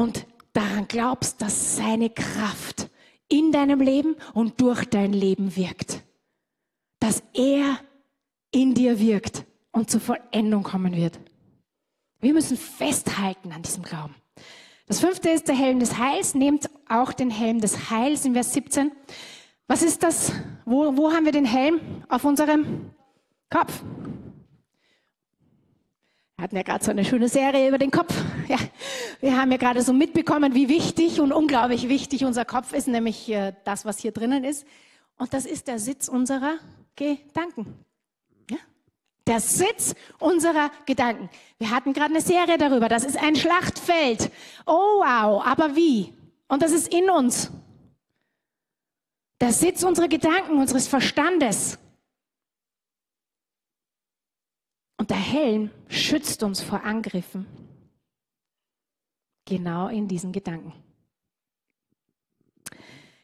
und 0.00 0.26
daran 0.52 0.88
glaubst, 0.88 1.40
dass 1.42 1.76
seine 1.76 2.10
Kraft 2.10 2.88
in 3.28 3.52
deinem 3.52 3.80
Leben 3.80 4.16
und 4.34 4.60
durch 4.60 4.84
dein 4.86 5.12
Leben 5.12 5.54
wirkt. 5.56 6.02
Dass 6.98 7.22
er 7.34 7.78
in 8.50 8.74
dir 8.74 8.98
wirkt 8.98 9.44
und 9.72 9.90
zur 9.90 10.00
Vollendung 10.00 10.62
kommen 10.62 10.96
wird. 10.96 11.20
Wir 12.18 12.32
müssen 12.32 12.56
festhalten 12.56 13.52
an 13.52 13.62
diesem 13.62 13.82
Glauben. 13.82 14.14
Das 14.90 14.98
fünfte 14.98 15.30
ist 15.30 15.46
der 15.46 15.54
Helm 15.54 15.78
des 15.78 15.98
Heils. 15.98 16.34
Nehmt 16.34 16.68
auch 16.88 17.12
den 17.12 17.30
Helm 17.30 17.60
des 17.60 17.90
Heils 17.90 18.24
in 18.24 18.32
Vers 18.32 18.52
17. 18.54 18.90
Was 19.68 19.84
ist 19.84 20.02
das? 20.02 20.32
Wo, 20.64 20.96
wo 20.96 21.12
haben 21.12 21.24
wir 21.26 21.30
den 21.30 21.44
Helm 21.44 21.80
auf 22.08 22.24
unserem 22.24 22.90
Kopf? 23.50 23.84
Wir 26.34 26.42
hatten 26.42 26.56
ja 26.56 26.62
gerade 26.64 26.84
so 26.84 26.90
eine 26.90 27.04
schöne 27.04 27.28
Serie 27.28 27.68
über 27.68 27.78
den 27.78 27.92
Kopf. 27.92 28.12
Ja, 28.48 28.56
wir 29.20 29.40
haben 29.40 29.52
ja 29.52 29.58
gerade 29.58 29.82
so 29.82 29.92
mitbekommen, 29.92 30.56
wie 30.56 30.68
wichtig 30.68 31.20
und 31.20 31.30
unglaublich 31.30 31.88
wichtig 31.88 32.24
unser 32.24 32.44
Kopf 32.44 32.72
ist, 32.72 32.88
nämlich 32.88 33.28
äh, 33.28 33.52
das, 33.62 33.84
was 33.84 34.00
hier 34.00 34.10
drinnen 34.10 34.42
ist. 34.42 34.66
Und 35.18 35.32
das 35.32 35.46
ist 35.46 35.68
der 35.68 35.78
Sitz 35.78 36.08
unserer 36.08 36.54
Gedanken. 36.96 37.84
Der 39.30 39.38
Sitz 39.38 39.94
unserer 40.18 40.72
Gedanken. 40.86 41.30
Wir 41.58 41.70
hatten 41.70 41.92
gerade 41.92 42.12
eine 42.12 42.20
Serie 42.20 42.58
darüber. 42.58 42.88
Das 42.88 43.04
ist 43.04 43.16
ein 43.16 43.36
Schlachtfeld. 43.36 44.28
Oh 44.66 44.98
wow, 44.98 45.46
aber 45.46 45.76
wie? 45.76 46.12
Und 46.48 46.62
das 46.62 46.72
ist 46.72 46.92
in 46.92 47.08
uns. 47.08 47.48
Der 49.40 49.52
Sitz 49.52 49.84
unserer 49.84 50.08
Gedanken, 50.08 50.58
unseres 50.58 50.88
Verstandes. 50.88 51.78
Und 54.96 55.10
der 55.10 55.16
Helm 55.16 55.70
schützt 55.86 56.42
uns 56.42 56.60
vor 56.60 56.82
Angriffen. 56.82 57.46
Genau 59.44 59.86
in 59.86 60.08
diesen 60.08 60.32
Gedanken. 60.32 60.72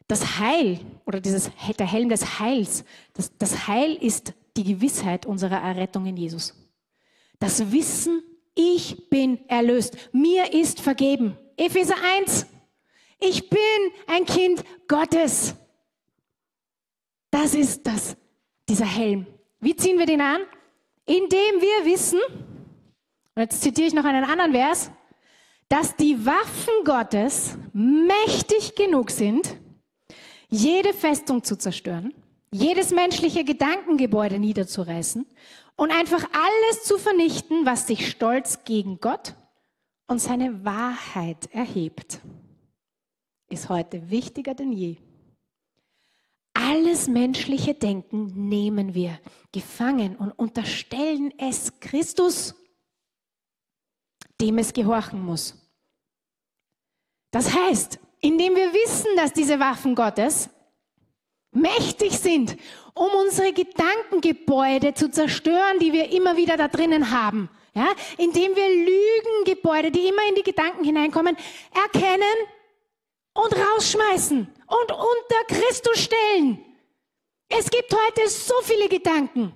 Das 0.07 0.39
Heil 0.39 0.79
oder 1.05 1.21
dieses, 1.21 1.51
der 1.81 1.87
Helm 1.89 2.11
des 2.11 2.39
Heils, 2.39 2.85
das, 3.13 3.37
das 3.39 3.67
Heil 3.67 3.97
ist 3.97 4.35
die 4.57 4.65
Gewissheit 4.65 5.27
unserer 5.27 5.61
Errettung 5.61 6.07
in 6.07 6.17
Jesus. 6.17 6.55
Das 7.39 7.71
Wissen, 7.71 8.23
ich 8.55 9.09
bin 9.11 9.47
erlöst, 9.49 9.97
mir 10.13 10.53
ist 10.53 10.81
vergeben. 10.81 11.37
Epheser 11.57 11.97
1, 12.19 12.47
ich 13.21 13.49
bin 13.49 13.61
ein 14.07 14.25
Kind 14.25 14.65
Gottes. 14.89 15.55
Das 17.31 17.55
ist 17.55 17.87
das, 17.87 18.17
dieser 18.69 18.87
Helm. 18.87 19.27
Wie 19.61 19.77
ziehen 19.77 19.99
wir 19.99 20.07
den 20.07 20.21
an? 20.21 20.43
Indem 21.05 21.31
wir 21.61 21.91
wissen, 21.91 22.21
und 23.35 23.43
jetzt 23.43 23.63
zitiere 23.63 23.89
ich 23.89 23.95
noch 23.95 24.05
einen 24.05 24.25
anderen 24.25 24.53
Vers, 24.53 24.91
dass 25.69 25.97
die 25.97 26.25
Waffen 26.25 26.85
Gottes 26.85 27.57
mächtig 27.73 28.75
genug 28.75 29.11
sind, 29.11 29.57
jede 30.49 30.95
Festung 30.95 31.43
zu 31.43 31.57
zerstören, 31.57 32.15
jedes 32.51 32.91
menschliche 32.91 33.45
Gedankengebäude 33.45 34.39
niederzureißen 34.39 35.27
und 35.77 35.91
einfach 35.91 36.25
alles 36.33 36.85
zu 36.85 36.99
vernichten, 36.99 37.67
was 37.67 37.87
sich 37.87 38.09
stolz 38.09 38.65
gegen 38.65 39.01
Gott 39.01 39.35
und 40.07 40.21
seine 40.21 40.65
Wahrheit 40.65 41.53
erhebt, 41.53 42.21
ist 43.49 43.69
heute 43.69 44.11
wichtiger 44.11 44.55
denn 44.55 44.73
je. 44.73 44.97
Alles 46.55 47.07
menschliche 47.07 47.75
Denken 47.75 48.49
nehmen 48.49 48.95
wir 48.95 49.21
gefangen 49.53 50.17
und 50.17 50.33
unterstellen 50.33 51.33
es 51.39 51.79
Christus, 51.81 52.55
dem 54.41 54.59
es 54.59 54.73
gehorchen 54.73 55.23
muss. 55.25 55.55
Das 57.31 57.55
heißt, 57.55 57.99
indem 58.21 58.55
wir 58.55 58.73
wissen, 58.73 59.09
dass 59.17 59.33
diese 59.33 59.61
Waffen 59.61 59.95
Gottes 59.95 60.49
mächtig 61.57 62.19
sind, 62.19 62.57
um 62.95 63.11
unsere 63.13 63.53
Gedankengebäude 63.53 64.95
zu 64.95 65.11
zerstören, 65.11 65.79
die 65.81 65.93
wir 65.93 66.13
immer 66.13 66.37
wieder 66.37 66.57
da 66.57 66.69
drinnen 66.69 67.11
haben, 67.11 67.51
ja, 67.75 67.89
indem 68.17 68.55
wir 68.55 68.69
Lügengebäude, 68.69 69.91
die 69.91 70.09
immer 70.09 70.29
in 70.29 70.35
die 70.35 70.43
Gedanken 70.43 70.85
hineinkommen, 70.85 71.37
erkennen 71.75 72.37
und 73.35 73.55
rausschmeißen 73.55 74.39
und 74.39 74.93
unter 74.93 75.45
Christus 75.49 76.05
stellen. 76.05 76.65
Es 77.49 77.71
gibt 77.71 77.93
heute 77.93 78.29
so 78.29 78.55
viele 78.63 78.89
Gedanken. 78.89 79.55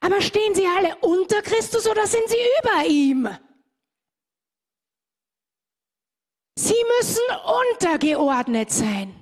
Aber 0.00 0.20
stehen 0.20 0.54
sie 0.54 0.66
alle 0.66 0.96
unter 0.96 1.42
Christus 1.42 1.86
oder 1.86 2.06
sind 2.06 2.28
sie 2.28 2.36
über 2.60 2.86
ihm? 2.86 3.28
Sie 6.56 6.84
müssen 6.98 7.22
untergeordnet 7.70 8.70
sein. 8.70 9.21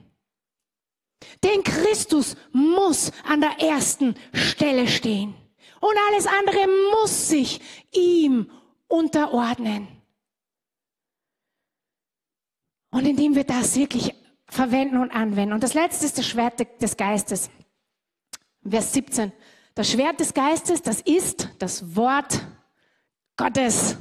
Denn 1.42 1.62
Christus 1.62 2.36
muss 2.52 3.12
an 3.24 3.40
der 3.40 3.60
ersten 3.60 4.14
Stelle 4.32 4.88
stehen. 4.88 5.34
Und 5.80 5.96
alles 6.08 6.26
andere 6.26 6.66
muss 6.92 7.28
sich 7.28 7.60
ihm 7.92 8.50
unterordnen. 8.88 9.88
Und 12.90 13.06
indem 13.06 13.34
wir 13.34 13.44
das 13.44 13.76
wirklich 13.76 14.14
verwenden 14.46 14.98
und 14.98 15.10
anwenden. 15.12 15.54
Und 15.54 15.62
das 15.62 15.74
letzte 15.74 16.06
ist 16.06 16.18
das 16.18 16.26
Schwert 16.26 16.60
des 16.80 16.96
Geistes. 16.96 17.50
Vers 18.68 18.92
17. 18.92 19.32
Das 19.74 19.90
Schwert 19.90 20.20
des 20.20 20.34
Geistes, 20.34 20.82
das 20.82 21.00
ist 21.00 21.48
das 21.58 21.96
Wort 21.96 22.44
Gottes. 23.36 23.96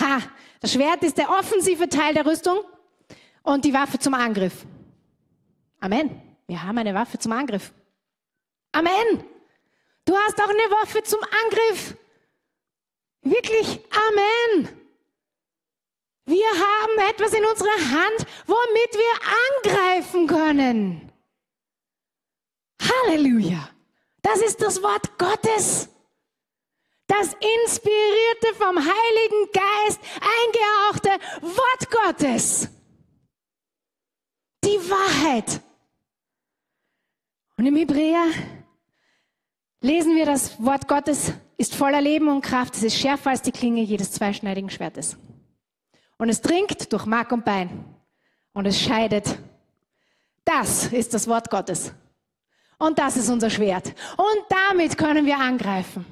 Ha! 0.00 0.18
Das 0.60 0.72
Schwert 0.72 1.02
ist 1.02 1.18
der 1.18 1.28
offensive 1.28 1.88
Teil 1.88 2.14
der 2.14 2.24
Rüstung 2.24 2.58
und 3.42 3.64
die 3.64 3.74
Waffe 3.74 3.98
zum 3.98 4.14
Angriff. 4.14 4.64
Amen. 5.80 6.31
Wir 6.46 6.62
haben 6.62 6.78
eine 6.78 6.94
Waffe 6.94 7.18
zum 7.18 7.32
Angriff. 7.32 7.72
Amen. 8.72 9.24
Du 10.04 10.16
hast 10.16 10.40
auch 10.40 10.48
eine 10.48 10.70
Waffe 10.80 11.02
zum 11.02 11.20
Angriff. 11.44 11.96
Wirklich. 13.22 13.80
Amen. 14.08 14.68
Wir 16.24 16.46
haben 16.46 17.10
etwas 17.10 17.32
in 17.32 17.44
unserer 17.44 17.68
Hand, 17.70 18.26
womit 18.46 18.94
wir 18.94 19.74
angreifen 19.74 20.26
können. 20.26 21.12
Halleluja. 22.80 23.68
Das 24.22 24.40
ist 24.40 24.60
das 24.62 24.82
Wort 24.82 25.18
Gottes. 25.18 25.88
Das 27.06 27.34
inspirierte, 27.34 28.54
vom 28.56 28.78
Heiligen 28.78 29.52
Geist 29.52 30.00
eingehauchte 30.20 31.10
Wort 31.42 31.90
Gottes. 31.90 32.68
Die 34.64 34.78
Wahrheit. 34.88 35.60
Und 37.62 37.68
im 37.68 37.76
Hebräer 37.76 38.24
lesen 39.82 40.16
wir, 40.16 40.26
das 40.26 40.60
Wort 40.60 40.88
Gottes 40.88 41.32
ist 41.56 41.76
voller 41.76 42.00
Leben 42.00 42.26
und 42.26 42.40
Kraft. 42.40 42.74
Es 42.74 42.82
ist 42.82 42.96
schärfer 42.96 43.30
als 43.30 43.40
die 43.40 43.52
Klinge 43.52 43.82
jedes 43.82 44.10
zweischneidigen 44.10 44.68
Schwertes. 44.68 45.16
Und 46.18 46.28
es 46.28 46.40
dringt 46.40 46.92
durch 46.92 47.06
Mark 47.06 47.30
und 47.30 47.44
Bein. 47.44 47.84
Und 48.52 48.66
es 48.66 48.80
scheidet. 48.80 49.38
Das 50.44 50.92
ist 50.92 51.14
das 51.14 51.28
Wort 51.28 51.50
Gottes. 51.50 51.92
Und 52.80 52.98
das 52.98 53.16
ist 53.16 53.30
unser 53.30 53.48
Schwert. 53.48 53.94
Und 54.16 54.44
damit 54.48 54.98
können 54.98 55.24
wir 55.24 55.38
angreifen. 55.38 56.04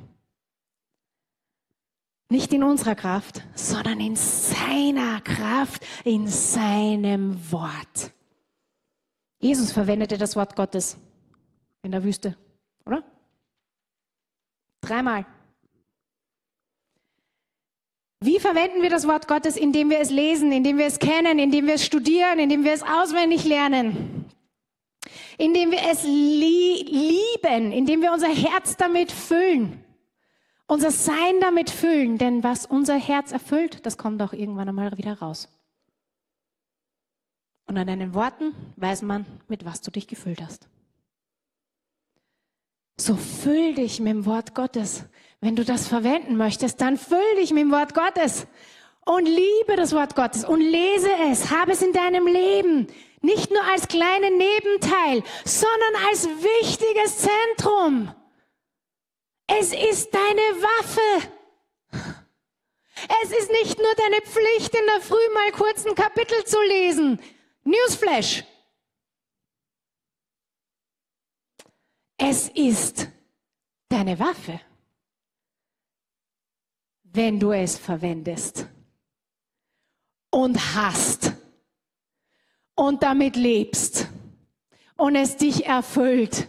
Nicht 2.29 2.53
in 2.53 2.63
unserer 2.63 2.95
Kraft, 2.95 3.43
sondern 3.57 3.99
in 3.99 4.15
seiner 4.15 5.21
Kraft, 5.23 5.85
in 6.05 6.29
seinem 6.29 7.41
Wort. 7.51 8.13
Jesus 9.41 9.73
verwendete 9.73 10.17
das 10.17 10.37
Wort 10.37 10.55
Gottes 10.55 10.97
in 11.83 11.93
der 11.93 12.05
Wüste, 12.05 12.37
oder? 12.85 13.03
Dreimal. 14.81 15.27
Wie 18.23 18.39
verwenden 18.39 18.83
wir 18.83 18.91
das 18.91 19.09
Wort 19.09 19.29
Gottes? 19.29 19.57
Indem 19.57 19.89
wir 19.89 19.99
es 19.99 20.11
lesen, 20.11 20.53
indem 20.53 20.77
wir 20.77 20.87
es 20.87 20.99
kennen, 20.99 21.39
indem 21.39 21.67
wir 21.67 21.75
es 21.75 21.87
studieren, 21.87 22.39
indem 22.39 22.65
wir 22.65 22.73
es 22.73 22.83
auswendig 22.83 23.45
lernen, 23.45 24.27
indem 25.39 25.71
wir 25.71 25.81
es 25.91 26.03
lie 26.05 26.83
lieben, 26.83 27.73
indem 27.73 28.03
wir 28.03 28.13
unser 28.13 28.29
Herz 28.29 28.77
damit 28.77 29.11
füllen, 29.11 29.83
unser 30.67 30.91
Sein 30.91 31.41
damit 31.41 31.71
füllen. 31.71 32.19
Denn 32.19 32.45
was 32.45 32.67
unser 32.67 32.97
Herz 32.97 33.33
erfüllt, 33.33 33.87
das 33.87 33.97
kommt 33.97 34.21
auch 34.21 34.35
irgendwann 34.35 34.69
einmal 34.69 34.99
wieder 34.99 35.19
raus. 35.19 35.49
Und 37.67 37.79
an 37.79 37.87
deinen 37.87 38.13
Worten 38.13 38.55
weiß 38.77 39.01
man, 39.01 39.25
mit 39.49 39.65
was 39.65 39.81
du 39.81 39.91
dich 39.91 40.07
gefüllt 40.09 40.43
hast. 40.43 40.69
So 43.01 43.17
füll 43.17 43.73
dich 43.73 43.99
mit 43.99 44.13
dem 44.13 44.27
Wort 44.27 44.55
Gottes. 44.55 45.05
Wenn 45.41 45.57
du 45.57 45.65
das 45.65 45.89
verwenden 45.89 46.37
möchtest, 46.37 46.83
dann 46.83 46.99
füll 46.99 47.37
dich 47.37 47.51
mit 47.51 47.63
dem 47.63 47.73
Wort 47.73 47.95
Gottes 47.95 48.47
und 49.07 49.25
liebe 49.25 49.75
das 49.75 49.95
Wort 49.95 50.15
Gottes 50.15 50.45
und 50.45 50.61
lese 50.61 51.09
es, 51.31 51.51
habe 51.51 51.73
es 51.73 51.81
in 51.81 51.95
deinem 51.95 52.27
Leben. 52.27 52.89
Nicht 53.23 53.51
nur 53.51 53.65
als 53.73 53.89
kleinen 53.89 54.37
Nebenteil, 54.37 55.23
sondern 55.47 56.09
als 56.11 56.29
wichtiges 56.29 57.17
Zentrum. 57.17 58.15
Es 59.47 59.73
ist 59.73 60.13
deine 60.13 60.63
Waffe. 60.63 61.29
Es 63.23 63.31
ist 63.31 63.51
nicht 63.51 63.79
nur 63.79 63.95
deine 63.97 64.21
Pflicht, 64.21 64.75
in 64.75 64.87
der 64.87 65.01
Früh 65.01 65.33
mal 65.33 65.53
kurz 65.53 65.87
ein 65.87 65.95
Kapitel 65.95 66.45
zu 66.45 66.59
lesen. 66.69 67.19
Newsflash. 67.65 68.45
Es 72.23 72.51
ist 72.51 73.09
deine 73.89 74.19
Waffe, 74.19 74.61
wenn 77.05 77.41
du 77.41 77.51
es 77.51 77.79
verwendest 77.79 78.69
und 80.31 80.75
hast 80.75 81.33
und 82.75 83.03
damit 83.03 83.37
lebst 83.37 84.07
und 84.99 85.17
es 85.17 85.39
dich 85.39 85.65
erfüllt. 85.65 86.47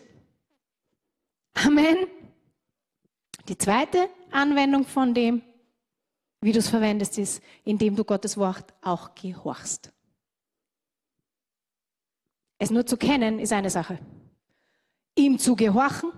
Amen. 1.54 2.06
Die 3.48 3.58
zweite 3.58 4.10
Anwendung 4.30 4.86
von 4.86 5.14
dem, 5.14 5.42
wie 6.42 6.52
du 6.52 6.60
es 6.60 6.68
verwendest, 6.68 7.18
ist, 7.18 7.42
indem 7.64 7.96
du 7.96 8.04
Gottes 8.04 8.36
Wort 8.36 8.74
auch 8.82 9.16
gehorchst. 9.16 9.94
Es 12.58 12.72
nur 12.72 12.86
zu 12.86 12.98
kennen 12.98 13.40
ist 13.40 13.54
eine 13.54 13.70
Sache 13.70 13.98
ihm 15.16 15.40
zu 15.40 15.56
gehorchen 15.56 16.12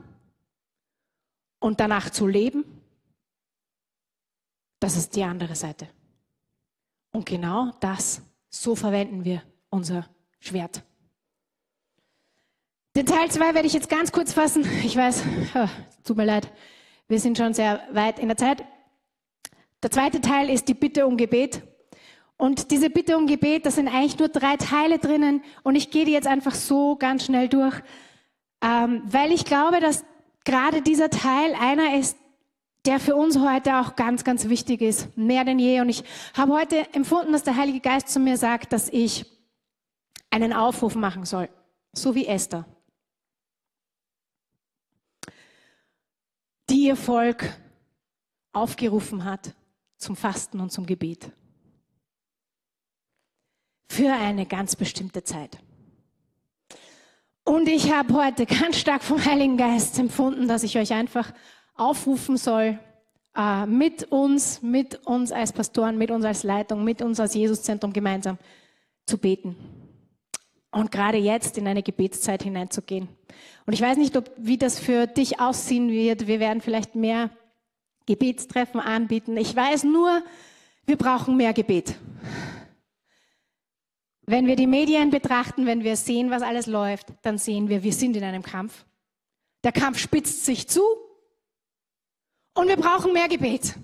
und 1.59 1.79
danach 1.79 2.09
zu 2.09 2.27
leben, 2.27 2.63
das 4.79 4.97
ist 4.97 5.15
die 5.15 5.23
andere 5.23 5.55
Seite. 5.55 5.87
Und 7.11 7.25
genau 7.25 7.71
das, 7.79 8.21
so 8.49 8.75
verwenden 8.75 9.23
wir 9.23 9.43
unser 9.69 10.07
Schwert. 10.39 10.83
Den 12.95 13.05
Teil 13.05 13.31
2 13.31 13.55
werde 13.55 13.65
ich 13.65 13.73
jetzt 13.73 13.89
ganz 13.89 14.11
kurz 14.11 14.33
fassen. 14.33 14.65
Ich 14.83 14.95
weiß, 14.95 15.23
oh, 15.55 15.67
tut 16.03 16.17
mir 16.17 16.25
leid, 16.25 16.51
wir 17.07 17.19
sind 17.19 17.37
schon 17.37 17.53
sehr 17.53 17.81
weit 17.91 18.19
in 18.19 18.27
der 18.27 18.37
Zeit. 18.37 18.63
Der 19.81 19.89
zweite 19.89 20.21
Teil 20.21 20.49
ist 20.49 20.67
die 20.67 20.73
Bitte 20.73 21.07
um 21.07 21.17
Gebet. 21.17 21.61
Und 22.37 22.71
diese 22.71 22.89
Bitte 22.89 23.17
um 23.17 23.25
Gebet, 23.25 23.65
da 23.65 23.71
sind 23.71 23.87
eigentlich 23.87 24.19
nur 24.19 24.29
drei 24.29 24.57
Teile 24.57 24.99
drinnen. 24.99 25.43
Und 25.63 25.75
ich 25.75 25.91
gehe 25.91 26.05
die 26.05 26.11
jetzt 26.11 26.27
einfach 26.27 26.53
so 26.55 26.95
ganz 26.95 27.25
schnell 27.25 27.47
durch 27.47 27.81
ähm, 28.63 29.03
weil 29.05 29.31
ich 29.33 29.43
glaube, 29.43 29.81
dass 29.81 30.05
gerade 30.45 30.81
dieser 30.81 31.09
Teil 31.09 31.53
einer 31.59 31.99
ist, 31.99 32.17
der 32.85 32.99
für 32.99 33.15
uns 33.15 33.37
heute 33.37 33.77
auch 33.77 33.95
ganz, 33.95 34.23
ganz 34.23 34.49
wichtig 34.49 34.81
ist, 34.81 35.15
mehr 35.17 35.43
denn 35.45 35.59
je. 35.59 35.81
Und 35.81 35.89
ich 35.89 36.03
habe 36.33 36.53
heute 36.53 36.93
empfunden, 36.93 37.31
dass 37.31 37.43
der 37.43 37.55
Heilige 37.55 37.79
Geist 37.79 38.09
zu 38.09 38.19
mir 38.19 38.37
sagt, 38.37 38.73
dass 38.73 38.89
ich 38.89 39.25
einen 40.29 40.53
Aufruf 40.53 40.95
machen 40.95 41.25
soll, 41.25 41.49
so 41.93 42.15
wie 42.15 42.25
Esther, 42.25 42.65
die 46.69 46.85
ihr 46.85 46.95
Volk 46.95 47.57
aufgerufen 48.51 49.23
hat 49.23 49.53
zum 49.97 50.15
Fasten 50.15 50.59
und 50.59 50.71
zum 50.71 50.85
Gebet. 50.85 51.31
Für 53.89 54.11
eine 54.13 54.45
ganz 54.45 54.75
bestimmte 54.75 55.23
Zeit. 55.23 55.59
Und 57.43 57.67
ich 57.67 57.91
habe 57.91 58.13
heute 58.13 58.45
ganz 58.45 58.77
stark 58.77 59.03
vom 59.03 59.23
Heiligen 59.23 59.57
Geist 59.57 59.99
empfunden, 59.99 60.47
dass 60.47 60.63
ich 60.63 60.77
euch 60.77 60.93
einfach 60.93 61.33
aufrufen 61.75 62.37
soll, 62.37 62.79
äh, 63.35 63.65
mit 63.65 64.11
uns, 64.11 64.61
mit 64.61 65.05
uns 65.05 65.31
als 65.31 65.51
Pastoren, 65.51 65.97
mit 65.97 66.11
uns 66.11 66.23
als 66.23 66.43
Leitung, 66.43 66.83
mit 66.83 67.01
uns 67.01 67.19
als 67.19 67.33
Jesuszentrum 67.33 67.91
gemeinsam 67.91 68.37
zu 69.05 69.17
beten. 69.17 69.55
Und 70.71 70.91
gerade 70.91 71.17
jetzt 71.17 71.57
in 71.57 71.67
eine 71.67 71.83
Gebetszeit 71.83 72.43
hineinzugehen. 72.43 73.07
Und 73.65 73.73
ich 73.73 73.81
weiß 73.81 73.97
nicht, 73.97 74.15
ob, 74.17 74.31
wie 74.37 74.57
das 74.57 74.79
für 74.79 75.05
dich 75.05 75.39
aussehen 75.39 75.89
wird. 75.91 76.27
Wir 76.27 76.39
werden 76.39 76.61
vielleicht 76.61 76.95
mehr 76.95 77.29
Gebetstreffen 78.05 78.79
anbieten. 78.79 79.37
Ich 79.37 79.55
weiß 79.55 79.83
nur, 79.83 80.23
wir 80.85 80.97
brauchen 80.97 81.37
mehr 81.37 81.53
Gebet. 81.53 81.95
Wenn 84.25 84.47
wir 84.47 84.55
die 84.55 84.67
Medien 84.67 85.09
betrachten, 85.09 85.65
wenn 85.65 85.83
wir 85.83 85.97
sehen, 85.97 86.31
was 86.31 86.41
alles 86.41 86.65
läuft, 86.65 87.07
dann 87.23 87.37
sehen 87.37 87.67
wir, 87.67 87.83
wir 87.83 87.93
sind 87.93 88.15
in 88.15 88.23
einem 88.23 88.43
Kampf. 88.43 88.85
Der 89.63 89.71
Kampf 89.71 89.97
spitzt 89.97 90.45
sich 90.45 90.67
zu 90.67 90.81
und 92.53 92.67
wir 92.67 92.77
brauchen 92.77 93.13
mehr 93.13 93.27
Gebet. 93.27 93.75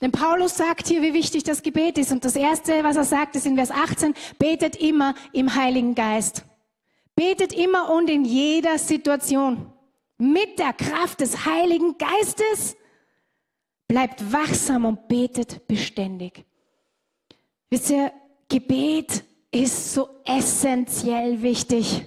Denn 0.00 0.10
Paulus 0.10 0.56
sagt 0.56 0.88
hier, 0.88 1.02
wie 1.02 1.14
wichtig 1.14 1.44
das 1.44 1.62
Gebet 1.62 1.98
ist. 1.98 2.12
Und 2.12 2.24
das 2.24 2.36
Erste, 2.36 2.82
was 2.82 2.96
er 2.96 3.04
sagt, 3.04 3.36
ist 3.36 3.46
in 3.46 3.56
Vers 3.56 3.70
18, 3.70 4.14
betet 4.38 4.76
immer 4.76 5.14
im 5.32 5.54
Heiligen 5.54 5.94
Geist. 5.94 6.44
Betet 7.14 7.52
immer 7.52 7.90
und 7.94 8.10
in 8.10 8.24
jeder 8.24 8.78
Situation. 8.78 9.72
Mit 10.18 10.58
der 10.58 10.72
Kraft 10.72 11.20
des 11.20 11.46
Heiligen 11.46 11.96
Geistes. 11.96 12.76
Bleibt 13.86 14.32
wachsam 14.32 14.84
und 14.84 15.08
betet 15.08 15.66
beständig. 15.68 16.44
Wisst 17.70 17.90
ihr, 17.90 18.12
Gebet 18.48 19.24
ist 19.50 19.94
so 19.94 20.08
essentiell 20.24 21.42
wichtig. 21.42 22.06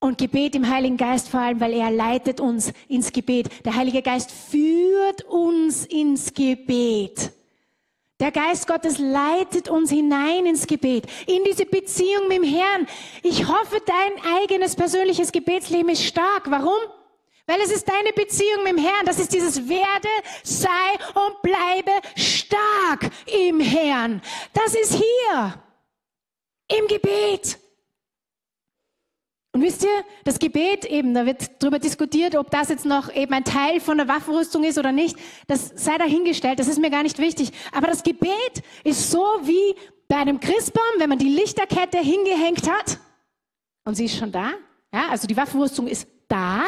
Und 0.00 0.18
Gebet 0.18 0.56
im 0.56 0.68
Heiligen 0.68 0.96
Geist 0.96 1.28
vor 1.28 1.40
allem, 1.40 1.60
weil 1.60 1.74
er 1.74 1.90
leitet 1.90 2.40
uns 2.40 2.72
ins 2.88 3.12
Gebet. 3.12 3.48
Der 3.64 3.76
Heilige 3.76 4.02
Geist 4.02 4.32
führt 4.32 5.22
uns 5.22 5.86
ins 5.86 6.34
Gebet. 6.34 7.30
Der 8.18 8.32
Geist 8.32 8.66
Gottes 8.66 8.98
leitet 8.98 9.68
uns 9.68 9.90
hinein 9.90 10.46
ins 10.46 10.66
Gebet, 10.66 11.06
in 11.26 11.42
diese 11.44 11.66
Beziehung 11.66 12.28
mit 12.28 12.38
dem 12.38 12.44
Herrn. 12.44 12.86
Ich 13.22 13.48
hoffe, 13.48 13.80
dein 13.84 14.34
eigenes 14.40 14.76
persönliches 14.76 15.32
Gebetsleben 15.32 15.88
ist 15.88 16.04
stark. 16.04 16.50
Warum? 16.50 16.78
Weil 17.46 17.60
es 17.60 17.70
ist 17.70 17.88
deine 17.88 18.12
Beziehung 18.12 18.62
mit 18.62 18.72
dem 18.72 18.78
Herrn. 18.78 19.06
Das 19.06 19.18
ist 19.18 19.32
dieses 19.32 19.68
werde, 19.68 20.08
sei 20.42 20.68
und 21.14 21.42
bleibe 21.42 21.90
stark 22.16 23.10
im 23.26 23.60
Herrn. 23.60 24.22
Das 24.52 24.74
ist 24.74 24.94
hier. 24.94 25.62
Im 26.68 26.86
Gebet. 26.86 27.58
Und 29.54 29.60
wisst 29.60 29.82
ihr, 29.82 30.04
das 30.24 30.38
Gebet 30.38 30.86
eben, 30.86 31.12
da 31.12 31.26
wird 31.26 31.62
darüber 31.62 31.78
diskutiert, 31.78 32.34
ob 32.36 32.50
das 32.50 32.70
jetzt 32.70 32.86
noch 32.86 33.14
eben 33.14 33.34
ein 33.34 33.44
Teil 33.44 33.80
von 33.80 33.98
der 33.98 34.08
Waffenrüstung 34.08 34.64
ist 34.64 34.78
oder 34.78 34.92
nicht. 34.92 35.16
Das 35.46 35.72
sei 35.74 35.98
dahingestellt, 35.98 36.58
das 36.58 36.68
ist 36.68 36.78
mir 36.78 36.90
gar 36.90 37.02
nicht 37.02 37.18
wichtig. 37.18 37.50
Aber 37.70 37.88
das 37.88 38.02
Gebet 38.02 38.62
ist 38.82 39.10
so 39.10 39.22
wie 39.42 39.74
bei 40.08 40.16
einem 40.16 40.40
Christbaum, 40.40 40.82
wenn 40.98 41.10
man 41.10 41.18
die 41.18 41.28
Lichterkette 41.28 41.98
hingehängt 41.98 42.70
hat. 42.70 42.98
Und 43.84 43.96
sie 43.96 44.06
ist 44.06 44.16
schon 44.16 44.32
da. 44.32 44.52
Ja, 44.92 45.08
also 45.10 45.26
die 45.26 45.36
Waffenrüstung 45.36 45.86
ist 45.86 46.06
da. 46.28 46.64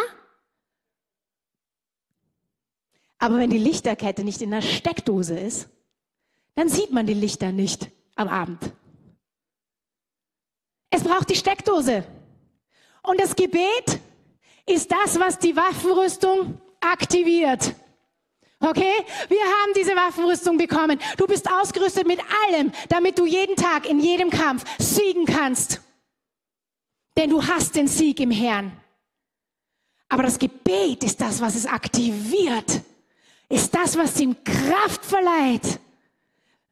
Aber 3.25 3.39
wenn 3.39 3.49
die 3.49 3.57
Lichterkette 3.57 4.23
nicht 4.23 4.43
in 4.43 4.51
der 4.51 4.61
Steckdose 4.61 5.39
ist, 5.39 5.71
dann 6.57 6.69
sieht 6.69 6.91
man 6.91 7.07
die 7.07 7.15
Lichter 7.15 7.53
nicht 7.53 7.91
am 8.17 8.29
Abend. 8.29 8.61
Es 10.91 11.03
braucht 11.03 11.31
die 11.31 11.35
Steckdose. 11.35 12.05
Und 13.03 13.19
das 13.19 13.35
Gebet 13.35 13.99
ist 14.67 14.93
das, 14.93 15.19
was 15.19 15.39
die 15.39 15.57
Waffenrüstung 15.57 16.61
aktiviert. 16.83 17.75
Okay? 18.61 18.93
Wir 19.29 19.41
haben 19.41 19.73
diese 19.75 19.97
Waffenrüstung 19.97 20.59
bekommen. 20.59 21.01
Du 21.17 21.27
bist 21.27 21.51
ausgerüstet 21.51 22.07
mit 22.07 22.21
allem, 22.47 22.73
damit 22.91 23.19
du 23.19 23.25
jeden 23.25 23.57
Tag 23.57 23.89
in 23.89 24.01
jedem 24.01 24.29
Kampf 24.29 24.67
siegen 24.79 25.25
kannst. 25.25 25.81
Denn 27.17 27.31
du 27.31 27.43
hast 27.43 27.75
den 27.75 27.89
Sieg 27.89 28.21
im 28.21 28.31
Herrn. 28.31 28.79
Aber 30.11 30.25
das 30.25 30.39
Gebet 30.39 31.03
ist 31.05 31.23
das, 31.23 31.41
was 31.41 31.55
es 31.55 31.65
aktiviert. 31.65 32.83
Ist 33.55 33.73
das, 33.73 33.97
was 33.97 34.19
ihm 34.19 34.35
Kraft 34.43 35.05
verleiht. 35.05 35.79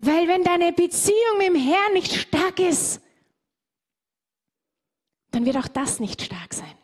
Weil 0.01 0.27
wenn 0.27 0.43
deine 0.43 0.73
Beziehung 0.73 1.39
mit 1.39 1.47
dem 1.47 1.55
Herrn 1.55 1.93
nicht 1.93 2.13
stark 2.13 2.59
ist, 2.59 3.01
dann 5.31 5.45
wird 5.45 5.57
auch 5.59 5.69
das 5.69 6.01
nicht 6.01 6.21
stark 6.21 6.53
sein. 6.53 6.75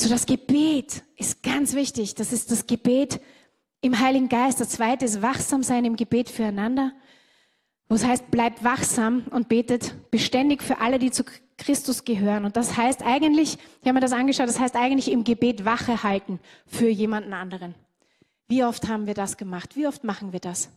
So 0.00 0.08
das 0.08 0.26
Gebet 0.26 1.04
ist 1.16 1.44
ganz 1.44 1.74
wichtig. 1.74 2.16
Das 2.16 2.32
ist 2.32 2.50
das 2.50 2.66
Gebet 2.66 3.20
im 3.80 4.00
Heiligen 4.00 4.28
Geist. 4.28 4.60
Das 4.60 4.70
zweite 4.70 5.04
ist 5.04 5.22
wachsam 5.22 5.62
sein 5.62 5.84
im 5.84 5.94
Gebet 5.94 6.30
füreinander. 6.30 6.92
Wo 7.88 7.94
es 7.94 8.04
heißt, 8.04 8.28
bleibt 8.32 8.64
wachsam 8.64 9.28
und 9.30 9.48
betet 9.48 10.10
beständig 10.10 10.64
für 10.64 10.80
alle, 10.80 10.98
die 10.98 11.12
zu 11.12 11.22
Christus 11.60 12.04
gehören. 12.04 12.44
Und 12.44 12.56
das 12.56 12.76
heißt 12.76 13.02
eigentlich, 13.02 13.58
ich 13.80 13.86
habe 13.86 13.94
mir 13.94 14.00
das 14.00 14.12
angeschaut, 14.12 14.48
das 14.48 14.58
heißt 14.58 14.74
eigentlich 14.74 15.10
im 15.12 15.24
Gebet 15.24 15.64
Wache 15.64 16.02
halten 16.02 16.40
für 16.66 16.88
jemanden 16.88 17.32
anderen. 17.32 17.74
Wie 18.48 18.64
oft 18.64 18.88
haben 18.88 19.06
wir 19.06 19.14
das 19.14 19.36
gemacht? 19.36 19.76
Wie 19.76 19.86
oft 19.86 20.02
machen 20.02 20.32
wir 20.32 20.40
das? 20.40 20.70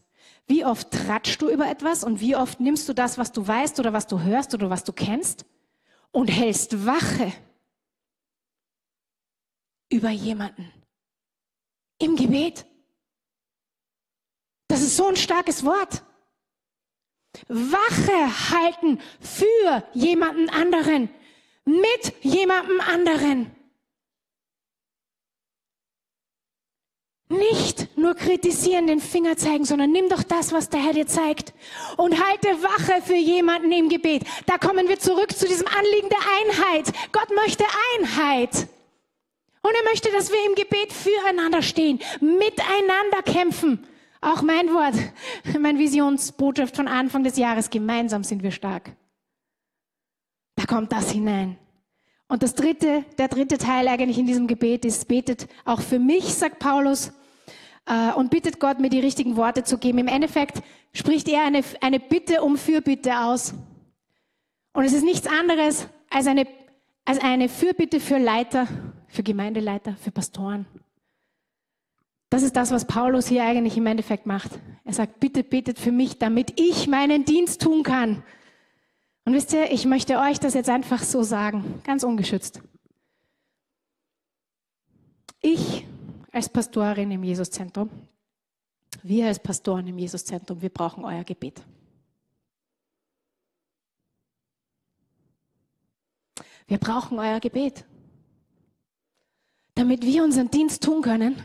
Wie 0.46 0.64
oft 0.64 0.92
tratschst 0.92 1.42
du 1.42 1.50
über 1.50 1.68
etwas 1.68 2.04
und 2.04 2.20
wie 2.20 2.36
oft 2.36 2.60
nimmst 2.60 2.88
du 2.88 2.94
das, 2.94 3.18
was 3.18 3.32
du 3.32 3.48
weißt 3.48 3.80
oder 3.80 3.94
was 3.94 4.08
du 4.08 4.22
hörst 4.22 4.54
oder 4.54 4.70
was 4.70 4.84
du 4.84 4.94
kennst 4.94 5.46
und 6.12 6.28
hältst 6.28 6.86
Wache 6.86 7.34
über 9.90 10.10
jemanden 10.10 10.72
im 11.98 12.16
Gebet? 12.16 12.66
Das 14.68 14.82
ist 14.82 14.98
so 14.98 15.08
ein 15.08 15.16
starkes 15.16 15.64
Wort. 15.64 16.04
Wache 17.48 18.52
halten 18.52 19.00
für 19.20 19.84
jemanden 19.94 20.50
anderen, 20.50 21.10
mit 21.66 22.14
jemandem 22.22 22.82
anderen. 22.82 23.52
Nicht 27.30 27.98
nur 27.98 28.14
kritisieren, 28.14 28.86
den 28.86 29.00
Finger 29.00 29.38
zeigen, 29.38 29.66
sondern 29.66 29.92
nimm 29.92 30.08
doch 30.08 30.22
das, 30.22 30.52
was 30.52 30.70
der 30.70 30.82
Herr 30.82 30.94
dir 30.94 31.08
zeigt 31.08 31.54
und 31.98 32.24
halte 32.24 32.48
Wache 32.62 33.02
für 33.02 33.16
jemanden 33.16 33.72
im 33.72 33.90
Gebet. 33.90 34.24
Da 34.46 34.60
kommen 34.60 34.88
wir 34.88 35.00
zurück 35.00 35.36
zu 35.36 35.48
diesem 35.48 35.68
Anliegen 35.68 36.10
der 36.10 36.20
Einheit. 36.42 36.94
Gott 37.12 37.30
möchte 37.36 37.64
Einheit. 37.98 38.68
Und 39.64 39.74
er 39.74 39.84
möchte, 39.90 40.12
dass 40.12 40.30
wir 40.30 40.46
im 40.46 40.56
Gebet 40.56 40.94
füreinander 40.94 41.62
stehen, 41.62 42.00
miteinander 42.20 43.24
kämpfen. 43.26 43.88
Auch 44.24 44.42
mein 44.42 44.70
Wort, 44.70 44.96
meine 45.60 45.78
Visionsbotschaft 45.78 46.78
von 46.78 46.88
Anfang 46.88 47.26
des 47.26 47.36
Jahres, 47.36 47.70
gemeinsam 47.70 48.24
sind 48.24 48.42
wir 48.42 48.52
stark. 48.52 48.96
Da 50.56 50.66
kommt 50.66 50.94
das 50.94 51.12
hinein. 51.12 51.58
Und 52.30 52.42
das 52.42 52.56
dritte, 52.56 53.04
der 53.18 53.28
dritte 53.28 53.58
Teil 53.58 53.86
eigentlich 53.88 54.18
in 54.18 54.26
diesem 54.26 54.48
Gebet 54.48 54.86
ist, 54.86 55.10
betet 55.10 55.50
auch 55.66 55.82
für 55.82 56.00
mich, 56.00 56.34
sagt 56.34 56.60
Paulus, 56.60 57.12
äh, 57.86 58.14
und 58.14 58.30
bittet 58.30 58.62
Gott, 58.62 58.80
mir 58.80 58.90
die 58.90 59.02
richtigen 59.02 59.36
Worte 59.36 59.66
zu 59.66 59.78
geben. 59.78 59.98
Im 59.98 60.08
Endeffekt 60.08 60.64
spricht 60.94 61.28
er 61.28 61.44
eine, 61.44 61.62
eine 61.82 62.00
Bitte 62.00 62.44
um 62.44 62.58
Fürbitte 62.58 63.20
aus. 63.20 63.54
Und 64.72 64.86
es 64.86 64.94
ist 64.94 65.04
nichts 65.04 65.28
anderes 65.28 65.88
als 66.10 66.28
eine, 66.28 66.48
als 67.04 67.20
eine 67.20 67.50
Fürbitte 67.50 68.00
für 68.00 68.20
Leiter, 68.20 68.70
für 69.08 69.22
Gemeindeleiter, 69.22 69.98
für 70.02 70.12
Pastoren. 70.12 70.66
Das 72.34 72.42
ist 72.42 72.56
das, 72.56 72.72
was 72.72 72.86
Paulus 72.86 73.28
hier 73.28 73.44
eigentlich 73.44 73.78
im 73.78 73.86
Endeffekt 73.86 74.26
macht. 74.26 74.50
Er 74.86 74.94
sagt, 74.94 75.20
bitte 75.20 75.44
betet 75.44 75.78
für 75.78 75.92
mich, 75.92 76.18
damit 76.18 76.60
ich 76.60 76.88
meinen 76.88 77.26
Dienst 77.26 77.62
tun 77.62 77.84
kann. 77.84 78.24
Und 79.24 79.34
wisst 79.34 79.54
ihr, 79.54 79.72
ich 79.72 79.86
möchte 79.86 80.18
euch 80.18 80.40
das 80.40 80.56
jetzt 80.56 80.72
einfach 80.72 81.04
so 81.04 81.22
sagen, 81.22 81.80
ganz 81.84 82.02
ungeschützt. 82.02 82.64
Ich 85.42 85.86
als 86.32 86.50
Pastorin 86.50 87.12
im 87.12 87.24
Jesuszentrum, 87.24 87.92
wir 89.04 89.28
als 89.28 89.38
Pastoren 89.38 89.86
im 89.86 90.00
Jesuszentrum, 90.00 90.60
wir 90.60 90.70
brauchen 90.70 91.06
euer 91.06 91.24
Gebet. 91.24 91.62
Wir 96.66 96.80
brauchen 96.80 97.20
euer 97.20 97.40
Gebet. 97.40 97.86
Damit 99.76 100.02
wir 100.02 100.24
unseren 100.24 100.50
Dienst 100.50 100.82
tun 100.82 101.04
können, 101.04 101.36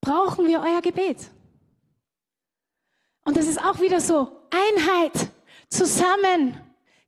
brauchen 0.00 0.46
wir 0.46 0.60
euer 0.60 0.80
Gebet. 0.80 1.30
Und 3.24 3.36
das 3.36 3.46
ist 3.46 3.62
auch 3.62 3.80
wieder 3.80 4.00
so, 4.00 4.32
Einheit, 4.50 5.30
zusammen, 5.68 6.60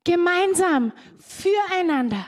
gemeinsam, 0.05 0.93
füreinander. 1.19 2.27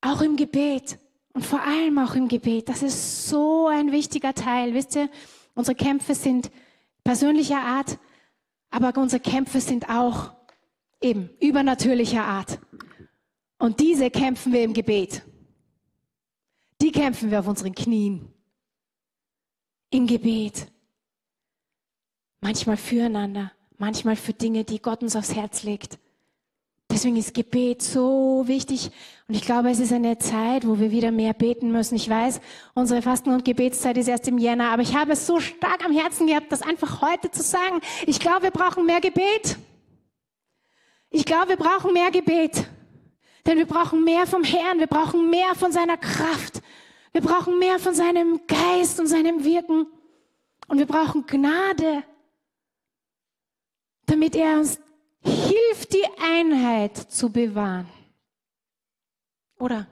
Auch 0.00 0.22
im 0.22 0.36
Gebet. 0.36 0.98
Und 1.34 1.46
vor 1.46 1.62
allem 1.62 1.98
auch 1.98 2.14
im 2.14 2.28
Gebet. 2.28 2.68
Das 2.68 2.82
ist 2.82 3.28
so 3.28 3.68
ein 3.68 3.92
wichtiger 3.92 4.34
Teil. 4.34 4.74
Wisst 4.74 4.96
ihr, 4.96 5.08
unsere 5.54 5.74
Kämpfe 5.74 6.14
sind 6.14 6.50
persönlicher 7.04 7.60
Art, 7.60 7.98
aber 8.70 9.00
unsere 9.00 9.20
Kämpfe 9.20 9.60
sind 9.60 9.88
auch 9.88 10.32
eben 11.00 11.30
übernatürlicher 11.40 12.24
Art. 12.24 12.58
Und 13.58 13.80
diese 13.80 14.10
kämpfen 14.10 14.52
wir 14.52 14.62
im 14.62 14.72
Gebet. 14.72 15.22
Die 16.80 16.90
kämpfen 16.90 17.30
wir 17.30 17.40
auf 17.40 17.46
unseren 17.46 17.74
Knien. 17.74 18.31
Im 19.92 20.06
Gebet. 20.06 20.68
Manchmal 22.40 22.78
füreinander, 22.78 23.52
manchmal 23.76 24.16
für 24.16 24.32
Dinge, 24.32 24.64
die 24.64 24.80
Gott 24.80 25.02
uns 25.02 25.14
aufs 25.14 25.34
Herz 25.34 25.64
legt. 25.64 25.98
Deswegen 26.90 27.16
ist 27.16 27.34
Gebet 27.34 27.82
so 27.82 28.42
wichtig. 28.46 28.90
Und 29.28 29.34
ich 29.34 29.42
glaube, 29.42 29.70
es 29.70 29.80
ist 29.80 29.92
eine 29.92 30.16
Zeit, 30.16 30.66
wo 30.66 30.78
wir 30.78 30.90
wieder 30.90 31.10
mehr 31.10 31.34
beten 31.34 31.72
müssen. 31.72 31.96
Ich 31.96 32.08
weiß, 32.08 32.40
unsere 32.72 33.02
Fasten- 33.02 33.34
und 33.34 33.44
Gebetszeit 33.44 33.98
ist 33.98 34.08
erst 34.08 34.26
im 34.28 34.38
Jänner, 34.38 34.70
aber 34.70 34.80
ich 34.80 34.96
habe 34.96 35.12
es 35.12 35.26
so 35.26 35.40
stark 35.40 35.84
am 35.84 35.92
Herzen 35.92 36.26
gehabt, 36.26 36.50
das 36.50 36.62
einfach 36.62 37.02
heute 37.02 37.30
zu 37.30 37.42
sagen. 37.42 37.80
Ich 38.06 38.18
glaube, 38.18 38.44
wir 38.44 38.50
brauchen 38.50 38.86
mehr 38.86 39.02
Gebet. 39.02 39.58
Ich 41.10 41.26
glaube, 41.26 41.50
wir 41.50 41.56
brauchen 41.56 41.92
mehr 41.92 42.10
Gebet. 42.10 42.66
Denn 43.44 43.58
wir 43.58 43.66
brauchen 43.66 44.04
mehr 44.04 44.26
vom 44.26 44.42
Herrn. 44.42 44.78
Wir 44.78 44.86
brauchen 44.86 45.28
mehr 45.28 45.54
von 45.54 45.70
seiner 45.70 45.98
Kraft. 45.98 46.62
Wir 47.12 47.20
brauchen 47.20 47.58
mehr 47.58 47.78
von 47.78 47.94
seinem 47.94 48.46
Geist 48.46 48.98
und 48.98 49.06
seinem 49.06 49.44
Wirken. 49.44 49.86
Und 50.68 50.78
wir 50.78 50.86
brauchen 50.86 51.26
Gnade, 51.26 52.04
damit 54.06 54.34
er 54.34 54.58
uns 54.58 54.80
hilft, 55.22 55.92
die 55.92 56.06
Einheit 56.20 56.96
zu 56.96 57.30
bewahren. 57.30 57.88
Oder 59.58 59.86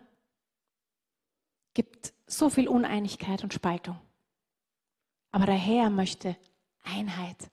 gibt 1.74 2.12
so 2.26 2.48
viel 2.48 2.68
Uneinigkeit 2.68 3.42
und 3.42 3.52
Spaltung. 3.52 4.00
Aber 5.30 5.46
der 5.46 5.56
Herr 5.56 5.90
möchte 5.90 6.36
Einheit. 6.82 7.50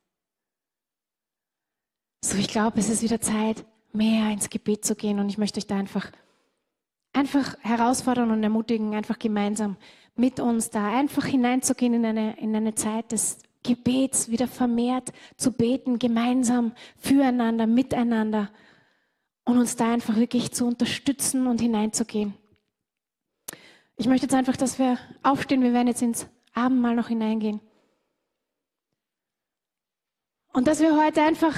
So, 2.23 2.37
ich 2.37 2.47
glaube, 2.47 2.79
es 2.79 2.89
ist 2.89 3.03
wieder 3.03 3.21
Zeit, 3.21 3.65
mehr 3.93 4.31
ins 4.31 4.49
Gebet 4.49 4.85
zu 4.85 4.95
gehen 4.95 5.19
und 5.19 5.29
ich 5.29 5.37
möchte 5.37 5.59
euch 5.59 5.67
da 5.67 5.77
einfach, 5.77 6.11
einfach 7.17 7.57
herausfordern 7.61 8.31
und 8.31 8.43
ermutigen, 8.43 8.93
einfach 8.93 9.17
gemeinsam 9.17 9.75
mit 10.15 10.39
uns 10.39 10.69
da 10.69 10.87
einfach 10.87 11.25
hineinzugehen 11.25 11.93
in 11.95 12.05
eine, 12.05 12.37
in 12.39 12.55
eine 12.55 12.75
Zeit 12.75 13.11
des 13.11 13.39
Gebets 13.63 14.29
wieder 14.29 14.47
vermehrt 14.47 15.11
zu 15.35 15.51
beten, 15.51 15.99
gemeinsam, 15.99 16.73
füreinander, 16.97 17.67
miteinander 17.67 18.49
und 19.45 19.57
uns 19.57 19.75
da 19.75 19.91
einfach 19.91 20.15
wirklich 20.15 20.51
zu 20.51 20.65
unterstützen 20.65 21.47
und 21.47 21.59
hineinzugehen. 21.59 22.33
Ich 23.97 24.07
möchte 24.07 24.25
jetzt 24.25 24.35
einfach, 24.35 24.55
dass 24.55 24.77
wir 24.77 24.97
aufstehen, 25.23 25.63
wir 25.63 25.73
werden 25.73 25.87
jetzt 25.87 26.01
ins 26.01 26.27
Abendmahl 26.53 26.95
noch 26.95 27.07
hineingehen. 27.07 27.59
Und 30.53 30.67
dass 30.67 30.79
wir 30.79 30.95
heute 31.03 31.21
einfach 31.21 31.55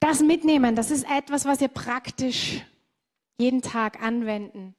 das 0.00 0.20
mitnehmen, 0.20 0.76
das 0.76 0.90
ist 0.90 1.06
etwas, 1.10 1.44
was 1.44 1.60
ihr 1.60 1.68
praktisch 1.68 2.62
jeden 3.38 3.62
Tag 3.62 4.02
anwenden 4.02 4.74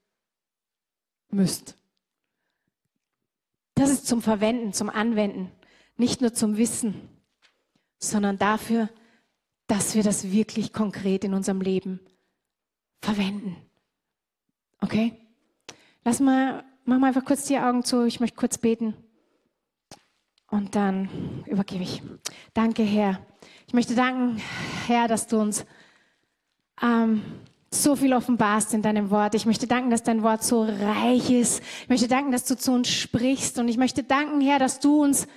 müsst. 1.30 1.76
Das 3.76 3.90
ist 3.90 4.08
zum 4.08 4.22
Verwenden, 4.22 4.74
zum 4.74 4.90
Anwenden, 4.90 5.52
nicht 5.98 6.22
nur 6.22 6.34
zum 6.34 6.58
Wissen, 6.58 6.96
sondern 8.00 8.38
dafür, 8.38 8.90
dass 9.68 9.96
wir 9.96 10.04
das 10.04 10.32
wirklich 10.32 10.74
konkret 10.74 11.24
in 11.24 11.34
unserem 11.34 11.62
Leben 11.62 12.00
verwenden. 13.02 13.56
Okay? 14.82 15.14
Lass 16.04 16.20
mal, 16.20 16.64
mach 16.86 17.00
mal 17.00 17.08
einfach 17.08 17.26
kurz 17.26 17.46
die 17.46 17.60
Augen 17.60 17.84
zu. 17.84 18.06
Ich 18.06 18.20
möchte 18.20 18.38
kurz 18.38 18.58
beten. 18.58 18.96
Und 20.50 20.76
dann 20.76 21.44
übergebe 21.46 21.84
ich. 21.84 22.02
Danke, 22.54 22.84
Herr. 22.84 23.20
Ich 23.68 23.74
möchte 23.74 23.96
danken, 23.96 24.42
Herr, 24.88 25.08
dass 25.08 25.28
du 25.28 25.40
uns 25.40 25.66
ähm, 26.82 27.22
so 27.84 27.96
viel 27.96 28.14
offenbarst 28.14 28.74
in 28.74 28.82
deinem 28.82 29.10
Wort. 29.10 29.36
Ich 29.36 29.46
möchte 29.46 29.68
danken, 29.68 29.90
dass 29.90 30.04
dein 30.04 30.24
Wort 30.24 30.44
so 30.44 30.64
reich 30.64 31.30
ist. 31.30 31.62
Ich 31.84 31.90
möchte 31.90 32.08
danken, 32.08 32.32
dass 32.32 32.46
du 32.46 32.58
zu 32.58 32.72
uns 32.72 32.90
sprichst. 32.90 33.60
Und 33.60 33.68
ich 33.68 33.78
möchte 33.78 34.04
danken, 34.04 34.42
Herr, 34.42 34.60
dass 34.60 34.80
du 34.80 35.04
uns 35.04 35.28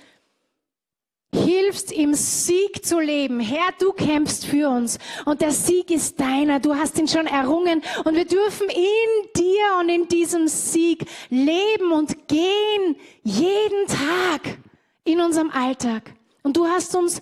hilfst, 1.33 1.93
im 1.93 2.15
Sieg 2.15 2.85
zu 2.85 2.99
leben. 2.99 3.41
Herr, 3.41 3.73
du 3.79 3.93
kämpfst 3.93 4.47
für 4.47 4.69
uns 4.69 4.99
und 5.25 5.41
der 5.41 5.53
Sieg 5.53 5.91
ist 5.91 6.21
deiner. 6.21 6.61
Du 6.61 6.75
hast 6.75 6.99
ihn 6.99 7.09
schon 7.09 7.27
errungen 7.27 7.83
und 8.05 8.15
wir 8.15 8.25
dürfen 8.25 8.69
in 8.69 9.33
dir 9.37 9.65
und 9.81 9.89
in 9.89 10.09
diesem 10.09 10.49
Sieg 10.49 11.07
leben 11.29 11.93
und 11.93 12.29
gehen 12.29 12.97
jeden 13.23 13.87
Tag 13.87 14.59
in 15.05 15.21
unserem 15.21 15.51
Alltag. 15.51 16.15
Und 16.43 16.57
du 16.57 16.67
hast 16.67 16.95
uns 16.95 17.21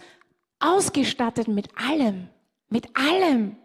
ausgestattet 0.61 1.49
mit 1.49 1.69
allem, 1.77 2.29
mit 2.69 2.89
allem, 2.97 3.57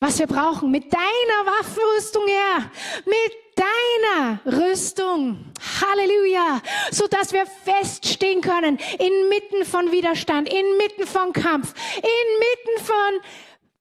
was 0.00 0.18
wir 0.18 0.26
brauchen, 0.26 0.70
mit 0.70 0.92
deiner 0.92 1.58
Waffenrüstung, 1.58 2.22
Herr, 2.26 2.70
mit 3.06 3.46
deiner 3.56 4.40
Rüstung. 4.44 5.52
Halleluja. 5.80 6.60
So 6.90 7.06
dass 7.06 7.32
wir 7.32 7.46
feststehen 7.46 8.40
können 8.40 8.78
inmitten 8.98 9.64
von 9.64 9.90
Widerstand, 9.92 10.48
inmitten 10.48 11.06
von 11.06 11.32
Kampf, 11.32 11.74
inmitten 11.96 12.84
von 12.84 13.20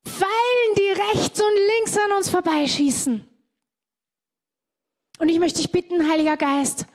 Pfeilen, 0.05 0.75
die 0.77 1.17
rechts 1.17 1.41
und 1.41 1.55
links 1.77 1.97
an 1.97 2.11
uns 2.13 2.29
vorbeischießen. 2.29 3.27
Und 5.17 5.29
ich 5.29 5.39
möchte 5.39 5.61
dich 5.61 5.71
bitten, 5.71 6.09
Heiliger 6.09 6.37
Geist, 6.37 6.85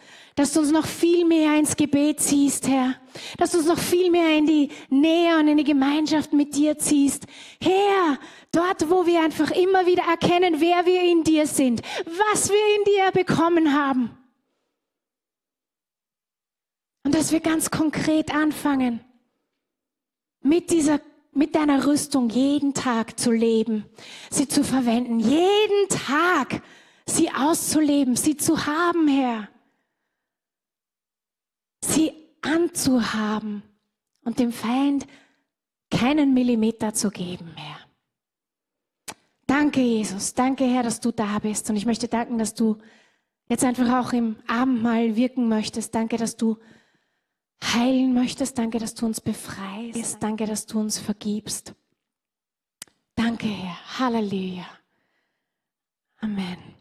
dass 0.41 0.55
du 0.55 0.61
uns 0.61 0.71
noch 0.71 0.87
viel 0.87 1.27
mehr 1.27 1.59
ins 1.59 1.77
Gebet 1.77 2.19
ziehst, 2.19 2.67
Herr. 2.67 2.95
Dass 3.37 3.51
du 3.51 3.59
uns 3.59 3.67
noch 3.67 3.79
viel 3.79 4.11
mehr 4.11 4.39
in 4.39 4.47
die 4.47 4.71
Nähe 4.89 5.39
und 5.39 5.49
in 5.49 5.59
die 5.59 5.65
Gemeinschaft 5.65 6.33
mit 6.33 6.55
dir 6.55 6.79
ziehst. 6.79 7.27
Herr, 7.63 8.19
dort, 8.51 8.89
wo 8.89 9.05
wir 9.05 9.21
einfach 9.21 9.51
immer 9.51 9.85
wieder 9.85 10.05
erkennen, 10.05 10.55
wer 10.59 10.87
wir 10.87 11.03
in 11.03 11.25
dir 11.25 11.47
sind, 11.47 11.83
was 12.33 12.49
wir 12.49 12.57
in 12.79 12.85
dir 12.85 13.13
bekommen 13.13 13.75
haben. 13.75 14.17
Und 17.05 17.15
dass 17.15 17.33
wir 17.33 17.41
ganz 17.41 17.71
konkret 17.71 18.35
anfangen, 18.35 19.01
mit 20.41 20.71
dieser 20.71 21.01
mit 21.33 21.55
deiner 21.55 21.87
Rüstung 21.87 22.31
jeden 22.31 22.73
Tag 22.73 23.21
zu 23.21 23.31
leben, 23.31 23.85
sie 24.31 24.49
zu 24.49 24.65
verwenden, 24.65 25.21
jeden 25.21 25.89
Tag 25.91 26.63
sie 27.05 27.31
auszuleben, 27.31 28.17
sie 28.17 28.39
zu 28.39 28.65
haben, 28.67 29.07
Herr 29.07 29.49
sie 31.85 32.13
anzuhaben 32.43 33.63
und 34.25 34.39
dem 34.39 34.53
Feind 34.53 35.07
keinen 35.91 36.35
Millimeter 36.35 36.95
zu 36.95 37.11
geben, 37.11 37.53
Herr. 37.57 37.79
Danke, 39.47 39.81
Jesus. 39.81 40.35
Danke, 40.35 40.65
Herr, 40.65 40.85
dass 40.85 41.01
du 41.01 41.11
da 41.11 41.41
bist. 41.41 41.69
Und 41.71 41.77
ich 41.77 41.85
möchte 41.85 42.07
danken, 42.07 42.39
dass 42.39 42.55
du 42.55 42.79
jetzt 43.49 43.65
einfach 43.65 43.99
auch 43.99 44.13
im 44.13 44.37
Abendmahl 44.47 45.17
wirken 45.17 45.49
möchtest. 45.49 45.93
Danke, 45.93 46.17
dass 46.17 46.37
du 46.37 46.57
heilen 47.65 48.15
möchtest. 48.15 48.59
Danke, 48.59 48.79
dass 48.79 48.95
du 48.95 49.07
uns 49.07 49.21
befreist. 49.21 50.23
Danke, 50.23 50.47
dass 50.47 50.67
du 50.67 50.79
uns 50.79 50.99
vergibst. 50.99 51.75
Danke, 53.17 53.49
Herr. 53.49 53.99
Halleluja. 53.99 54.67
Amen. 56.21 56.80